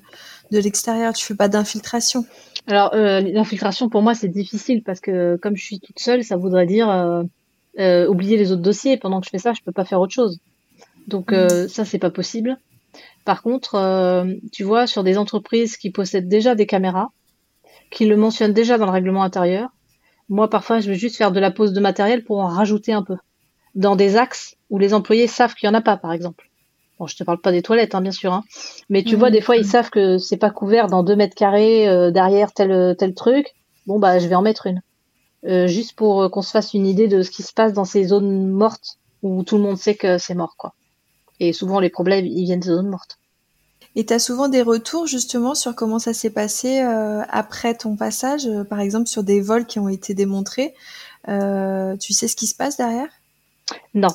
de 0.51 0.59
l'extérieur. 0.59 1.12
Tu 1.14 1.24
fais 1.24 1.34
pas 1.34 1.49
d'infiltration. 1.49 2.26
Alors 2.66 2.93
euh, 2.93 3.20
l'infiltration 3.20 3.89
pour 3.89 4.03
moi 4.03 4.14
c'est 4.14 4.28
difficile 4.28 4.82
parce 4.82 5.01
que 5.01 5.36
comme 5.36 5.57
je 5.57 5.64
suis 5.64 5.80
toute 5.80 5.99
seule, 5.99 6.22
ça 6.22 6.36
voudrait 6.36 6.66
dire 6.66 6.91
euh, 6.91 7.22
euh, 7.78 8.07
oublier 8.07 8.36
les 8.36 8.53
autres 8.53 8.62
dossiers. 8.62 8.99
Pendant 8.99 9.20
que 9.20 9.26
je 9.26 9.30
fais 9.30 9.39
ça, 9.39 9.55
je 9.55 9.62
peux 9.64 9.72
pas 9.72 9.86
faire 9.86 10.01
autre 10.01 10.12
chose. 10.12 10.39
Donc 11.07 11.32
euh, 11.32 11.66
ça 11.68 11.86
c'est 11.86 11.99
pas 11.99 12.11
possible. 12.11 12.59
Par 13.24 13.43
contre, 13.43 13.74
euh, 13.76 14.34
tu 14.53 14.64
vois, 14.64 14.86
sur 14.86 15.03
des 15.03 15.16
entreprises 15.16 15.78
qui 15.78 15.91
possèdent 15.91 16.28
déjà 16.28 16.55
des 16.55 16.66
caméras, 16.66 17.11
qui 17.91 18.05
le 18.05 18.18
mentionnent 18.18 18.53
déjà 18.53 18.76
dans 18.76 18.86
le 18.86 18.93
règlement 18.93 19.22
intérieur, 19.22 19.70
moi 20.28 20.51
parfois 20.51 20.80
je 20.80 20.91
vais 20.91 20.97
juste 20.97 21.16
faire 21.16 21.32
de 21.32 21.41
la 21.41 21.51
pose 21.51 21.72
de 21.72 21.80
matériel 21.80 22.22
pour 22.22 22.41
en 22.41 22.49
rajouter 22.49 22.93
un 22.93 23.03
peu 23.03 23.16
dans 23.74 23.96
des 23.96 24.16
axes 24.16 24.56
où 24.70 24.78
les 24.78 24.94
employés 24.94 25.26
savent 25.26 25.54
qu'il 25.54 25.66
y 25.66 25.70
en 25.70 25.74
a 25.74 25.80
pas, 25.82 25.96
par 25.96 26.12
exemple. 26.12 26.50
Bon, 26.98 27.06
je 27.06 27.16
te 27.16 27.24
parle 27.24 27.40
pas 27.40 27.52
des 27.52 27.62
toilettes, 27.62 27.94
hein, 27.94 28.00
bien 28.00 28.12
sûr, 28.12 28.32
hein. 28.32 28.42
mais 28.88 29.04
tu 29.04 29.14
Mhm. 29.14 29.18
vois, 29.20 29.30
des 29.30 29.40
fois 29.40 29.56
ils 29.56 29.64
savent 29.66 29.90
que 29.90 30.18
c'est 30.18 30.36
pas 30.36 30.50
couvert 30.50 30.88
dans 30.88 31.02
deux 31.04 31.16
mètres 31.16 31.36
carrés 31.36 31.88
euh, 31.88 32.10
derrière 32.10 32.52
tel 32.52 32.96
tel 32.98 33.14
truc. 33.14 33.46
Bon 33.86 33.98
bah 34.00 34.18
je 34.18 34.26
vais 34.28 34.34
en 34.34 34.42
mettre 34.42 34.66
une, 34.66 34.82
Euh, 35.46 35.66
juste 35.68 35.94
pour 35.96 36.22
euh, 36.22 36.28
qu'on 36.28 36.42
se 36.42 36.50
fasse 36.50 36.74
une 36.74 36.86
idée 36.86 37.08
de 37.08 37.22
ce 37.22 37.30
qui 37.30 37.42
se 37.44 37.52
passe 37.54 37.72
dans 37.72 37.84
ces 37.84 38.04
zones 38.04 38.48
mortes 38.48 38.98
où 39.22 39.44
tout 39.44 39.56
le 39.56 39.62
monde 39.62 39.78
sait 39.78 39.94
que 39.96 40.18
c'est 40.18 40.34
mort, 40.34 40.54
quoi. 40.58 40.74
Et 41.40 41.52
souvent 41.52 41.80
les 41.80 41.90
problèmes 41.90 42.26
ils 42.26 42.44
viennent 42.44 42.60
des 42.60 42.68
zones 42.70 42.88
mortes. 42.88 43.18
Et 43.96 44.06
tu 44.06 44.12
as 44.14 44.18
souvent 44.20 44.48
des 44.48 44.62
retours 44.62 45.06
justement 45.06 45.54
sur 45.54 45.74
comment 45.76 45.98
ça 46.00 46.14
s'est 46.14 46.30
passé 46.30 46.80
euh, 46.82 47.22
après 47.30 47.74
ton 47.76 47.96
passage, 47.96 48.48
par 48.70 48.80
exemple 48.80 49.08
sur 49.08 49.24
des 49.24 49.40
vols 49.40 49.66
qui 49.66 49.78
ont 49.80 49.88
été 49.88 50.14
démontrés. 50.14 50.74
Tu 51.26 52.12
sais 52.14 52.28
ce 52.28 52.36
qui 52.36 52.46
se 52.46 52.54
passe 52.56 52.76
derrière? 52.76 53.08
Non. 53.94 54.08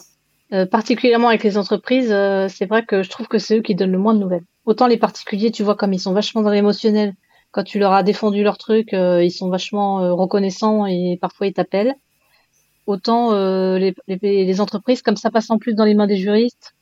Euh, 0.53 0.65
particulièrement 0.65 1.29
avec 1.29 1.43
les 1.43 1.57
entreprises, 1.57 2.11
euh, 2.11 2.47
c'est 2.47 2.65
vrai 2.65 2.85
que 2.85 3.01
je 3.03 3.09
trouve 3.09 3.27
que 3.27 3.39
c'est 3.39 3.57
eux 3.57 3.61
qui 3.61 3.75
donnent 3.75 3.91
le 3.91 3.97
moins 3.97 4.13
de 4.13 4.19
nouvelles. 4.19 4.43
Autant 4.65 4.87
les 4.87 4.97
particuliers, 4.97 5.51
tu 5.51 5.63
vois, 5.63 5.75
comme 5.75 5.93
ils 5.93 5.99
sont 5.99 6.13
vachement 6.13 6.41
dans 6.41 6.51
l'émotionnel, 6.51 7.13
quand 7.51 7.63
tu 7.63 7.79
leur 7.79 7.93
as 7.93 8.03
défendu 8.03 8.43
leur 8.43 8.57
truc, 8.57 8.93
euh, 8.93 9.23
ils 9.23 9.31
sont 9.31 9.49
vachement 9.49 10.15
reconnaissants 10.15 10.85
et 10.85 11.17
parfois 11.21 11.47
ils 11.47 11.53
t'appellent. 11.53 11.95
Autant 12.85 13.33
euh, 13.33 13.77
les, 13.79 13.95
les, 14.07 14.45
les 14.45 14.61
entreprises, 14.61 15.01
comme 15.01 15.15
ça 15.15 15.31
passe 15.31 15.49
en 15.49 15.57
plus 15.57 15.73
dans 15.73 15.85
les 15.85 15.93
mains 15.93 16.07
des 16.07 16.17
juristes, 16.17 16.73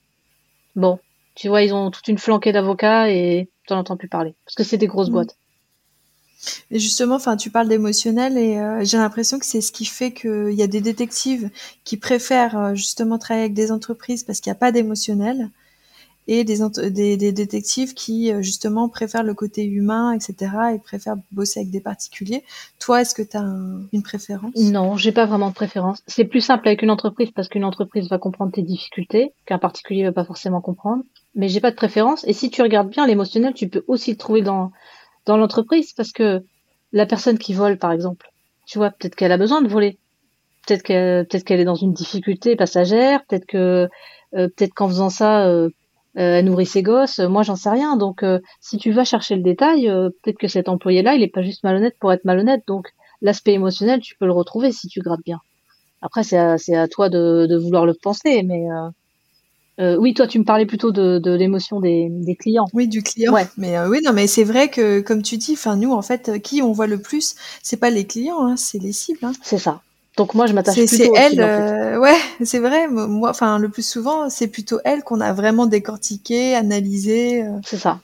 bon, 0.76 1.00
tu 1.36 1.50
vois, 1.50 1.64
ils 1.64 1.74
ont 1.74 1.92
toute 1.92 2.08
une 2.08 2.18
flanquée 2.18 2.52
d'avocats 2.52 3.10
et 3.12 3.50
t'en 3.68 3.78
entends 3.80 3.98
plus 3.98 4.10
parler. 4.10 4.36
Parce 4.46 4.56
que 4.56 4.64
c'est 4.64 4.78
des 4.78 4.88
grosses 4.88 5.10
Mhm. 5.10 5.14
boîtes. 5.14 5.38
Et 6.72 6.80
justement, 6.80 7.16
enfin, 7.16 7.38
tu 7.38 7.50
parles 7.50 7.68
d'émotionnel 7.68 8.38
et 8.38 8.58
euh, 8.58 8.84
j'ai 8.84 8.98
l'impression 8.98 9.40
que 9.40 9.46
c'est 9.46 9.62
ce 9.62 9.72
qui 9.72 9.86
fait 9.86 10.12
qu'il 10.12 10.54
y 10.54 10.64
a 10.64 10.68
des 10.68 10.82
détectives 10.82 11.50
qui 11.84 11.98
préfèrent 11.98 12.58
euh, 12.58 12.76
justement 12.76 13.18
travailler 13.18 13.46
avec 13.46 13.54
des 13.54 13.72
entreprises 13.72 14.24
parce 14.24 14.40
qu'il 14.40 14.50
n'y 14.52 14.56
a 14.56 14.60
pas 14.60 14.72
d'émotionnel 14.72 15.50
et 16.28 16.44
des, 16.44 17.32
détectives 17.32 17.94
qui 17.94 18.32
euh, 18.32 18.42
justement 18.42 18.88
préfèrent 18.90 19.24
le 19.24 19.34
côté 19.34 19.66
humain, 19.66 20.14
etc. 20.14 20.52
et 20.76 20.80
préfèrent 20.80 21.18
bosser 21.32 21.62
avec 21.62 21.72
des 21.72 21.82
particuliers. 21.82 22.44
Toi, 22.80 23.02
est-ce 23.02 23.16
que 23.16 23.22
tu 23.22 23.38
as 23.38 23.46
une 23.92 24.04
préférence? 24.04 24.56
Non, 24.56 24.98
j'ai 24.98 25.12
pas 25.12 25.26
vraiment 25.26 25.50
de 25.50 25.54
préférence. 25.54 26.04
C'est 26.08 26.26
plus 26.26 26.42
simple 26.42 26.68
avec 26.68 26.84
une 26.84 26.92
entreprise 26.92 27.32
parce 27.36 27.50
qu'une 27.50 27.66
entreprise 27.66 28.08
va 28.10 28.18
comprendre 28.18 28.52
tes 28.52 28.62
difficultés, 28.62 29.34
qu'un 29.46 29.60
particulier 29.60 30.04
va 30.04 30.12
pas 30.12 30.26
forcément 30.26 30.62
comprendre. 30.62 31.04
Mais 31.34 31.50
j'ai 31.50 31.60
pas 31.60 31.72
de 31.72 31.76
préférence. 31.76 32.24
Et 32.28 32.34
si 32.34 32.50
tu 32.50 32.62
regardes 32.62 32.90
bien 32.90 33.08
l'émotionnel, 33.08 33.54
tu 33.54 33.68
peux 33.68 33.84
aussi 33.88 34.12
le 34.12 34.18
trouver 34.18 34.42
dans 34.42 34.72
dans 35.26 35.38
l'entreprise 35.38 35.94
parce 35.94 36.12
que 36.12 36.44
la 36.92 37.06
personne 37.06 37.38
qui 37.38 37.54
vole, 37.54 37.78
par 37.78 37.92
exemple, 37.92 38.32
tu 38.66 38.78
vois, 38.78 38.92
peut-être 38.92 39.16
qu'elle 39.16 39.32
a 39.32 39.38
besoin 39.38 39.62
de 39.62 39.68
voler. 39.68 39.98
Peut-être 40.66 40.84
qu'elle 40.84 41.26
peut-être 41.28 41.44
qu'elle 41.44 41.60
est 41.60 41.66
dans 41.66 41.76
une 41.76 41.94
difficulté 41.94 42.56
passagère. 42.56 43.26
Peut-être 43.26 43.46
que 43.46 43.90
euh, 44.36 44.48
peut-être 44.56 44.74
qu'en 44.74 44.88
faisant 44.88 45.10
ça, 45.10 45.48
euh, 45.48 45.70
euh, 46.18 46.38
elle 46.40 46.46
nourrit 46.46 46.66
ses 46.66 46.84
gosses. 46.84 47.20
Moi, 47.20 47.44
j'en 47.44 47.56
sais 47.56 47.70
rien. 47.70 47.98
Donc, 47.98 48.24
si 48.60 48.78
tu 48.78 48.92
vas 48.92 49.04
chercher 49.04 49.36
le 49.36 49.44
détail, 49.44 49.88
peut-être 50.22 50.38
que 50.38 50.48
cet 50.48 50.70
employé-là, 50.70 51.16
il 51.16 51.24
est 51.24 51.34
pas 51.34 51.42
juste 51.42 51.64
malhonnête 51.64 51.96
pour 52.00 52.12
être 52.14 52.26
malhonnête. 52.26 52.64
Donc, 52.68 52.88
l'aspect 53.22 53.54
émotionnel, 53.54 54.02
tu 54.02 54.16
peux 54.18 54.26
le 54.26 54.34
retrouver 54.34 54.72
si 54.72 54.88
tu 54.88 55.00
grattes 55.00 55.24
bien. 55.26 55.40
Après, 56.02 56.24
c'est 56.24 56.38
à, 56.38 56.56
à 56.56 56.88
toi 56.88 57.10
de 57.10 57.58
vouloir 57.58 57.86
le 57.86 57.94
penser, 57.94 58.44
mais 58.44 58.68
euh, 59.80 59.96
oui, 59.98 60.14
toi, 60.14 60.28
tu 60.28 60.38
me 60.38 60.44
parlais 60.44 60.66
plutôt 60.66 60.92
de, 60.92 61.18
de 61.20 61.32
l'émotion 61.32 61.80
des, 61.80 62.08
des 62.10 62.36
clients. 62.36 62.66
Oui, 62.74 62.88
du 62.88 63.02
client. 63.02 63.34
Ouais. 63.34 63.48
Mais 63.58 63.78
euh, 63.78 63.88
oui, 63.90 64.00
non, 64.04 64.14
mais 64.14 64.28
c'est 64.28 64.44
vrai 64.44 64.70
que 64.70 65.00
comme 65.00 65.22
tu 65.24 65.38
dis, 65.38 65.54
enfin 65.54 65.76
nous, 65.76 65.92
en 65.94 66.02
fait, 66.02 66.30
euh, 66.30 66.38
qui 66.40 66.62
on 66.62 66.72
voit 66.72 66.88
le 66.88 67.00
plus, 67.02 67.36
c'est 67.64 67.78
pas 67.78 67.90
les 67.90 68.06
clients, 68.06 68.44
hein, 68.46 68.56
c'est 68.58 68.78
les 68.80 68.92
cibles. 68.92 69.20
Hein. 69.24 69.32
C'est 69.42 69.58
ça. 69.58 69.82
Donc 70.18 70.34
moi, 70.36 70.46
je 70.46 70.54
m'attache 70.54 70.76
plutôt 70.76 70.96
c'est 71.16 71.22
elle, 71.22 71.30
cibles, 71.32 71.44
en 71.44 71.48
fait. 71.48 71.62
euh, 71.62 72.00
ouais, 72.00 72.18
c'est 72.44 72.60
vrai. 72.60 72.88
mo- 72.88 73.08
Moi, 73.08 73.30
enfin, 73.30 73.58
le 73.60 73.70
plus 73.70 73.88
souvent, 73.88 74.30
c'est 74.30 74.48
plutôt 74.48 74.80
elle 74.84 75.04
qu'on 75.04 75.22
a 75.22 75.34
vraiment 75.34 75.66
décortiqué, 75.66 76.54
analysé, 76.54 77.44
C'est 77.64 77.78
ça. 77.78 78.00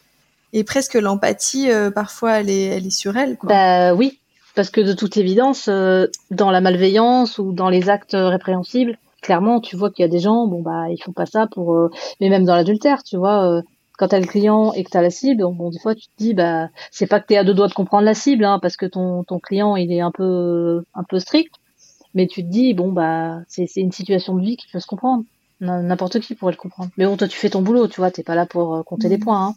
et 0.53 0.63
presque 0.63 0.93
l'empathie, 0.95 1.67
parfois, 1.93 2.39
elle 2.39 2.49
est, 2.49 2.63
elle 2.65 2.87
est 2.87 2.91
sur 2.91 3.17
elle, 3.17 3.37
quoi. 3.37 3.49
Bah 3.49 3.93
oui, 3.93 4.19
parce 4.55 4.69
que 4.69 4.79
de 4.81 4.93
toute 4.93 5.17
évidence, 5.17 5.67
dans 5.67 6.49
la 6.49 6.61
malveillance 6.61 7.37
ou 7.39 7.51
dans 7.51 7.69
les 7.69 7.89
actes 7.89 8.15
répréhensibles, 8.17 8.97
clairement, 9.21 9.59
tu 9.61 9.75
vois 9.75 9.91
qu'il 9.91 10.03
y 10.03 10.05
a 10.05 10.11
des 10.11 10.19
gens, 10.19 10.47
bon 10.47 10.61
bah 10.61 10.89
ils 10.89 11.01
font 11.01 11.13
pas 11.13 11.25
ça 11.25 11.47
pour, 11.47 11.73
euh, 11.75 11.89
mais 12.21 12.29
même 12.29 12.45
dans 12.45 12.55
l'adultère, 12.55 13.03
tu 13.03 13.17
vois, 13.17 13.43
euh, 13.51 13.61
quand 13.97 14.09
t'as 14.09 14.19
le 14.19 14.27
client 14.27 14.73
et 14.73 14.83
que 14.83 14.89
t'as 14.89 15.01
la 15.01 15.09
cible, 15.09 15.43
bon 15.43 15.69
des 15.69 15.79
fois 15.79 15.95
tu 15.95 16.07
te 16.07 16.11
dis 16.17 16.33
bah 16.33 16.69
c'est 16.91 17.07
pas 17.07 17.19
que 17.19 17.25
t'es 17.27 17.37
à 17.37 17.43
deux 17.43 17.53
doigts 17.53 17.67
de 17.67 17.73
comprendre 17.73 18.05
la 18.05 18.13
cible, 18.13 18.45
hein, 18.45 18.59
parce 18.61 18.77
que 18.77 18.85
ton 18.85 19.23
ton 19.23 19.39
client 19.39 19.75
il 19.75 19.91
est 19.91 20.01
un 20.01 20.11
peu 20.11 20.83
un 20.93 21.03
peu 21.03 21.19
strict, 21.19 21.53
mais 22.13 22.27
tu 22.27 22.43
te 22.43 22.49
dis 22.49 22.73
bon 22.73 22.91
bah 22.91 23.39
c'est 23.47 23.67
c'est 23.67 23.81
une 23.81 23.91
situation 23.91 24.35
de 24.35 24.41
vie 24.41 24.57
qui 24.57 24.67
peut 24.71 24.79
se 24.79 24.87
comprendre. 24.87 25.23
N'importe 25.59 26.19
qui 26.19 26.35
pourrait 26.35 26.51
le 26.51 26.57
comprendre. 26.57 26.91
Mais 26.97 27.05
bon, 27.07 27.17
toi, 27.17 27.27
tu 27.27 27.35
fais 27.35 27.49
ton 27.49 27.63
boulot, 27.63 27.87
tu 27.87 27.99
vois, 27.99 28.11
t'es 28.11 28.21
pas 28.21 28.35
là 28.35 28.45
pour 28.45 28.75
euh, 28.75 28.83
compter 28.83 29.09
des 29.09 29.17
Mhm. 29.17 29.23
points. 29.23 29.47
Hein. 29.47 29.53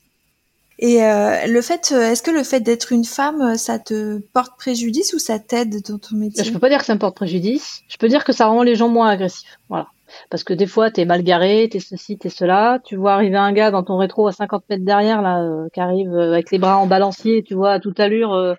Et 0.82 1.04
euh, 1.04 1.46
le 1.46 1.60
fait, 1.60 1.92
euh, 1.92 2.10
est-ce 2.10 2.22
que 2.22 2.30
le 2.30 2.42
fait 2.42 2.60
d'être 2.60 2.90
une 2.90 3.04
femme, 3.04 3.42
euh, 3.42 3.54
ça 3.56 3.78
te 3.78 4.18
porte 4.32 4.56
préjudice 4.56 5.12
ou 5.12 5.18
ça 5.18 5.38
t'aide 5.38 5.82
dans 5.86 5.98
ton 5.98 6.16
métier? 6.16 6.42
Je 6.42 6.50
peux 6.50 6.58
pas 6.58 6.70
dire 6.70 6.78
que 6.78 6.86
ça 6.86 6.94
me 6.94 6.98
porte 6.98 7.14
préjudice. 7.14 7.82
Je 7.86 7.98
peux 7.98 8.08
dire 8.08 8.24
que 8.24 8.32
ça 8.32 8.46
rend 8.46 8.62
les 8.62 8.76
gens 8.76 8.88
moins 8.88 9.10
agressifs. 9.10 9.58
Voilà. 9.68 9.88
Parce 10.30 10.42
que 10.42 10.54
des 10.54 10.66
fois, 10.66 10.90
t'es 10.90 11.04
mal 11.04 11.22
garé, 11.22 11.68
t'es 11.70 11.80
ceci, 11.80 12.16
t'es 12.16 12.30
cela. 12.30 12.80
Tu 12.84 12.96
vois 12.96 13.12
arriver 13.12 13.36
un 13.36 13.52
gars 13.52 13.70
dans 13.70 13.82
ton 13.82 13.98
rétro 13.98 14.26
à 14.26 14.32
50 14.32 14.64
mètres 14.70 14.84
derrière, 14.84 15.20
là, 15.20 15.42
euh, 15.42 15.68
qui 15.72 15.80
arrive 15.80 16.12
euh, 16.14 16.32
avec 16.32 16.50
les 16.50 16.58
bras 16.58 16.78
en 16.78 16.86
balancier, 16.86 17.42
tu 17.42 17.54
vois, 17.54 17.72
à 17.72 17.80
toute 17.80 18.00
allure, 18.00 18.32
euh, 18.32 18.54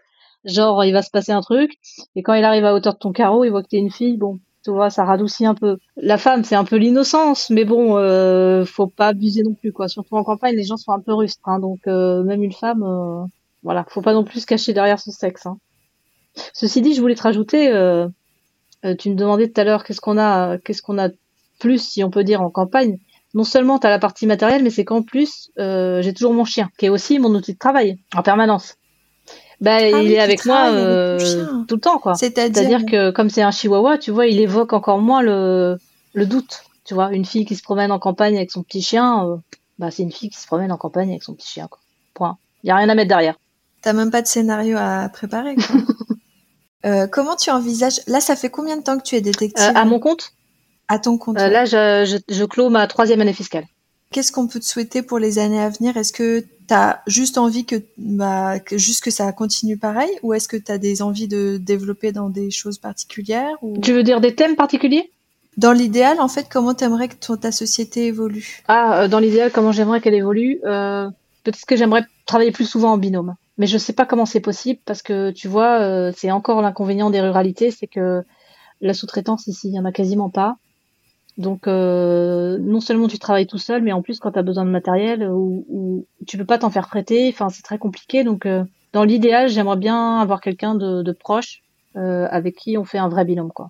genre, 0.45 0.84
il 0.86 0.93
va 0.93 1.01
se 1.01 1.09
passer 1.09 1.32
un 1.32 1.41
truc. 1.41 1.74
Et 2.15 2.22
quand 2.24 2.34
il 2.34 2.43
arrive 2.43 2.65
à 2.65 2.74
hauteur 2.74 2.93
de 2.93 2.99
ton 2.99 3.11
carreau, 3.11 3.43
il 3.43 3.49
voit 3.49 3.63
que 3.63 3.69
t'es 3.69 3.78
une 3.78 3.91
fille, 3.91 4.17
bon, 4.17 4.39
tu 4.64 4.72
vois, 4.72 4.89
ça 4.89 5.05
radoucit 5.05 5.45
un 5.45 5.55
peu. 5.55 5.78
La 5.97 6.18
femme, 6.18 6.43
c'est 6.43 6.55
un 6.55 6.64
peu 6.64 6.76
l'innocence, 6.76 7.49
mais 7.49 7.66
bon, 7.66 7.97
euh, 7.97 8.64
faut 8.66 8.88
pas 8.88 9.07
abuser 9.07 9.43
non 9.43 9.53
plus, 9.53 9.72
quoi. 9.72 9.88
Surtout 9.88 10.16
en 10.16 10.24
campagne, 10.24 10.55
les 10.55 10.64
gens 10.64 10.78
sont 10.78 10.91
un 10.91 10.99
peu 10.99 11.14
rustres, 11.14 11.41
hein, 11.45 11.59
donc 11.59 11.80
euh, 11.88 12.24
même 12.24 12.43
une 12.43 12.53
femme, 12.53 12.84
euh, 12.84 13.26
voilà, 13.64 13.86
faut 13.89 14.01
pas 14.01 14.14
non 14.14 14.24
plus 14.24 14.41
se 14.41 14.45
cacher 14.45 14.74
derrière 14.74 14.99
son 14.99 15.12
sexe. 15.12 15.45
Hein. 15.45 15.57
Ceci 16.53 16.82
dit, 16.82 16.93
je 16.93 17.01
voulais 17.01 17.16
te 17.16 17.24
rajouter, 17.24 17.70
euh, 17.70 18.07
euh, 18.86 18.95
tu 18.95 19.09
me 19.09 19.16
demandais 19.16 19.49
tout 19.49 19.59
à 19.59 19.64
l'heure 19.64 19.84
qu'est-ce 19.84 20.01
qu'on 20.01 20.18
a, 20.18 20.57
qu'est-ce 20.59 20.82
qu'on 20.82 20.99
a 20.99 21.09
plus, 21.59 21.84
si 21.84 22.03
on 22.03 22.12
peut 22.12 22.24
dire, 22.24 22.41
en 22.41 22.49
campagne. 22.49 22.99
Non 23.34 23.43
seulement 23.43 23.80
tu 23.80 23.88
as 23.88 23.89
la 23.89 23.99
partie 23.99 24.28
matérielle, 24.28 24.64
mais 24.64 24.70
c'est 24.70 24.86
qu'en 24.86 25.03
plus, 25.03 25.51
j'ai 25.57 26.14
toujours 26.14 26.34
mon 26.34 26.45
chien, 26.45 26.70
qui 26.78 26.88
est 26.88 26.89
aussi 26.89 27.18
mon 27.18 27.34
outil 27.34 27.53
de 27.53 27.57
travail, 27.57 27.97
en 28.14 28.22
permanence. 28.24 28.76
Bah, 29.62 29.76
Ah 29.76 29.88
il 29.88 29.95
oui, 29.95 30.14
est 30.14 30.20
avec 30.20 30.45
moi 30.45 30.57
avec 30.57 30.80
euh, 30.84 31.64
tout 31.68 31.76
le 31.76 31.82
temps, 31.82 31.99
quoi. 31.99 32.16
C'est-à-dire, 32.16 32.86
que 32.86 33.12
comme 33.12 33.30
c'est 33.30 33.43
un 33.43 33.51
chihuahua, 33.51 33.97
tu 33.99 34.12
vois, 34.12 34.26
il 34.28 34.39
évoque 34.39 34.74
encore 34.74 34.99
moins 34.99 35.22
le, 35.22 35.78
le 36.14 36.26
doute. 36.26 36.64
Tu 36.84 36.95
vois, 36.95 37.14
une 37.14 37.26
fille 37.26 37.45
qui 37.45 37.55
se 37.55 37.62
promène 37.64 37.91
en 37.91 37.99
campagne 37.99 38.36
avec 38.36 38.51
son 38.51 38.64
petit 38.64 38.82
chien, 38.82 39.28
euh, 39.28 39.38
bah, 39.78 39.91
c'est 39.91 40.01
une 40.03 40.12
fille 40.12 40.30
qui 40.32 40.39
se 40.39 40.47
promène 40.47 40.72
en 40.72 40.78
campagne 40.78 41.09
avec 41.12 41.24
son 41.24 41.34
petit 41.36 41.47
chien, 41.47 41.68
quoi. 41.68 41.80
Point. 42.16 42.38
Il 42.64 42.68
y 42.68 42.72
a 42.72 42.76
rien 42.76 42.89
à 42.89 42.95
mettre 42.95 43.09
derrière. 43.09 43.36
t'as 43.82 43.93
même 43.93 44.12
pas 44.12 44.22
de 44.22 44.28
scénario 44.28 44.78
à 44.80 45.07
préparer. 45.09 45.55
Quoi. 45.55 45.66
Euh, 46.84 47.05
comment 47.05 47.36
tu 47.36 47.51
envisages 47.51 48.01
Là, 48.07 48.20
ça 48.22 48.36
fait 48.36 48.49
combien 48.49 48.76
de 48.76 48.82
temps 48.82 48.97
que 48.97 49.03
tu 49.03 49.16
es 49.16 49.22
détective? 49.22 49.64
Euh, 49.64 49.72
à 49.76 49.86
mon 49.86 49.99
compte, 49.99 50.32
à 50.88 50.97
ton 50.97 51.20
compte 51.20 51.38
ouais. 51.38 51.47
là, 51.47 51.64
je, 51.66 52.05
je, 52.28 52.34
je 52.34 52.43
clôt 52.43 52.72
ma 52.72 52.88
troisième 52.88 53.22
année 53.22 53.34
fiscale. 53.34 53.66
Qu'est-ce 54.12 54.32
qu'on 54.34 54.47
peut 54.47 54.59
te 54.59 54.66
souhaiter 54.66 55.01
pour 55.01 55.20
les 55.20 55.39
années 55.39 55.62
à 55.62 55.70
venir? 55.70 55.95
Est-ce 55.95 56.12
que 56.12 56.41
tu 56.41 56.74
as 56.74 57.01
juste 57.07 57.38
envie 57.38 57.66
que, 57.66 57.78
bah, 57.97 58.59
que 58.59 58.78
juste 58.78 59.03
que 59.03 59.09
ça 59.09 59.32
continue 59.32 59.78
pareil? 59.78 60.09
Ou 60.22 60.34
est-ce 60.34 60.49
que 60.49 60.57
tu 60.57 60.72
as 60.72 60.78
des 60.78 61.01
envies 61.01 61.30
de 61.30 61.57
développer 61.57 62.12
dans 62.12 62.30
des 62.30 62.51
choses 62.51 62.78
particulières? 62.78 63.55
Ou... 63.62 63.78
Tu 63.80 63.93
veux 63.93 64.03
dire 64.03 64.20
des 64.20 64.36
thèmes 64.36 64.57
particuliers? 64.57 65.09
Dans 65.57 65.72
l'idéal, 65.72 66.20
en 66.20 66.28
fait, 66.28 66.47
comment 66.49 66.74
t'aimerais 66.74 67.07
que 67.07 67.16
ton- 67.16 67.38
ta 67.38 67.51
société 67.51 68.07
évolue? 68.07 68.64
Ah, 68.68 69.03
euh, 69.03 69.07
dans 69.07 69.20
l'idéal, 69.20 69.51
comment 69.51 69.72
j'aimerais 69.72 70.01
qu'elle 70.01 70.14
évolue 70.14 70.59
euh, 70.66 71.09
Peut-être 71.43 71.66
que 71.66 71.76
j'aimerais 71.76 72.05
travailler 72.26 72.51
plus 72.51 72.66
souvent 72.66 72.91
en 72.91 72.97
binôme. 72.97 73.36
Mais 73.57 73.68
je 73.68 73.78
sais 73.78 73.93
pas 73.93 74.05
comment 74.05 74.26
c'est 74.26 74.39
possible 74.39 74.80
parce 74.86 75.01
que 75.01 75.32
tu 75.32 75.47
vois, 75.47 75.82
euh, 75.82 76.12
c'est 76.16 76.32
encore 76.32 76.62
l'inconvénient 76.62 77.09
des 77.09 77.22
ruralités, 77.22 77.72
c'est 77.72 77.88
que 77.88 78.24
la 78.82 78.93
sous-traitance 78.93 79.47
ici, 79.47 79.68
il 79.70 79.76
y 79.76 79.80
en 79.80 79.86
a 79.86 79.91
quasiment 79.91 80.30
pas. 80.30 80.57
Donc, 81.41 81.67
euh, 81.67 82.57
non 82.61 82.79
seulement 82.79 83.07
tu 83.07 83.19
travailles 83.19 83.47
tout 83.47 83.57
seul, 83.57 83.81
mais 83.81 83.91
en 83.91 84.01
plus 84.01 84.19
quand 84.19 84.31
tu 84.31 84.39
as 84.39 84.43
besoin 84.43 84.63
de 84.63 84.69
matériel 84.69 85.27
ou, 85.29 85.65
ou 85.67 86.05
tu 86.27 86.37
peux 86.37 86.45
pas 86.45 86.57
t'en 86.59 86.69
faire 86.69 86.87
prêter. 86.87 87.29
Enfin, 87.33 87.49
c'est 87.49 87.63
très 87.63 87.77
compliqué. 87.77 88.23
Donc, 88.23 88.45
euh, 88.45 88.63
dans 88.93 89.03
l'idéal, 89.03 89.49
j'aimerais 89.49 89.77
bien 89.77 90.19
avoir 90.19 90.39
quelqu'un 90.39 90.75
de, 90.75 91.01
de 91.01 91.11
proche 91.11 91.61
euh, 91.97 92.27
avec 92.29 92.55
qui 92.55 92.77
on 92.77 92.85
fait 92.85 92.99
un 92.99 93.09
vrai 93.09 93.25
binôme, 93.25 93.51
quoi. 93.51 93.69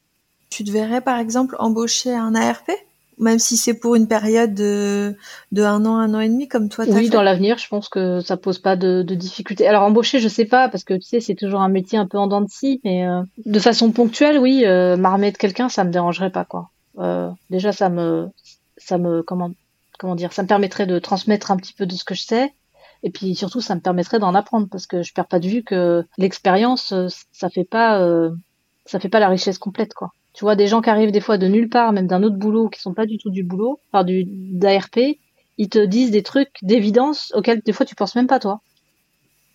Tu 0.49 0.63
te 0.63 0.72
verrais, 0.72 1.01
par 1.01 1.17
exemple, 1.17 1.55
embaucher 1.59 2.13
un 2.13 2.36
ARP 2.36 2.69
Même 3.17 3.39
si 3.39 3.55
c'est 3.55 3.74
pour 3.74 3.95
une 3.95 4.07
période 4.07 4.53
de, 4.53 5.15
de 5.53 5.63
un 5.63 5.86
an, 5.86 5.95
un 5.95 6.13
an 6.13 6.19
et 6.19 6.28
demi, 6.28 6.49
comme 6.49 6.67
toi 6.67 6.84
Oui, 6.88 7.05
fait? 7.05 7.09
dans 7.09 7.22
l'avenir, 7.22 7.57
je 7.57 7.69
pense 7.69 7.88
que 7.88 8.19
ça 8.19 8.36
pose 8.36 8.59
pas 8.59 8.76
de, 8.76 9.01
de 9.01 9.15
difficultés. 9.15 9.65
Alors 9.65 9.84
embaucher, 9.84 10.19
je 10.19 10.28
sais 10.28 10.45
pas, 10.45 10.67
parce 10.67 10.84
que 10.84 10.93
tu 10.95 11.03
sais, 11.07 11.22
c'est 11.22 11.36
toujours 11.36 11.61
un 11.61 11.69
métier 11.69 11.97
un 11.97 12.05
peu 12.05 12.17
en 12.17 12.28
dents 12.28 12.41
de 12.41 12.49
scie, 12.49 12.82
mais 12.84 13.05
de 13.45 13.59
façon 13.59 13.91
ponctuelle, 13.91 14.38
oui, 14.39 14.65
m'armer 14.97 15.32
de 15.32 15.38
quelqu'un, 15.38 15.69
ça 15.69 15.86
me 15.86 15.91
dérangerait 15.91 16.32
pas, 16.32 16.43
quoi. 16.43 16.69
Euh, 17.00 17.30
déjà, 17.50 17.72
ça 17.72 17.89
me, 17.89 18.30
ça 18.78 18.98
me, 18.98 19.24
comment, 19.24 19.52
comment 20.00 20.16
dire, 20.16 20.34
ça 20.34 20.44
me 20.44 20.48
permettrait 20.48 20.88
de 20.88 21.00
transmettre 21.00 21.52
un 21.52 21.58
petit 21.58 21.74
peu 21.74 21.86
de 21.86 21.94
ce 21.94 22.04
que 22.04 22.16
je 22.16 22.24
sais, 22.24 22.54
et 23.04 23.10
puis 23.10 23.36
surtout, 23.36 23.62
ça 23.62 23.76
me 23.76 23.82
permettrait 23.82 24.20
d'en 24.20 24.36
apprendre, 24.36 24.68
parce 24.70 24.88
que 24.88 25.02
je 25.04 25.14
perds 25.14 25.28
pas 25.28 25.39
de 25.39 25.48
vue 25.48 25.64
que 25.64 26.06
l'expérience, 26.18 26.92
euh, 26.92 27.08
ça 27.32 27.50
fait 27.50 27.64
pas, 27.64 28.00
euh, 28.02 28.32
ça 28.86 29.00
fait 29.00 29.10
pas 29.10 29.20
la 29.20 29.30
richesse 29.30 29.58
complète, 29.58 29.94
quoi. 29.94 30.12
Tu 30.34 30.46
vois, 30.46 30.56
des 30.56 30.68
gens 30.68 30.82
qui 30.82 30.89
arrivent 30.89 31.12
des 31.12 31.20
fois 31.22 31.38
de 31.38 31.48
nulle 31.48 31.70
part, 31.70 31.92
même 31.92 32.08
d'un 32.08 32.24
autre 32.24 32.38
boulot, 32.38 32.70
qui 32.70 32.80
sont 32.80 32.94
pas 32.94 33.06
du 33.06 33.18
tout 33.18 33.30
du 33.30 33.44
boulot, 33.44 33.80
enfin 33.92 34.04
du 34.04 34.24
d'ARP, 34.26 34.98
ils 35.58 35.70
te 35.70 35.84
disent 35.86 36.12
des 36.12 36.24
trucs 36.24 36.56
d'évidence 36.62 37.32
auxquels 37.36 37.62
des 37.66 37.74
fois 37.74 37.86
tu 37.86 37.96
penses 37.96 38.16
même 38.16 38.28
pas 38.28 38.39
toi. 38.39 38.62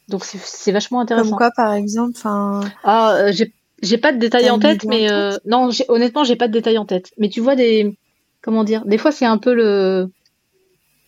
Donc 0.09 0.25
c'est- 0.25 0.39
c'est 0.39 0.73
vachement 0.73 1.01
intéressant. 1.01 1.31
Comme 1.31 1.39
quoi, 1.39 1.51
par 1.57 1.73
exemple, 1.73 2.13
enfin, 2.17 2.61
Ah, 2.85 3.15
euh, 3.15 3.33
j'ai 3.33 3.53
j'ai 3.83 3.99
pas 3.99 4.13
de 4.13 4.19
détails 4.19 4.51
en 4.51 4.59
tête, 4.59 4.85
idée 4.85 4.91
en 4.91 5.01
mais 5.01 5.11
tête 5.13 5.13
euh, 5.13 5.39
non, 5.47 5.71
j'ai- 5.71 5.85
honnêtement, 5.89 6.25
j'ai 6.25 6.37
pas 6.37 6.49
de 6.49 6.53
détails 6.53 6.79
en 6.79 6.87
tête. 6.87 7.13
Mais 7.19 7.29
tu 7.29 7.41
vois 7.41 7.57
des 7.57 7.99
comment 8.43 8.65
dire, 8.65 8.85
des 8.87 8.99
fois 8.99 9.13
c'est 9.13 9.27
un 9.27 9.39
peu 9.39 9.55
le 9.55 10.09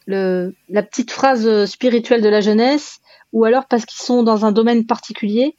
le 0.07 0.57
la 0.69 0.83
petite 0.83 1.11
phrase 1.11 1.47
euh, 1.47 1.67
spirituelle 1.67 2.23
de 2.23 2.29
la 2.29 2.41
jeunesse, 2.41 2.99
ou 3.33 3.45
alors 3.45 3.67
parce 3.69 3.85
qu'ils 3.85 4.03
sont 4.03 4.23
dans 4.23 4.45
un 4.45 4.53
domaine 4.53 4.87
particulier. 4.87 5.57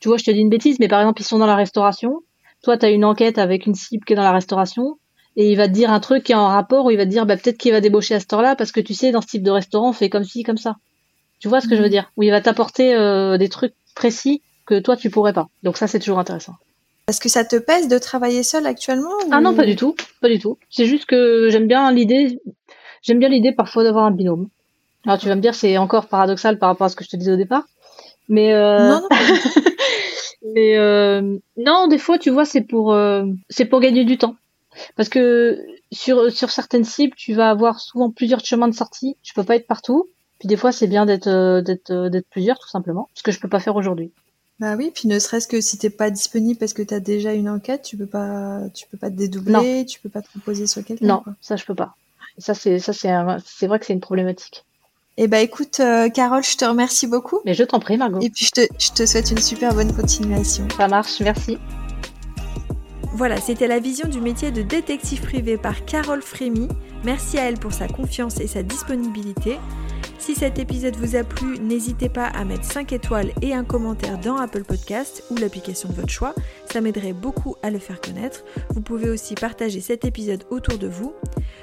Tu 0.00 0.08
vois, 0.08 0.18
je 0.18 0.24
te 0.24 0.30
dis 0.32 0.40
une 0.40 0.50
bêtise, 0.50 0.78
mais 0.80 0.88
par 0.88 1.00
exemple 1.00 1.22
ils 1.22 1.26
sont 1.26 1.38
dans 1.38 1.46
la 1.46 1.56
restauration. 1.56 2.20
Toi, 2.62 2.78
tu 2.78 2.86
as 2.86 2.90
une 2.90 3.04
enquête 3.04 3.38
avec 3.38 3.66
une 3.66 3.74
cible 3.76 4.04
qui 4.04 4.14
est 4.14 4.16
dans 4.16 4.22
la 4.22 4.32
restauration. 4.32 4.98
Et 5.36 5.50
il 5.52 5.56
va 5.56 5.68
te 5.68 5.72
dire 5.74 5.92
un 5.92 6.00
truc 6.00 6.24
qui 6.24 6.32
est 6.32 6.36
en 6.36 6.48
rapport 6.48 6.86
où 6.86 6.90
il 6.92 6.96
va 6.98 7.06
te 7.06 7.10
dire 7.10 7.26
bah, 7.26 7.36
peut-être 7.36 7.58
qu'il 7.58 7.72
va 7.72 7.80
débaucher 7.80 8.14
à 8.16 8.20
ce 8.20 8.26
heure-là 8.34 8.56
parce 8.56 8.72
que 8.72 8.80
tu 8.80 8.94
sais 8.94 9.12
dans 9.12 9.22
ce 9.22 9.28
type 9.28 9.42
de 9.44 9.50
restaurant 9.52 9.90
on 9.90 9.92
fait 9.94 10.10
comme 10.10 10.24
ci 10.24 10.42
comme 10.44 10.58
ça. 10.58 10.76
Tu 11.40 11.48
vois 11.48 11.60
ce 11.60 11.68
que 11.68 11.76
je 11.76 11.82
veux 11.82 11.88
Mhm. 11.88 11.90
dire? 11.90 12.12
Où 12.16 12.22
il 12.24 12.30
va 12.30 12.40
t'apporter 12.40 12.94
euh, 12.94 13.38
des 13.38 13.48
trucs 13.48 13.74
précis 13.94 14.42
que 14.70 14.78
toi 14.78 14.96
tu 14.96 15.10
pourrais 15.10 15.32
pas. 15.32 15.48
Donc 15.62 15.76
ça 15.76 15.86
c'est 15.88 15.98
toujours 15.98 16.18
intéressant. 16.20 16.54
est-ce 17.08 17.20
que 17.20 17.28
ça 17.28 17.44
te 17.44 17.56
pèse 17.56 17.88
de 17.88 17.98
travailler 17.98 18.42
seul 18.42 18.66
actuellement 18.66 19.10
Ah 19.32 19.40
non, 19.40 19.54
pas 19.54 19.66
du 19.66 19.74
tout, 19.74 19.96
pas 20.20 20.28
du 20.28 20.38
tout. 20.38 20.58
C'est 20.70 20.86
juste 20.86 21.06
que 21.06 21.48
j'aime 21.50 21.66
bien 21.66 21.90
l'idée, 21.92 22.40
j'aime 23.02 23.18
bien 23.18 23.28
l'idée 23.28 23.52
parfois 23.52 23.82
d'avoir 23.82 24.04
un 24.04 24.12
binôme. 24.12 24.48
Alors 25.04 25.18
tu 25.18 25.26
vas 25.26 25.34
me 25.34 25.40
dire 25.40 25.54
c'est 25.54 25.76
encore 25.76 26.06
paradoxal 26.06 26.58
par 26.58 26.68
rapport 26.68 26.86
à 26.86 26.88
ce 26.88 26.96
que 26.96 27.04
je 27.04 27.10
te 27.10 27.16
disais 27.16 27.32
au 27.32 27.36
départ, 27.36 27.64
mais 28.28 28.52
euh, 28.52 28.88
Non, 28.88 29.08
mais 30.54 30.78
euh, 30.78 31.38
non, 31.56 31.88
des 31.88 31.98
fois 31.98 32.18
tu 32.18 32.30
vois 32.30 32.44
c'est 32.44 32.62
pour 32.62 32.92
euh, 32.92 33.24
c'est 33.48 33.64
pour 33.64 33.80
gagner 33.80 34.04
du 34.04 34.16
temps. 34.18 34.36
Parce 34.96 35.08
que 35.08 35.58
sur 35.90 36.30
sur 36.30 36.50
certaines 36.50 36.84
cibles 36.84 37.16
tu 37.16 37.34
vas 37.34 37.50
avoir 37.50 37.80
souvent 37.80 38.10
plusieurs 38.10 38.44
chemins 38.44 38.68
de 38.68 38.74
sortie. 38.74 39.16
Tu 39.22 39.34
peux 39.34 39.44
pas 39.44 39.56
être 39.56 39.66
partout. 39.66 40.08
Puis 40.38 40.46
des 40.46 40.56
fois 40.56 40.70
c'est 40.70 40.86
bien 40.86 41.06
d'être 41.06 41.60
d'être 41.60 42.08
d'être 42.08 42.28
plusieurs 42.30 42.58
tout 42.58 42.68
simplement, 42.68 43.08
ce 43.14 43.22
que 43.22 43.32
je 43.32 43.40
peux 43.40 43.48
pas 43.48 43.58
faire 43.58 43.74
aujourd'hui. 43.74 44.12
Bah 44.60 44.76
oui, 44.76 44.92
puis 44.94 45.08
ne 45.08 45.18
serait-ce 45.18 45.48
que 45.48 45.60
si 45.62 45.78
t'es 45.78 45.88
pas 45.90 46.10
disponible 46.10 46.58
parce 46.58 46.74
que 46.74 46.82
t'as 46.82 47.00
déjà 47.00 47.32
une 47.32 47.48
enquête, 47.48 47.82
tu 47.82 47.96
peux 47.96 48.06
pas, 48.06 48.60
tu 48.74 48.86
peux 48.90 48.98
pas 48.98 49.08
te 49.10 49.16
dédoubler, 49.16 49.86
tu 49.86 49.98
peux 50.00 50.10
pas 50.10 50.20
te 50.20 50.28
reposer 50.34 50.66
sur 50.66 50.84
quelqu'un. 50.84 51.06
Non, 51.06 51.20
quoi. 51.20 51.32
ça 51.40 51.56
je 51.56 51.64
peux 51.64 51.74
pas. 51.74 51.94
Ça 52.38 52.52
c'est 52.54 52.78
ça 52.78 52.92
c'est 52.92 53.08
un- 53.10 53.38
c'est 53.44 53.66
vrai 53.66 53.78
que 53.78 53.86
c'est 53.86 53.94
une 53.94 54.00
problématique. 54.00 54.64
Eh 55.16 55.28
bah 55.28 55.40
écoute, 55.40 55.80
euh, 55.80 56.08
Carole, 56.10 56.44
je 56.44 56.56
te 56.56 56.64
remercie 56.64 57.06
beaucoup. 57.06 57.40
Mais 57.44 57.54
je 57.54 57.64
t'en 57.64 57.80
prie 57.80 57.96
Margot. 57.96 58.20
Et 58.20 58.30
puis 58.30 58.44
je 58.46 58.50
te, 58.52 58.60
je 58.78 58.90
te 58.92 59.06
souhaite 59.06 59.30
une 59.30 59.38
super 59.40 59.74
bonne 59.74 59.94
continuation. 59.94 60.68
Ça 60.76 60.88
marche, 60.88 61.20
merci. 61.20 61.58
Voilà, 63.14 63.38
c'était 63.40 63.66
la 63.66 63.80
vision 63.80 64.08
du 64.08 64.20
métier 64.20 64.50
de 64.50 64.62
détective 64.62 65.20
privé 65.22 65.56
par 65.58 65.84
Carole 65.84 66.22
Frémy. 66.22 66.68
Merci 67.04 67.38
à 67.38 67.44
elle 67.48 67.58
pour 67.58 67.72
sa 67.72 67.88
confiance 67.88 68.40
et 68.40 68.46
sa 68.46 68.62
disponibilité. 68.62 69.58
Si 70.20 70.34
cet 70.34 70.58
épisode 70.58 70.96
vous 70.96 71.16
a 71.16 71.24
plu, 71.24 71.58
n'hésitez 71.58 72.10
pas 72.10 72.26
à 72.26 72.44
mettre 72.44 72.64
5 72.64 72.92
étoiles 72.92 73.32
et 73.40 73.54
un 73.54 73.64
commentaire 73.64 74.18
dans 74.18 74.36
Apple 74.36 74.64
Podcast 74.64 75.24
ou 75.30 75.36
l'application 75.36 75.88
de 75.88 75.94
votre 75.94 76.10
choix. 76.10 76.34
Ça 76.70 76.82
m'aiderait 76.82 77.14
beaucoup 77.14 77.56
à 77.62 77.70
le 77.70 77.78
faire 77.78 78.02
connaître. 78.02 78.44
Vous 78.68 78.82
pouvez 78.82 79.08
aussi 79.08 79.34
partager 79.34 79.80
cet 79.80 80.04
épisode 80.04 80.44
autour 80.50 80.76
de 80.76 80.88
vous. 80.88 81.14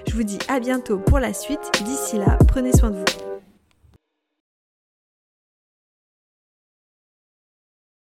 Je 0.08 0.16
vous 0.16 0.24
dis 0.24 0.39
à 0.49 0.60
bientôt 0.60 0.97
pour 0.97 1.20
la 1.20 1.34
suite. 1.34 1.72
D'ici 1.86 2.18
là, 2.18 2.38
prenez 2.47 2.74
soin 2.74 2.89
de 2.89 2.97
vous. 2.97 3.26